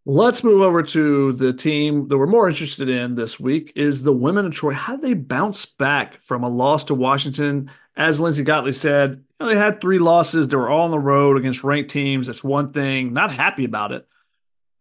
[0.08, 4.14] Let's move over to the team that we're more interested in this week is the
[4.14, 4.72] women of Troy.
[4.72, 7.72] How did they bounce back from a loss to Washington?
[7.98, 10.48] As Lindsay Gottlieb said, you know, they had three losses.
[10.48, 12.28] They were all on the road against ranked teams.
[12.28, 13.14] That's one thing.
[13.14, 14.08] Not happy about it,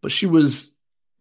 [0.02, 0.72] but she was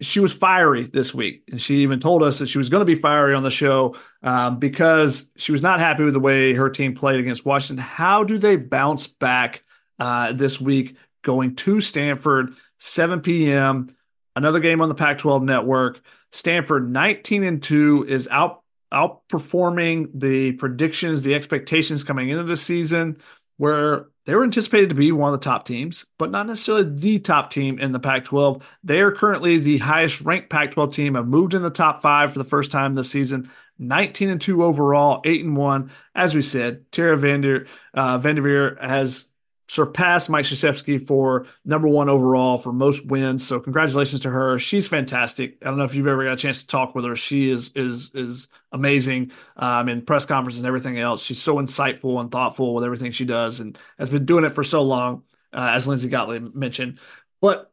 [0.02, 2.96] she was fiery this week, and she even told us that she was going to
[2.96, 6.70] be fiery on the show um, because she was not happy with the way her
[6.70, 7.82] team played against Washington.
[7.82, 9.64] How do they bounce back
[9.98, 12.56] uh, this week, going to Stanford?
[12.80, 13.96] 7 p.m.
[14.36, 16.02] Another game on the Pac-12 network.
[16.32, 18.62] Stanford 19 and 2 is out
[18.94, 23.18] outperforming the predictions, the expectations coming into the season,
[23.58, 27.20] where they were anticipated to be one of the top teams, but not necessarily the
[27.20, 28.64] top team in the Pac 12.
[28.84, 32.32] They are currently the highest ranked Pac 12 team, have moved in the top five
[32.32, 33.50] for the first time this season.
[33.80, 35.92] 19 and 2 overall, 8 and 1.
[36.16, 39.26] As we said, Tara Vander, uh, Vanderveer has
[39.74, 43.46] surpassed Mike Krzyzewski for number one overall for most wins.
[43.46, 44.60] So congratulations to her.
[44.60, 45.58] She's fantastic.
[45.64, 47.16] I don't know if you've ever got a chance to talk with her.
[47.16, 51.24] She is is is amazing um, in press conferences and everything else.
[51.24, 54.64] She's so insightful and thoughtful with everything she does, and has been doing it for
[54.64, 57.00] so long, uh, as Lindsay Gottlieb mentioned.
[57.42, 57.72] But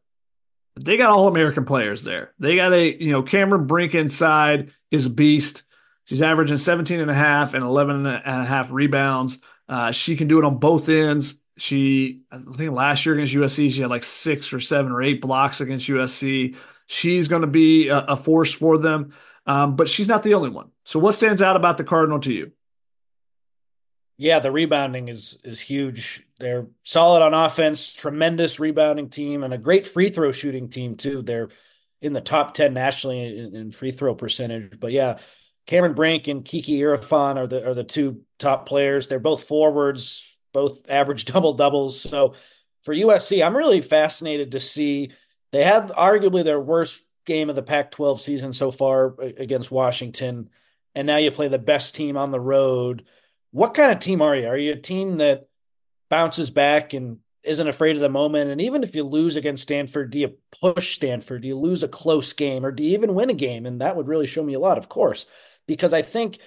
[0.82, 2.32] they got all American players there.
[2.39, 5.64] They got a you know Cameron Brink inside is a beast.
[6.06, 9.39] She's averaging 17 and a half and 11 and a half rebounds.
[9.68, 11.36] Uh, she can do it on both ends.
[11.61, 15.20] She, I think last year against USC, she had like six or seven or eight
[15.20, 16.57] blocks against USC.
[16.87, 19.12] She's going to be a, a, force for them.
[19.47, 20.70] um, but she's not the only one.
[20.85, 22.53] So, what stands out about the Cardinal to you?
[24.16, 26.27] Yeah, the rebounding is is huge.
[26.39, 31.23] They're solid on offense, tremendous rebounding team, and a great free throw shooting team too.
[31.23, 31.49] They're
[32.01, 34.81] in the top ten nationally in, in free throw percentage.
[34.81, 35.19] But yeah,
[35.66, 39.09] Cameron Brink and Kiki Iriafen are the are the two top players.
[39.09, 42.01] They're both forwards, both average double doubles.
[42.01, 42.35] So
[42.85, 45.12] for USC, I'm really fascinated to see.
[45.52, 50.48] They had arguably their worst game of the Pac-12 season so far uh, against Washington,
[50.94, 53.05] and now you play the best team on the road.
[53.52, 54.47] What kind of team are you?
[54.47, 55.48] Are you a team that
[56.09, 58.51] bounces back and isn't afraid of the moment?
[58.51, 61.43] And even if you lose against Stanford, do you push Stanford?
[61.43, 63.66] Do you lose a close game, or do you even win a game?
[63.66, 65.27] And that would really show me a lot, of course,
[65.66, 66.39] because I think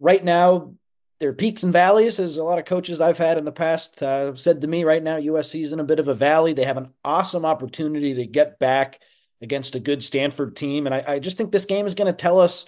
[0.00, 0.74] right now
[1.20, 4.02] there are peaks and valleys, as a lot of coaches I've had in the past
[4.02, 4.84] uh, said to me.
[4.84, 6.52] Right now, USC is in a bit of a valley.
[6.52, 9.00] They have an awesome opportunity to get back
[9.40, 10.86] against a good Stanford team.
[10.86, 12.66] And I, I just think this game is going to tell us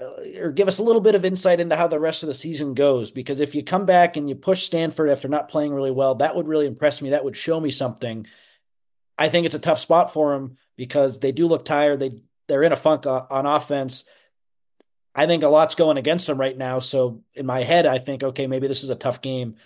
[0.00, 2.34] uh, or give us a little bit of insight into how the rest of the
[2.34, 3.10] season goes.
[3.10, 6.34] Because if you come back and you push Stanford after not playing really well, that
[6.34, 7.10] would really impress me.
[7.10, 8.26] That would show me something.
[9.16, 12.00] I think it's a tough spot for them because they do look tired.
[12.00, 14.04] They they're in a funk on offense.
[15.18, 16.78] I think a lot's going against them right now.
[16.78, 19.56] So in my head, I think, okay, maybe this is a tough game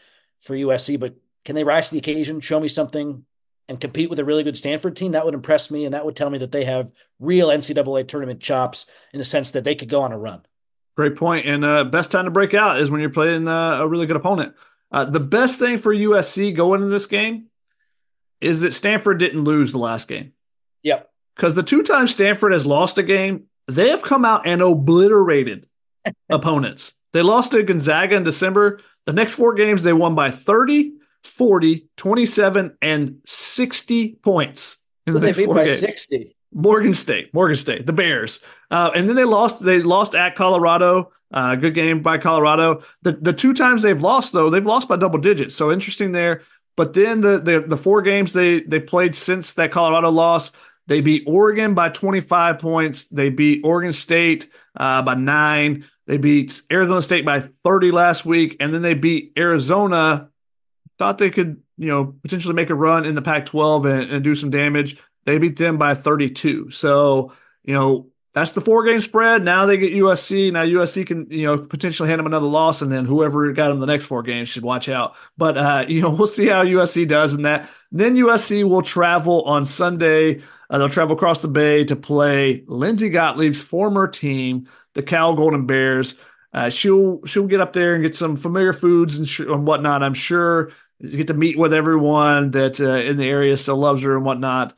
[0.40, 1.14] for USC, but
[1.44, 3.26] can they rise to the occasion, show me something,
[3.68, 5.84] and compete with a really good Stanford team, that would impress me.
[5.84, 9.50] And that would tell me that they have real NCAA tournament chops in the sense
[9.50, 10.40] that they could go on a run.
[10.96, 11.46] Great point.
[11.46, 14.16] And uh, best time to break out is when you're playing uh, a really good
[14.16, 14.54] opponent.
[14.90, 17.48] Uh, the best thing for USC going into this game
[18.40, 20.32] is that Stanford didn't lose the last game.
[20.82, 21.10] Yep.
[21.36, 25.66] Because the two times Stanford has lost a game, they have come out and obliterated
[26.30, 26.94] opponents.
[27.12, 28.80] They lost to Gonzaga in December.
[29.06, 30.92] The next four games, they won by 30,
[31.24, 35.80] 40, 27, and 60 points in the they beat by games.
[35.80, 36.36] 60.
[36.54, 38.40] Morgan State, Morgan State, the Bears,
[38.70, 39.64] uh, and then they lost.
[39.64, 41.10] They lost at Colorado.
[41.32, 42.82] Uh, good game by Colorado.
[43.00, 45.54] The the two times they've lost though, they've lost by double digits.
[45.54, 46.42] So interesting there.
[46.76, 50.52] But then the the, the four games they they played since that Colorado loss,
[50.86, 53.04] they beat Oregon by 25 points.
[53.04, 55.86] They beat Oregon State uh, by nine.
[56.06, 60.28] They beat Arizona State by 30 last week, and then they beat Arizona
[60.98, 64.24] thought they could, you know, potentially make a run in the Pac 12 and, and,
[64.24, 64.96] do some damage.
[65.24, 66.70] They beat them by 32.
[66.70, 67.32] So,
[67.64, 69.44] you know, that's the four game spread.
[69.44, 70.52] Now they get USC.
[70.52, 73.80] Now USC can, you know, potentially hand them another loss, and then whoever got them
[73.80, 75.14] the next four games should watch out.
[75.36, 77.68] But, uh, you know, we'll see how USC does in that.
[77.90, 80.40] Then USC will travel on Sunday.
[80.70, 85.66] Uh, they'll travel across the bay to play Lindsay Gottlieb's former team, the Cal Golden
[85.66, 86.14] Bears.
[86.54, 90.02] Uh, she'll she'll get up there and get some familiar foods and, sh- and whatnot.
[90.02, 94.02] I'm sure you get to meet with everyone that uh, in the area still loves
[94.02, 94.74] her and whatnot.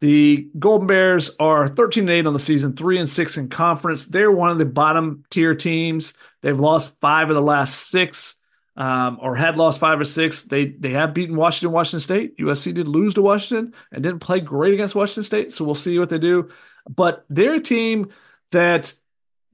[0.00, 4.04] The Golden Bears are 13 and 8 on the season, 3 and 6 in conference.
[4.04, 6.12] They're one of the bottom tier teams.
[6.42, 8.36] They've lost five of the last six,
[8.76, 10.42] um, or had lost five or six.
[10.42, 12.36] They they have beaten Washington, Washington State.
[12.36, 15.52] USC did lose to Washington and didn't play great against Washington State.
[15.52, 16.50] So we'll see what they do.
[16.88, 18.10] But they're a team
[18.50, 18.92] that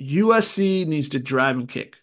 [0.00, 1.98] USC needs to drive and kick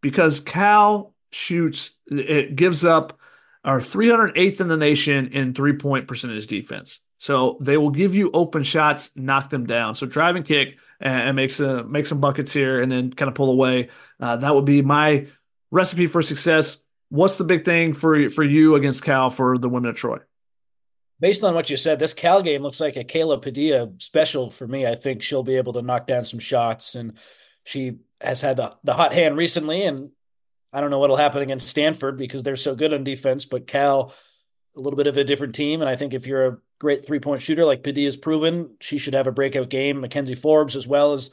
[0.00, 3.18] because Cal shoots, it gives up
[3.64, 7.00] are 308th in the nation in three point percentage defense.
[7.22, 9.94] So they will give you open shots, knock them down.
[9.94, 13.36] So drive and kick and, make some make some buckets here, and then kind of
[13.36, 13.90] pull away.
[14.18, 15.28] Uh, that would be my
[15.70, 16.80] recipe for success.
[17.10, 20.18] What's the big thing for for you against Cal for the women of Troy?
[21.20, 24.66] Based on what you said, this Cal game looks like a Kayla Padilla special for
[24.66, 24.84] me.
[24.84, 27.16] I think she'll be able to knock down some shots, and
[27.62, 30.10] she has had the, the hot hand recently, and
[30.72, 34.12] I don't know what'll happen against Stanford because they're so good on defense, but Cal,
[34.76, 35.80] a little bit of a different team.
[35.80, 39.14] And I think if you're a great three point shooter like Padilla's proven, she should
[39.14, 40.02] have a breakout game.
[40.02, 41.30] McKenzie Forbes as well has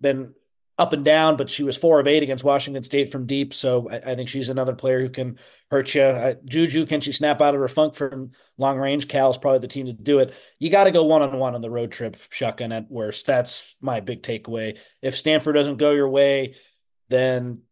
[0.00, 0.34] been
[0.78, 3.54] up and down, but she was four of eight against Washington State from deep.
[3.54, 5.38] So I, I think she's another player who can
[5.70, 6.02] hurt you.
[6.02, 9.08] Uh, Juju, can she snap out of her funk from long range?
[9.08, 10.34] Cal's probably the team to do it.
[10.58, 13.26] You got to go one on one on the road trip, shotgun at worst.
[13.26, 14.78] That's my big takeaway.
[15.00, 16.56] If Stanford doesn't go your way,
[17.08, 17.62] then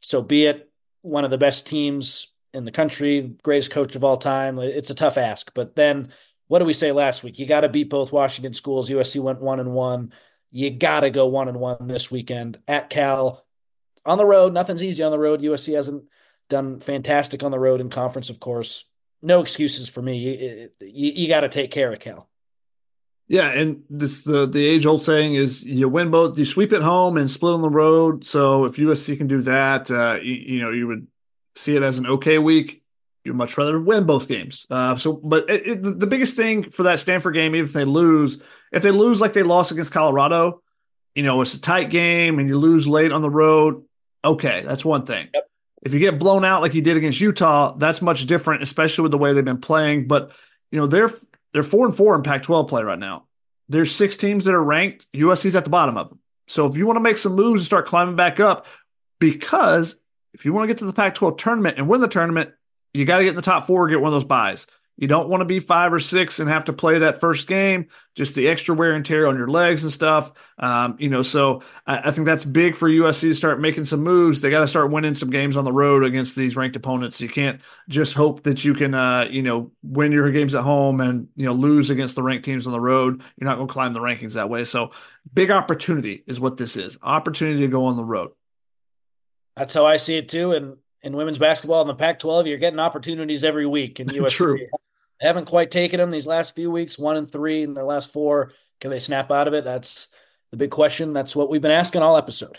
[0.00, 0.70] so be it.
[1.02, 4.58] One of the best teams in the country, greatest coach of all time.
[4.58, 5.52] It's a tough ask.
[5.54, 6.12] But then
[6.48, 7.38] what do we say last week?
[7.38, 8.90] You got to beat both Washington schools.
[8.90, 10.12] USC went one and one.
[10.50, 13.44] You got to go one and one this weekend at Cal
[14.04, 14.52] on the road.
[14.52, 15.40] Nothing's easy on the road.
[15.40, 16.04] USC hasn't
[16.50, 18.84] done fantastic on the road in conference, of course.
[19.22, 20.18] No excuses for me.
[20.18, 22.28] You, you, you got to take care of Cal.
[23.28, 26.82] Yeah, and this the the age old saying is you win both, you sweep at
[26.82, 28.26] home and split on the road.
[28.26, 31.06] So if USC can do that, uh, you, you, know you would
[31.56, 32.82] see it as an okay week.
[33.24, 34.66] You'd much rather win both games.
[34.68, 37.84] Uh, so, but it, it, the biggest thing for that Stanford game, even if they
[37.84, 38.42] lose,
[38.72, 40.62] if they lose like they lost against Colorado,
[41.14, 43.84] you know, it's a tight game and you lose late on the road,
[44.24, 45.28] okay, that's one thing.
[45.32, 45.48] Yep.
[45.82, 49.12] If you get blown out like you did against Utah, that's much different, especially with
[49.12, 50.06] the way they've been playing.
[50.06, 50.32] But
[50.70, 51.10] you know, they're
[51.52, 53.26] they're four and four in Pac-12 play right now.
[53.68, 55.06] There's six teams that are ranked.
[55.12, 56.18] USC's at the bottom of them.
[56.48, 58.66] So if you want to make some moves and start climbing back up,
[59.18, 59.96] because
[60.34, 62.50] if you want to get to the Pac-12 tournament and win the tournament,
[62.94, 64.66] you got to get in the top four, get one of those buys.
[64.98, 67.88] You don't want to be five or six and have to play that first game,
[68.14, 70.32] just the extra wear and tear on your legs and stuff.
[70.58, 74.02] Um, you know, so I, I, think that's big for USC to start making some
[74.02, 74.40] moves.
[74.40, 77.22] They got to start winning some games on the road against these ranked opponents.
[77.22, 81.00] You can't just hope that you can, uh, you know, win your games at home
[81.00, 83.22] and, you know, lose against the ranked teams on the road.
[83.36, 84.64] You're not going to climb the rankings that way.
[84.64, 84.92] So
[85.32, 88.32] big opportunity is what this is opportunity to go on the road.
[89.56, 90.52] That's how I see it too.
[90.52, 94.00] And in women's basketball in the Pac-12, you're getting opportunities every week.
[94.00, 94.58] in USC True.
[95.20, 98.52] haven't quite taken them these last few weeks, one and three in their last four.
[98.80, 99.64] Can they snap out of it?
[99.64, 100.08] That's
[100.50, 101.12] the big question.
[101.12, 102.58] That's what we've been asking all episode.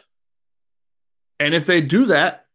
[1.40, 2.46] And if they do that,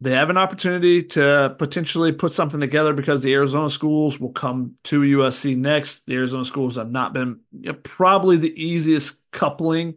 [0.00, 4.76] they have an opportunity to potentially put something together because the Arizona schools will come
[4.84, 6.06] to USC next.
[6.06, 9.96] The Arizona schools have not been you know, probably the easiest coupling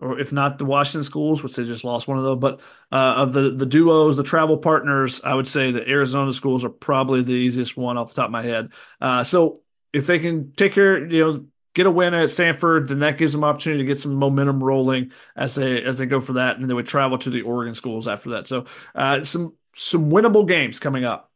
[0.00, 2.60] or if not the Washington schools, which they just lost one of those, but
[2.92, 6.70] uh, of the the duos, the travel partners, I would say the Arizona schools are
[6.70, 8.72] probably the easiest one off the top of my head.
[9.00, 9.62] Uh, so
[9.92, 13.32] if they can take care, you know, get a win at Stanford, then that gives
[13.32, 16.68] them opportunity to get some momentum rolling as they as they go for that, and
[16.68, 18.46] they would travel to the Oregon schools after that.
[18.46, 21.27] So uh, some some winnable games coming up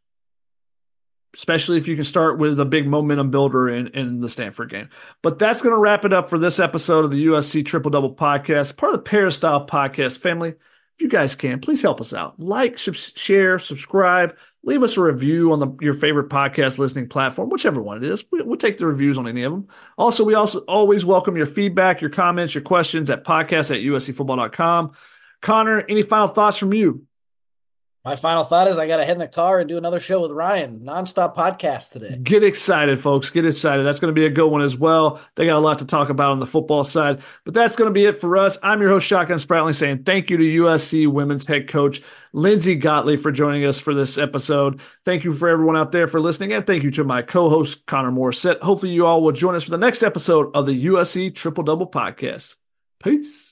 [1.34, 4.88] especially if you can start with a big momentum builder in, in the Stanford game.
[5.22, 8.14] But that's going to wrap it up for this episode of the USC Triple Double
[8.14, 10.50] Podcast, part of the Peristyle Podcast family.
[10.50, 12.38] If you guys can, please help us out.
[12.38, 17.80] Like, share, subscribe, leave us a review on the, your favorite podcast listening platform, whichever
[17.80, 18.24] one it is.
[18.30, 19.68] We, will take the reviews on any of them.
[19.96, 24.92] Also, we also always welcome your feedback, your comments, your questions at podcast at uscfootball.com.
[25.40, 27.06] Connor, any final thoughts from you?
[28.04, 30.20] My final thought is I got to head in the car and do another show
[30.20, 32.18] with Ryan, nonstop podcast today.
[32.20, 33.30] Get excited, folks.
[33.30, 33.86] Get excited.
[33.86, 35.20] That's going to be a good one as well.
[35.36, 37.20] They got a lot to talk about on the football side.
[37.44, 38.58] But that's going to be it for us.
[38.60, 42.02] I'm your host, Shotgun Spratling, saying thank you to USC women's head coach
[42.32, 44.80] Lindsay Gottlieb for joining us for this episode.
[45.04, 46.52] Thank you for everyone out there for listening.
[46.52, 48.62] And thank you to my co host, Connor Morrissette.
[48.62, 51.88] Hopefully, you all will join us for the next episode of the USC Triple Double
[51.88, 52.56] Podcast.
[53.00, 53.51] Peace.